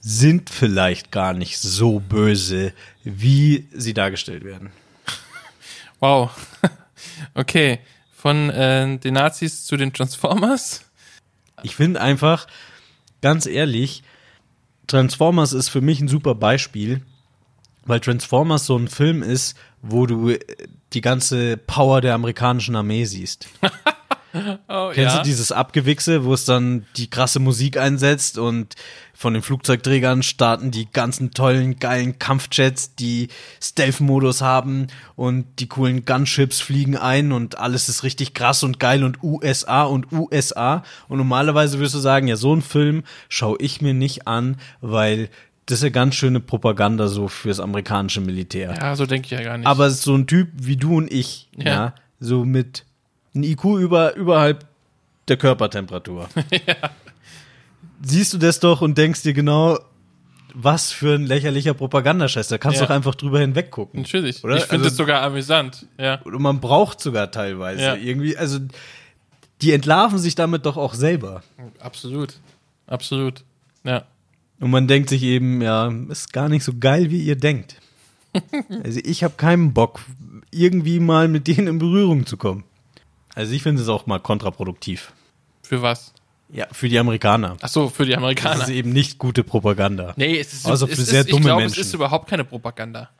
sind 0.00 0.50
vielleicht 0.50 1.12
gar 1.12 1.34
nicht 1.34 1.60
so 1.60 2.00
böse, 2.00 2.72
wie 3.04 3.68
sie 3.72 3.94
dargestellt 3.94 4.42
werden. 4.42 4.72
Wow. 6.00 6.32
Okay. 7.34 7.78
Von 8.16 8.50
äh, 8.50 8.98
den 8.98 9.14
Nazis 9.14 9.64
zu 9.64 9.76
den 9.76 9.92
Transformers. 9.92 10.87
Ich 11.62 11.76
finde 11.76 12.00
einfach, 12.00 12.46
ganz 13.22 13.46
ehrlich, 13.46 14.02
Transformers 14.86 15.52
ist 15.52 15.68
für 15.68 15.80
mich 15.80 16.00
ein 16.00 16.08
super 16.08 16.34
Beispiel, 16.34 17.02
weil 17.84 18.00
Transformers 18.00 18.66
so 18.66 18.76
ein 18.76 18.88
Film 18.88 19.22
ist, 19.22 19.56
wo 19.82 20.06
du 20.06 20.30
äh, 20.30 20.38
die 20.92 21.00
ganze 21.00 21.56
Power 21.56 22.00
der 22.00 22.14
amerikanischen 22.14 22.76
Armee 22.76 23.04
siehst. 23.04 23.48
Oh, 24.68 24.90
Kennst 24.92 25.16
ja. 25.16 25.22
du 25.22 25.24
dieses 25.26 25.52
Abgewichse, 25.52 26.24
wo 26.24 26.34
es 26.34 26.44
dann 26.44 26.84
die 26.96 27.08
krasse 27.10 27.40
Musik 27.40 27.76
einsetzt 27.76 28.38
und 28.38 28.74
von 29.14 29.32
den 29.34 29.42
Flugzeugträgern 29.42 30.22
starten 30.22 30.70
die 30.70 30.88
ganzen 30.90 31.32
tollen, 31.32 31.78
geilen 31.78 32.18
Kampfjets, 32.18 32.94
die 32.94 33.28
Stealth-Modus 33.60 34.42
haben 34.42 34.86
und 35.16 35.46
die 35.58 35.66
coolen 35.66 36.04
Gunships 36.04 36.60
fliegen 36.60 36.96
ein 36.96 37.32
und 37.32 37.58
alles 37.58 37.88
ist 37.88 38.02
richtig 38.04 38.34
krass 38.34 38.62
und 38.62 38.78
geil 38.80 39.04
und 39.04 39.22
USA 39.22 39.82
und 39.84 40.12
USA. 40.12 40.82
Und 41.08 41.18
normalerweise 41.18 41.78
würdest 41.78 41.94
du 41.94 41.98
sagen, 42.00 42.28
ja, 42.28 42.36
so 42.36 42.54
ein 42.54 42.62
Film 42.62 43.02
schaue 43.28 43.56
ich 43.60 43.80
mir 43.80 43.94
nicht 43.94 44.26
an, 44.28 44.56
weil 44.80 45.28
das 45.66 45.78
ist 45.80 45.82
ja 45.84 45.90
ganz 45.90 46.14
schöne 46.14 46.40
Propaganda 46.40 47.08
so 47.08 47.28
fürs 47.28 47.60
amerikanische 47.60 48.20
Militär. 48.20 48.74
Ja, 48.78 48.96
so 48.96 49.04
denke 49.04 49.26
ich 49.26 49.32
ja 49.32 49.42
gar 49.42 49.58
nicht. 49.58 49.66
Aber 49.66 49.90
so 49.90 50.14
ein 50.14 50.26
Typ 50.26 50.48
wie 50.54 50.76
du 50.76 50.96
und 50.96 51.12
ich, 51.12 51.48
ja, 51.56 51.64
Ja. 51.66 51.94
so 52.20 52.44
mit 52.44 52.84
einem 53.42 53.50
IQ 53.50 53.64
über, 53.78 54.14
überhalb 54.16 54.66
der 55.28 55.36
Körpertemperatur. 55.36 56.28
Siehst 58.02 58.32
du 58.32 58.38
das 58.38 58.60
doch 58.60 58.80
und 58.80 58.96
denkst 58.96 59.22
dir 59.22 59.32
genau, 59.32 59.78
was 60.54 60.92
für 60.92 61.14
ein 61.14 61.26
lächerlicher 61.26 61.74
Propagandascheiß. 61.74 62.48
Da 62.48 62.58
kannst 62.58 62.78
du 62.78 62.82
Ja. 62.82 62.86
doch 62.88 62.94
einfach 62.94 63.14
drüber 63.14 63.40
hinweggucken. 63.40 64.02
Natürlich. 64.02 64.42
Oder? 64.44 64.56
Ich 64.56 64.62
finde 64.64 64.84
Also- 64.84 64.88
es 64.88 64.96
sogar 64.96 65.22
amüsant. 65.22 65.86
Ja. 65.98 66.20
Und 66.22 66.40
man 66.40 66.60
braucht 66.60 67.00
sogar 67.00 67.30
teilweise 67.30 67.82
Ja. 67.82 67.94
irgendwie, 67.96 68.36
also 68.36 68.58
die 69.62 69.72
entlarven 69.72 70.18
sich 70.18 70.34
damit 70.36 70.64
doch 70.66 70.76
auch 70.76 70.94
selber. 70.94 71.42
Absolut. 71.80 72.34
Absolut. 72.86 73.44
Ja. 73.84 74.04
Und 74.60 74.70
man 74.70 74.88
denkt 74.88 75.08
sich 75.10 75.22
eben, 75.22 75.60
ja, 75.60 75.92
ist 76.08 76.32
gar 76.32 76.48
nicht 76.48 76.64
so 76.64 76.72
geil, 76.78 77.10
wie 77.10 77.22
ihr 77.22 77.36
denkt. 77.36 77.76
also 78.84 79.00
ich 79.04 79.24
habe 79.24 79.34
keinen 79.36 79.74
Bock, 79.74 80.00
irgendwie 80.50 81.00
mal 81.00 81.28
mit 81.28 81.46
denen 81.46 81.66
in 81.66 81.78
Berührung 81.78 82.26
zu 82.26 82.36
kommen. 82.36 82.64
Also 83.38 83.52
ich 83.52 83.62
finde 83.62 83.80
es 83.80 83.88
auch 83.88 84.04
mal 84.06 84.18
kontraproduktiv. 84.18 85.12
Für 85.62 85.80
was? 85.80 86.12
Ja, 86.50 86.66
für 86.72 86.88
die 86.88 86.98
Amerikaner. 86.98 87.56
Ach 87.60 87.68
so, 87.68 87.88
für 87.88 88.04
die 88.04 88.10
Das 88.10 88.18
Amerikaner. 88.18 88.64
ist 88.64 88.70
eben 88.70 88.92
nicht 88.92 89.18
gute 89.18 89.44
Propaganda. 89.44 90.12
Nee, 90.16 90.40
es 90.40 90.52
ist, 90.52 90.66
es 90.66 90.80
für 90.80 90.86
ist, 90.90 91.06
sehr 91.06 91.20
ich 91.20 91.28
dumme 91.30 91.44
glaube, 91.44 91.60
Menschen. 91.62 91.80
es 91.80 91.86
ist 91.86 91.94
überhaupt 91.94 92.28
keine 92.28 92.42
Propaganda. 92.42 93.10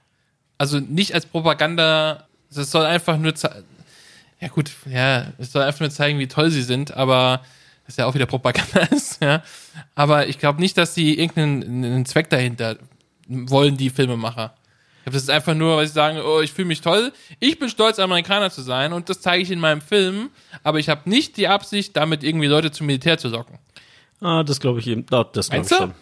Also 0.58 0.80
nicht 0.80 1.14
als 1.14 1.24
Propaganda, 1.24 2.26
es 2.50 2.68
soll 2.68 2.84
einfach 2.84 3.16
nur 3.16 3.36
zeigen, 3.36 3.62
ja 4.40 4.48
gut, 4.48 4.72
ja, 4.90 5.28
es 5.38 5.52
soll 5.52 5.62
einfach 5.62 5.80
nur 5.82 5.90
zeigen, 5.90 6.18
wie 6.18 6.26
toll 6.26 6.50
sie 6.50 6.62
sind, 6.62 6.94
aber 6.94 7.42
das 7.84 7.92
ist 7.94 7.98
ja 7.98 8.06
auch 8.06 8.14
wieder 8.14 8.26
Propaganda 8.26 8.80
ist, 8.90 9.22
ja. 9.22 9.44
Aber 9.94 10.26
ich 10.26 10.40
glaube 10.40 10.58
nicht, 10.58 10.76
dass 10.78 10.96
sie 10.96 11.16
irgendeinen 11.16 11.84
einen 11.84 12.06
Zweck 12.06 12.28
dahinter 12.28 12.76
wollen, 13.28 13.76
die 13.76 13.90
Filmemacher. 13.90 14.54
Ich 15.08 15.10
glaube, 15.12 15.14
das 15.14 15.22
ist 15.22 15.30
einfach 15.30 15.54
nur, 15.54 15.76
weil 15.78 15.86
sie 15.86 15.94
sagen, 15.94 16.18
oh, 16.22 16.40
ich 16.42 16.52
fühle 16.52 16.68
mich 16.68 16.82
toll, 16.82 17.12
ich 17.40 17.58
bin 17.58 17.70
stolz, 17.70 17.98
Amerikaner 17.98 18.50
zu 18.50 18.60
sein 18.60 18.92
und 18.92 19.08
das 19.08 19.22
zeige 19.22 19.42
ich 19.42 19.50
in 19.50 19.58
meinem 19.58 19.80
Film, 19.80 20.28
aber 20.62 20.80
ich 20.80 20.90
habe 20.90 21.08
nicht 21.08 21.38
die 21.38 21.48
Absicht, 21.48 21.96
damit 21.96 22.22
irgendwie 22.22 22.46
Leute 22.46 22.70
zum 22.72 22.86
Militär 22.86 23.16
zu 23.16 23.28
locken. 23.28 23.58
Ah, 24.20 24.42
das 24.42 24.60
glaube 24.60 24.80
ich 24.80 24.86
eben. 24.86 25.06
Oh, 25.10 25.24
das 25.32 25.48
glaube 25.48 25.64
ich 25.66 25.74
schon. 25.74 25.94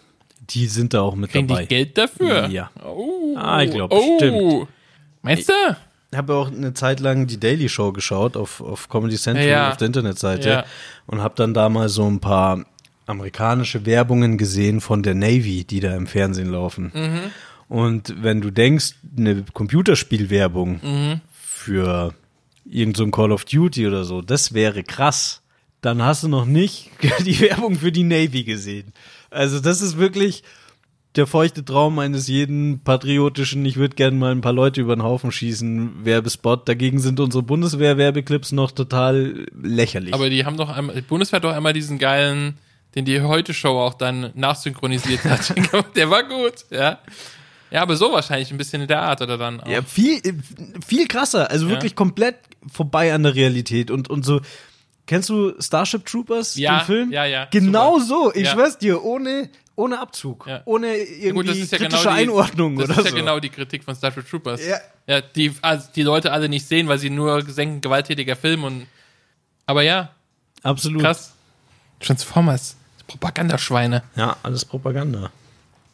Die 0.50 0.66
sind 0.66 0.92
da 0.92 1.02
auch 1.02 1.14
mit 1.14 1.30
Kriegen 1.30 1.46
dabei. 1.46 1.62
die 1.62 1.68
Geld 1.68 1.96
dafür? 1.96 2.48
Ja. 2.48 2.70
Oh. 2.84 3.36
Ah, 3.36 3.62
ich 3.62 3.70
glaube, 3.70 3.94
oh. 3.94 4.16
stimmt. 4.16 4.68
Meinst 5.22 5.48
du? 5.48 5.52
Ich 6.10 6.18
habe 6.18 6.34
auch 6.34 6.48
eine 6.50 6.74
Zeit 6.74 6.98
lang 6.98 7.28
die 7.28 7.38
Daily 7.38 7.68
Show 7.68 7.92
geschaut 7.92 8.36
auf, 8.36 8.60
auf 8.60 8.88
Comedy 8.88 9.16
Central 9.16 9.46
Ja. 9.46 9.70
auf 9.70 9.76
der 9.76 9.86
Internetseite 9.86 10.48
Ja. 10.48 10.64
und 11.06 11.20
habe 11.20 11.34
dann 11.36 11.54
da 11.54 11.68
mal 11.68 11.88
so 11.88 12.06
ein 12.10 12.18
paar 12.18 12.64
amerikanische 13.06 13.86
Werbungen 13.86 14.36
gesehen 14.36 14.80
von 14.80 15.04
der 15.04 15.14
Navy, 15.14 15.62
die 15.64 15.78
da 15.78 15.94
im 15.94 16.08
Fernsehen 16.08 16.50
laufen. 16.50 16.90
Mhm. 16.92 17.20
Und 17.68 18.14
wenn 18.22 18.40
du 18.40 18.50
denkst, 18.50 18.94
eine 19.16 19.44
Computerspielwerbung 19.52 20.80
Mhm. 20.82 21.20
für 21.32 22.14
irgend 22.64 22.96
so 22.96 23.04
ein 23.04 23.10
Call 23.10 23.32
of 23.32 23.44
Duty 23.44 23.86
oder 23.86 24.04
so, 24.04 24.22
das 24.22 24.54
wäre 24.54 24.82
krass. 24.84 25.42
Dann 25.80 26.02
hast 26.02 26.22
du 26.22 26.28
noch 26.28 26.46
nicht 26.46 26.90
die 27.24 27.40
Werbung 27.40 27.76
für 27.76 27.92
die 27.92 28.04
Navy 28.04 28.44
gesehen. 28.44 28.92
Also 29.30 29.60
das 29.60 29.82
ist 29.82 29.98
wirklich 29.98 30.42
der 31.16 31.26
feuchte 31.26 31.64
Traum 31.64 31.98
eines 31.98 32.28
jeden 32.28 32.80
patriotischen, 32.80 33.64
ich 33.64 33.76
würde 33.76 33.96
gerne 33.96 34.16
mal 34.16 34.32
ein 34.32 34.42
paar 34.42 34.52
Leute 34.52 34.82
über 34.82 34.94
den 34.94 35.02
Haufen 35.02 35.32
schießen, 35.32 36.04
Werbespot. 36.04 36.68
Dagegen 36.68 36.98
sind 37.00 37.18
unsere 37.20 37.42
Bundeswehr-Werbeclips 37.42 38.52
noch 38.52 38.70
total 38.70 39.46
lächerlich. 39.60 40.12
Aber 40.12 40.28
die 40.28 40.44
haben 40.44 40.58
doch 40.58 40.68
einmal, 40.68 40.94
die 40.96 41.00
Bundeswehr 41.02 41.38
hat 41.38 41.44
doch 41.44 41.54
einmal 41.54 41.72
diesen 41.72 41.98
geilen, 41.98 42.58
den 42.94 43.06
die 43.06 43.20
Heute-Show 43.22 43.78
auch 43.80 43.94
dann 43.94 44.30
nachsynchronisiert 44.34 45.24
hat. 45.24 45.54
der 45.96 46.10
war 46.10 46.22
gut, 46.24 46.66
ja. 46.70 46.98
Ja, 47.76 47.82
aber 47.82 47.94
so 47.94 48.10
wahrscheinlich 48.10 48.50
ein 48.50 48.56
bisschen 48.56 48.80
in 48.80 48.88
der 48.88 49.02
Art 49.02 49.20
oder 49.20 49.36
dann 49.36 49.60
auch. 49.60 49.68
ja, 49.68 49.82
viel, 49.82 50.18
viel 50.86 51.06
krasser. 51.06 51.50
Also 51.50 51.66
Ja. 51.66 51.72
wirklich 51.72 51.94
komplett 51.94 52.36
vorbei 52.72 53.12
an 53.12 53.22
der 53.22 53.34
Realität 53.34 53.90
und, 53.90 54.08
und 54.08 54.24
so. 54.24 54.40
Kennst 55.04 55.28
du 55.28 55.52
Starship 55.60 56.06
Troopers, 56.06 56.56
Ja, 56.56 56.78
den 56.78 56.86
Film? 56.86 57.12
ja, 57.12 57.26
ja, 57.26 57.44
Genau 57.50 57.98
super. 57.98 58.06
so. 58.06 58.32
Ich 58.34 58.46
Ja. 58.46 58.52
schwör's 58.52 58.78
dir, 58.78 59.04
ohne, 59.04 59.50
ohne 59.74 59.98
Abzug. 60.00 60.46
Ja. 60.46 60.62
Ohne 60.64 60.96
irgendwie 60.96 61.32
gut, 61.32 61.48
das 61.48 61.56
kritische 61.70 61.84
genau 61.88 62.02
die, 62.02 62.08
Einordnung 62.08 62.76
das 62.78 62.88
oder 62.88 62.98
ist 63.00 63.04
ja 63.04 63.10
so. 63.10 63.16
genau 63.18 63.40
die 63.40 63.50
Kritik 63.50 63.84
von 63.84 63.94
Star 63.94 64.10
Trek 64.10 64.26
Troopers. 64.30 64.66
Ja. 64.66 64.78
ja 65.06 65.20
die, 65.20 65.52
also 65.60 65.86
die 65.94 66.02
Leute 66.02 66.32
alle 66.32 66.48
nicht 66.48 66.66
sehen, 66.66 66.88
weil 66.88 66.96
sie 66.98 67.10
nur 67.10 67.42
gesenken, 67.42 67.82
gewalttätiger 67.82 68.36
Film 68.36 68.64
und, 68.64 68.86
aber 69.66 69.82
ja, 69.82 70.12
Absolut. 70.62 71.02
krass. 71.02 71.34
Transformers, 72.00 72.74
Propagandaschweine. 73.06 74.02
Ja, 74.16 74.38
alles 74.42 74.64
Propaganda. 74.64 75.30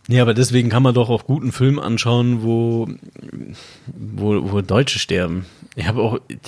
Ja, 0.09 0.23
aber 0.23 0.35
deswegen 0.35 0.69
kann 0.69 0.83
man 0.83 0.95
doch 0.95 1.11
auch 1.11 1.25
guten 1.25 1.53
Film 1.53 1.79
anschauen, 1.79 2.43
wo, 2.43 2.89
wo, 3.87 4.51
wo 4.51 4.61
Deutsche 4.61 4.99
sterben. 4.99 5.47
Ich 5.77 5.87
habe 5.87 6.03
auch, 6.03 6.19
ich 6.29 6.39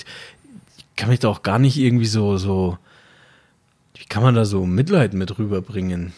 kann 0.95 1.09
mich 1.09 1.19
da 1.19 1.29
auch 1.29 1.41
gar 1.41 1.59
nicht 1.59 1.77
irgendwie 1.77 2.05
so, 2.05 2.37
so, 2.37 2.77
wie 3.95 4.05
kann 4.05 4.23
man 4.23 4.35
da 4.35 4.45
so 4.45 4.65
Mitleid 4.65 5.13
mit 5.13 5.37
rüberbringen? 5.39 6.13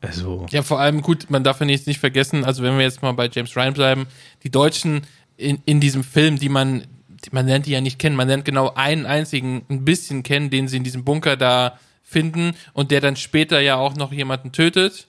Also, 0.00 0.46
Ja, 0.50 0.62
vor 0.62 0.80
allem 0.80 1.02
gut, 1.02 1.30
man 1.30 1.44
darf 1.44 1.60
ja 1.60 1.66
nicht, 1.66 1.86
nicht 1.86 2.00
vergessen, 2.00 2.44
also 2.44 2.62
wenn 2.62 2.76
wir 2.76 2.84
jetzt 2.84 3.02
mal 3.02 3.12
bei 3.12 3.28
James 3.32 3.56
Ryan 3.56 3.74
bleiben, 3.74 4.06
die 4.42 4.50
Deutschen 4.50 5.02
in, 5.36 5.60
in 5.64 5.80
diesem 5.80 6.04
Film, 6.04 6.38
die 6.38 6.48
man, 6.48 6.84
die, 7.08 7.30
man 7.32 7.46
lernt 7.46 7.66
die 7.66 7.70
ja 7.72 7.80
nicht 7.80 7.98
kennen. 7.98 8.16
Man 8.16 8.28
lernt 8.28 8.44
genau 8.44 8.72
einen 8.74 9.06
einzigen 9.06 9.62
ein 9.68 9.84
bisschen 9.84 10.22
kennen, 10.22 10.50
den 10.50 10.68
sie 10.68 10.76
in 10.76 10.84
diesem 10.84 11.04
Bunker 11.04 11.36
da 11.36 11.78
finden 12.02 12.54
und 12.72 12.90
der 12.90 13.00
dann 13.00 13.16
später 13.16 13.60
ja 13.60 13.76
auch 13.76 13.94
noch 13.94 14.12
jemanden 14.12 14.52
tötet. 14.52 15.06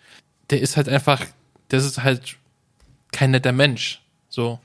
Der 0.50 0.62
ist 0.62 0.78
halt 0.78 0.90
einfach, 0.90 1.22
das 1.74 1.86
ist 1.86 2.04
halt 2.04 2.38
kein 3.12 3.32
netter 3.32 3.52
Mensch. 3.52 4.02
So. 4.30 4.60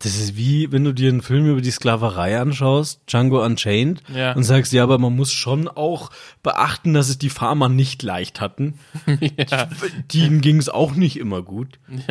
Das 0.00 0.14
ist 0.16 0.36
wie, 0.36 0.70
wenn 0.70 0.84
du 0.84 0.92
dir 0.92 1.08
einen 1.08 1.22
Film 1.22 1.46
über 1.50 1.60
die 1.60 1.72
Sklaverei 1.72 2.38
anschaust, 2.38 3.00
Django 3.08 3.44
Unchained, 3.44 4.00
Ja. 4.14 4.32
und 4.32 4.44
sagst, 4.44 4.72
ja, 4.72 4.84
aber 4.84 4.98
man 4.98 5.16
muss 5.16 5.32
schon 5.32 5.66
auch 5.66 6.10
beachten, 6.44 6.94
dass 6.94 7.08
es 7.08 7.18
die 7.18 7.30
Farmer 7.30 7.68
nicht 7.68 8.02
leicht 8.04 8.40
hatten. 8.40 8.78
ja. 9.50 9.68
Denen 10.14 10.40
ging 10.40 10.58
es 10.58 10.68
auch 10.68 10.92
nicht 10.94 11.16
immer 11.18 11.42
gut. 11.42 11.78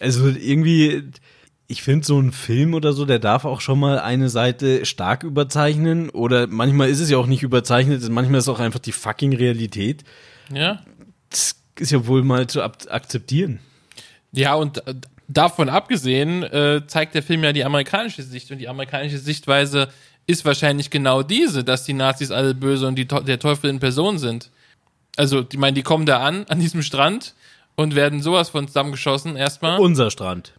Also 0.00 0.28
irgendwie, 0.28 1.10
ich 1.66 1.82
finde, 1.82 2.06
so 2.06 2.20
ein 2.20 2.30
Film 2.30 2.74
oder 2.74 2.92
so, 2.92 3.04
der 3.04 3.18
darf 3.18 3.44
auch 3.44 3.60
schon 3.60 3.80
mal 3.80 3.98
eine 3.98 4.28
Seite 4.28 4.86
stark 4.86 5.24
überzeichnen. 5.24 6.08
Oder 6.10 6.46
manchmal 6.46 6.88
ist 6.88 7.00
es 7.00 7.10
ja 7.10 7.18
auch 7.18 7.26
nicht 7.26 7.42
überzeichnet, 7.42 8.08
manchmal 8.08 8.38
ist 8.38 8.44
es 8.44 8.48
auch 8.48 8.60
einfach 8.60 8.78
die 8.78 8.92
fucking 8.92 9.34
Realität. 9.34 10.04
ja. 10.52 10.80
Das 11.30 11.56
ist 11.80 11.92
ja 11.92 12.06
wohl 12.06 12.22
mal 12.22 12.46
zu 12.46 12.62
akzeptieren. 12.62 13.60
Ja, 14.32 14.54
und 14.54 14.86
äh, 14.86 14.94
davon 15.28 15.68
abgesehen 15.68 16.42
äh, 16.42 16.82
zeigt 16.86 17.14
der 17.14 17.22
Film 17.22 17.44
ja 17.44 17.52
die 17.52 17.64
amerikanische 17.64 18.22
Sicht. 18.22 18.50
Und 18.50 18.58
die 18.58 18.68
amerikanische 18.68 19.18
Sichtweise 19.18 19.88
ist 20.26 20.44
wahrscheinlich 20.44 20.90
genau 20.90 21.22
diese, 21.22 21.64
dass 21.64 21.84
die 21.84 21.94
Nazis 21.94 22.30
alle 22.30 22.54
böse 22.54 22.86
und 22.86 22.96
die, 22.96 23.06
der 23.06 23.38
Teufel 23.38 23.70
in 23.70 23.80
Person 23.80 24.18
sind. 24.18 24.50
Also, 25.16 25.44
ich 25.50 25.58
meine, 25.58 25.74
die 25.74 25.82
kommen 25.82 26.06
da 26.06 26.20
an, 26.20 26.44
an 26.48 26.60
diesem 26.60 26.82
Strand 26.82 27.34
und 27.76 27.94
werden 27.94 28.22
sowas 28.22 28.50
von 28.50 28.66
zusammengeschossen 28.66 29.36
erstmal. 29.36 29.78
Unser 29.78 30.10
Strand. 30.10 30.52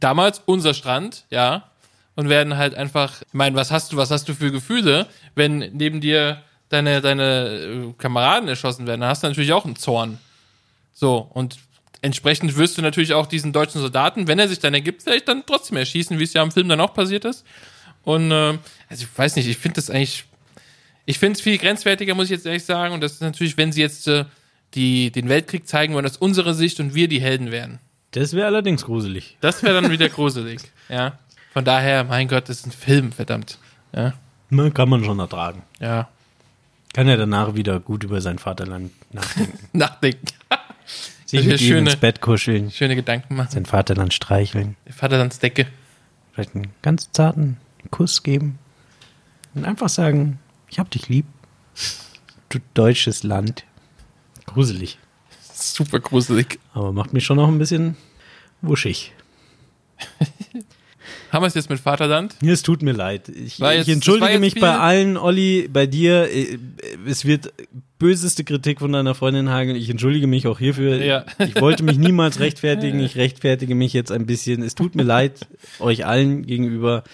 Damals 0.00 0.42
unser 0.46 0.72
Strand, 0.72 1.26
ja. 1.30 1.70
Und 2.14 2.30
werden 2.30 2.56
halt 2.56 2.74
einfach, 2.74 3.20
ich 3.20 3.34
meine, 3.34 3.56
was 3.56 3.70
hast 3.70 3.92
du, 3.92 3.98
was 3.98 4.10
hast 4.10 4.26
du 4.26 4.34
für 4.34 4.50
Gefühle, 4.50 5.06
wenn 5.34 5.58
neben 5.58 6.00
dir 6.00 6.42
deine, 6.68 7.00
deine 7.00 7.48
äh, 7.48 7.92
Kameraden 7.98 8.48
erschossen 8.48 8.86
werden? 8.86 9.00
Dann 9.00 9.10
hast 9.10 9.22
du 9.22 9.28
natürlich 9.28 9.52
auch 9.52 9.64
einen 9.64 9.76
Zorn. 9.76 10.18
So, 10.92 11.18
und 11.18 11.58
entsprechend 12.02 12.56
wirst 12.56 12.78
du 12.78 12.82
natürlich 12.82 13.14
auch 13.14 13.26
diesen 13.26 13.52
deutschen 13.52 13.80
Soldaten, 13.80 14.28
wenn 14.28 14.38
er 14.38 14.48
sich 14.48 14.58
dann 14.58 14.74
ergibt, 14.74 15.02
vielleicht 15.02 15.28
dann 15.28 15.44
trotzdem 15.46 15.76
erschießen, 15.76 16.18
wie 16.18 16.24
es 16.24 16.32
ja 16.32 16.42
im 16.42 16.52
Film 16.52 16.68
dann 16.68 16.80
auch 16.80 16.94
passiert 16.94 17.24
ist. 17.24 17.44
Und 18.02 18.30
äh, 18.30 18.58
also 18.88 19.04
ich 19.04 19.08
weiß 19.18 19.36
nicht, 19.36 19.48
ich 19.48 19.58
finde 19.58 19.76
das 19.76 19.90
eigentlich, 19.90 20.24
ich 21.04 21.18
finde 21.18 21.36
es 21.36 21.42
viel 21.42 21.58
grenzwertiger, 21.58 22.14
muss 22.14 22.26
ich 22.26 22.30
jetzt 22.30 22.46
ehrlich 22.46 22.64
sagen. 22.64 22.94
Und 22.94 23.00
das 23.00 23.14
ist 23.14 23.22
natürlich, 23.22 23.56
wenn 23.56 23.72
sie 23.72 23.80
jetzt 23.80 24.06
äh, 24.08 24.24
die, 24.74 25.10
den 25.10 25.28
Weltkrieg 25.28 25.66
zeigen 25.66 25.94
wollen, 25.94 26.06
aus 26.06 26.16
unserer 26.16 26.54
Sicht 26.54 26.80
und 26.80 26.94
wir 26.94 27.08
die 27.08 27.20
Helden 27.20 27.50
wären. 27.50 27.78
Das 28.12 28.32
wäre 28.32 28.46
allerdings 28.46 28.84
gruselig. 28.84 29.36
Das 29.40 29.62
wäre 29.62 29.80
dann 29.80 29.90
wieder 29.90 30.08
gruselig. 30.08 30.60
Ja. 30.88 31.18
Von 31.52 31.64
daher, 31.64 32.04
mein 32.04 32.28
Gott, 32.28 32.48
das 32.48 32.58
ist 32.58 32.66
ein 32.66 32.70
Film, 32.70 33.10
verdammt. 33.10 33.58
Ja. 33.92 34.12
Ne, 34.50 34.70
kann 34.70 34.88
man 34.88 35.02
schon 35.02 35.18
ertragen. 35.18 35.64
Ja. 35.80 36.08
Kann 36.96 37.08
er 37.08 37.18
danach 37.18 37.54
wieder 37.54 37.78
gut 37.78 38.04
über 38.04 38.22
sein 38.22 38.38
Vaterland 38.38 38.90
nachdenken. 39.12 39.58
Nachdenken. 39.74 40.26
Sich 41.26 41.44
mit 41.44 41.60
ihm 41.60 41.68
schöne- 41.68 41.90
ins 41.90 41.96
Bett 41.96 42.22
kuscheln, 42.22 42.70
Schöne 42.70 42.96
Gedanken 42.96 43.36
machen. 43.36 43.50
sein 43.50 43.66
Vaterland 43.66 44.14
streicheln, 44.14 44.76
Vaterlandsdecke. 44.88 45.66
vielleicht 46.32 46.54
einen 46.54 46.68
ganz 46.80 47.12
zarten 47.12 47.58
Kuss 47.90 48.22
geben 48.22 48.58
und 49.54 49.66
einfach 49.66 49.90
sagen, 49.90 50.38
ich 50.70 50.78
hab 50.78 50.90
dich 50.90 51.08
lieb. 51.10 51.26
Du 52.48 52.60
deutsches 52.72 53.24
Land. 53.24 53.64
Gruselig. 54.46 54.98
Super 55.52 56.00
gruselig. 56.00 56.58
Aber 56.72 56.92
macht 56.92 57.12
mich 57.12 57.24
schon 57.26 57.36
noch 57.36 57.48
ein 57.48 57.58
bisschen 57.58 57.96
wuschig. 58.62 59.12
Haben 61.32 61.42
wir 61.42 61.46
es 61.48 61.54
jetzt 61.54 61.70
mit 61.70 61.80
Vaterland? 61.80 62.34
Es 62.44 62.62
tut 62.62 62.82
mir 62.82 62.92
leid. 62.92 63.28
Ich, 63.28 63.58
jetzt- 63.58 63.88
ich 63.88 63.94
entschuldige 63.94 64.38
mich 64.38 64.54
viel- 64.54 64.62
bei 64.62 64.76
allen, 64.78 65.16
Olli, 65.16 65.68
bei 65.72 65.86
dir. 65.86 66.28
Äh, 66.32 66.58
Es 67.08 67.24
wird 67.24 67.52
böseste 67.98 68.44
Kritik 68.44 68.80
von 68.80 68.92
deiner 68.92 69.14
Freundin 69.14 69.48
hageln. 69.50 69.76
Ich 69.76 69.88
entschuldige 69.88 70.26
mich 70.26 70.46
auch 70.46 70.58
hierfür. 70.58 70.96
Ja. 71.02 71.24
Ich 71.38 71.60
wollte 71.60 71.82
mich 71.82 71.98
niemals 71.98 72.40
rechtfertigen. 72.40 73.00
Ich 73.06 73.16
rechtfertige 73.16 73.74
mich 73.74 73.92
jetzt 73.92 74.12
ein 74.12 74.26
bisschen. 74.26 74.62
Es 74.62 74.74
tut 74.74 74.94
mir 74.94 75.02
leid, 75.04 75.46
euch 75.80 76.04
allen 76.06 76.44
gegenüber. 76.46 77.04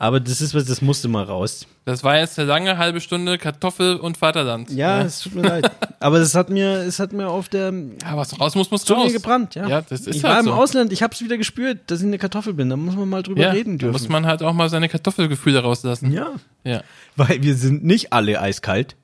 Aber 0.00 0.20
das 0.20 0.40
ist 0.40 0.54
was, 0.54 0.64
das 0.66 0.80
musste 0.80 1.08
mal 1.08 1.24
raus. 1.24 1.66
Das 1.84 2.04
war 2.04 2.16
jetzt 2.18 2.38
eine 2.38 2.46
lange 2.46 2.78
halbe 2.78 3.00
Stunde 3.00 3.36
Kartoffel 3.36 3.96
und 3.96 4.16
Vaterland. 4.16 4.70
Ja, 4.70 5.02
es 5.02 5.18
tut 5.20 5.34
mir 5.34 5.42
leid. 5.42 5.70
Aber 6.00 6.18
es 6.18 6.36
hat 6.36 6.50
mir, 6.50 6.70
es 6.82 7.00
hat 7.00 7.12
mir 7.12 7.28
auf 7.28 7.48
der 7.48 7.72
ja 8.02 8.16
was 8.16 8.38
raus 8.40 8.54
muss, 8.54 8.70
muss 8.70 8.88
raus. 8.88 9.12
gebrannt. 9.12 9.56
Ja, 9.56 9.66
Ja, 9.68 9.80
das 9.82 10.02
ist 10.02 10.14
ich 10.14 10.22
halt 10.22 10.32
war 10.34 10.38
im 10.40 10.44
so. 10.46 10.52
Ausland. 10.52 10.92
Ich 10.92 11.02
habe 11.02 11.12
es 11.14 11.20
wieder 11.20 11.36
gespürt, 11.36 11.80
dass 11.90 11.98
ich 12.00 12.06
eine 12.06 12.18
Kartoffel 12.18 12.54
bin. 12.54 12.68
Da 12.70 12.76
muss 12.76 12.94
man 12.94 13.08
mal 13.08 13.24
drüber 13.24 13.40
Ja, 13.42 13.50
reden 13.50 13.76
da 13.76 13.86
dürfen. 13.86 13.92
muss 13.92 14.08
man 14.08 14.24
halt 14.24 14.40
auch 14.44 14.52
mal 14.52 14.68
seine 14.70 14.88
Kartoffelgefühle 14.88 15.58
rauslassen. 15.62 16.12
ja, 16.12 16.30
Ja. 16.62 16.82
weil 17.16 17.42
wir 17.42 17.56
sind 17.56 17.84
nicht 17.84 18.12
alle 18.12 18.40
eiskalt. 18.40 18.94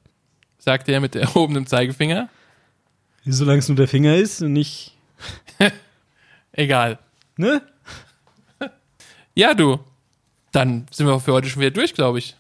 Sagte 0.59 0.93
er 0.93 1.01
mit 1.01 1.17
erhobenem 1.17 1.67
Zeigefinger. 1.67 2.29
Solange 3.27 3.59
es 3.59 3.69
nur 3.69 3.77
der 3.77 3.89
Finger 3.89 4.15
ist 4.15 4.43
und 4.43 4.53
nicht, 4.53 4.95
Egal. 6.53 7.01
ne? 7.37 7.63
Ja, 9.35 9.55
du. 9.55 9.81
Dann 10.55 10.87
sind 10.91 11.07
wir 11.07 11.19
für 11.21 11.33
heute 11.33 11.49
schon 11.49 11.61
wieder 11.61 11.71
durch, 11.73 11.95
glaube 11.95 12.19
ich. 12.19 12.37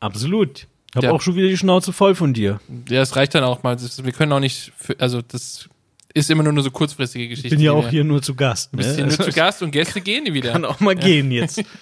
Absolut. 0.00 0.66
Ich 0.90 0.96
habe 0.96 1.06
Ja. 1.06 1.12
auch 1.12 1.20
schon 1.20 1.34
wieder 1.36 1.48
die 1.48 1.56
Schnauze 1.56 1.92
voll 1.92 2.14
von 2.14 2.32
dir. 2.34 2.60
Ja, 2.88 3.00
das 3.00 3.16
reicht 3.16 3.34
dann 3.34 3.44
auch 3.44 3.62
mal. 3.62 3.76
Wir 3.80 4.12
können 4.12 4.32
auch 4.32 4.40
nicht, 4.40 4.72
für, 4.76 4.98
also 4.98 5.20
das 5.22 5.68
ist 6.14 6.30
immer 6.30 6.42
nur 6.42 6.52
eine 6.52 6.62
so 6.62 6.70
kurzfristige 6.70 7.28
Geschichte. 7.28 7.48
Ich 7.48 7.54
bin 7.54 7.60
ja 7.60 7.72
die 7.72 7.76
auch 7.76 7.88
hier 7.88 8.04
nur 8.04 8.22
zu 8.22 8.34
Gast. 8.34 8.72
Du 8.72 8.76
bist 8.78 8.90
ne? 8.90 8.94
hier 8.96 9.04
nur 9.06 9.12
Also, 9.18 9.24
zu 9.24 9.32
Gast 9.32 9.62
und 9.62 9.72
Gäste 9.72 10.00
gehen 10.00 10.32
wieder. 10.32 10.52
Kann 10.52 10.64
auch 10.64 10.80
mal 10.80 10.94
gehen 10.96 11.30
jetzt. 11.30 11.62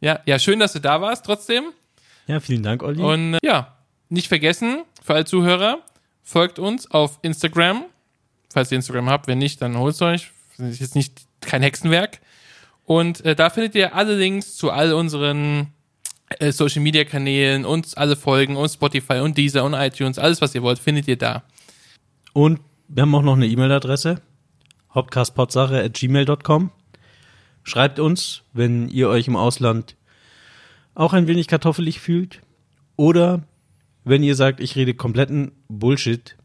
Ja, 0.00 0.20
ja, 0.26 0.38
schön, 0.38 0.58
dass 0.60 0.74
du 0.74 0.80
da 0.80 1.00
warst 1.00 1.24
trotzdem. 1.24 1.64
Ja, 2.26 2.40
vielen 2.40 2.62
Dank, 2.62 2.82
Olli. 2.82 3.00
Und 3.02 3.34
äh, 3.34 3.38
ja, 3.42 3.74
nicht 4.10 4.28
vergessen, 4.28 4.84
für 5.02 5.14
alle 5.14 5.24
Zuhörer, 5.24 5.78
folgt 6.22 6.58
uns 6.58 6.90
auf 6.90 7.18
Instagram. 7.22 7.84
Falls 8.52 8.70
ihr 8.70 8.76
Instagram 8.76 9.08
habt, 9.08 9.28
wenn 9.28 9.38
nicht, 9.38 9.62
dann 9.62 9.78
holt 9.78 9.94
es 9.94 10.02
euch. 10.02 10.30
Das 10.58 10.68
ist 10.68 10.80
jetzt 10.80 10.94
nicht 10.94 11.22
kein 11.40 11.62
Hexenwerk. 11.62 12.20
Und 12.86 13.24
äh, 13.24 13.34
da 13.34 13.50
findet 13.50 13.74
ihr 13.74 13.94
alle 13.94 14.16
Links 14.16 14.56
zu 14.56 14.70
all 14.70 14.94
unseren 14.94 15.72
äh, 16.38 16.52
Social 16.52 16.82
Media 16.82 17.04
Kanälen 17.04 17.64
und 17.64 17.98
alle 17.98 18.16
Folgen 18.16 18.56
und 18.56 18.68
Spotify 18.68 19.18
und 19.18 19.36
Deezer 19.36 19.64
und 19.64 19.74
iTunes. 19.74 20.18
Alles, 20.18 20.40
was 20.40 20.54
ihr 20.54 20.62
wollt, 20.62 20.78
findet 20.78 21.08
ihr 21.08 21.18
da. 21.18 21.42
Und 22.32 22.60
wir 22.88 23.02
haben 23.02 23.14
auch 23.14 23.22
noch 23.22 23.34
eine 23.34 23.48
E-Mail-Adresse. 23.48 24.22
hauptcastpotsache.gmail.com 24.94 26.70
Schreibt 27.64 27.98
uns, 27.98 28.42
wenn 28.52 28.88
ihr 28.88 29.08
euch 29.08 29.26
im 29.26 29.34
Ausland 29.34 29.96
auch 30.94 31.12
ein 31.12 31.26
wenig 31.26 31.48
kartoffelig 31.48 31.98
fühlt. 31.98 32.40
Oder 32.94 33.42
wenn 34.04 34.22
ihr 34.22 34.36
sagt, 34.36 34.60
ich 34.60 34.76
rede 34.76 34.94
kompletten 34.94 35.50
Bullshit. 35.68 36.36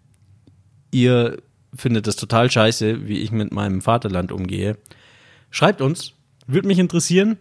Ihr 0.90 1.38
findet 1.76 2.08
es 2.08 2.16
total 2.16 2.50
scheiße, 2.50 3.08
wie 3.08 3.20
ich 3.20 3.32
mit 3.32 3.52
meinem 3.54 3.82
Vaterland 3.82 4.32
umgehe. 4.32 4.78
Schreibt 5.52 5.82
uns. 5.82 6.16
Würde 6.48 6.68
mich 6.68 6.80
interessieren. 6.80 7.38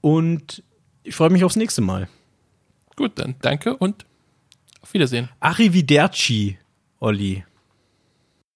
Und 0.00 0.62
ich 1.02 1.14
freue 1.14 1.30
mich 1.30 1.44
aufs 1.44 1.56
nächste 1.56 1.80
Mal. 1.80 2.08
Gut, 2.96 3.18
dann 3.18 3.36
danke 3.40 3.76
und 3.76 4.06
auf 4.80 4.92
Wiedersehen. 4.94 5.28
Arrivederci, 5.40 6.58
Olli. 7.00 7.44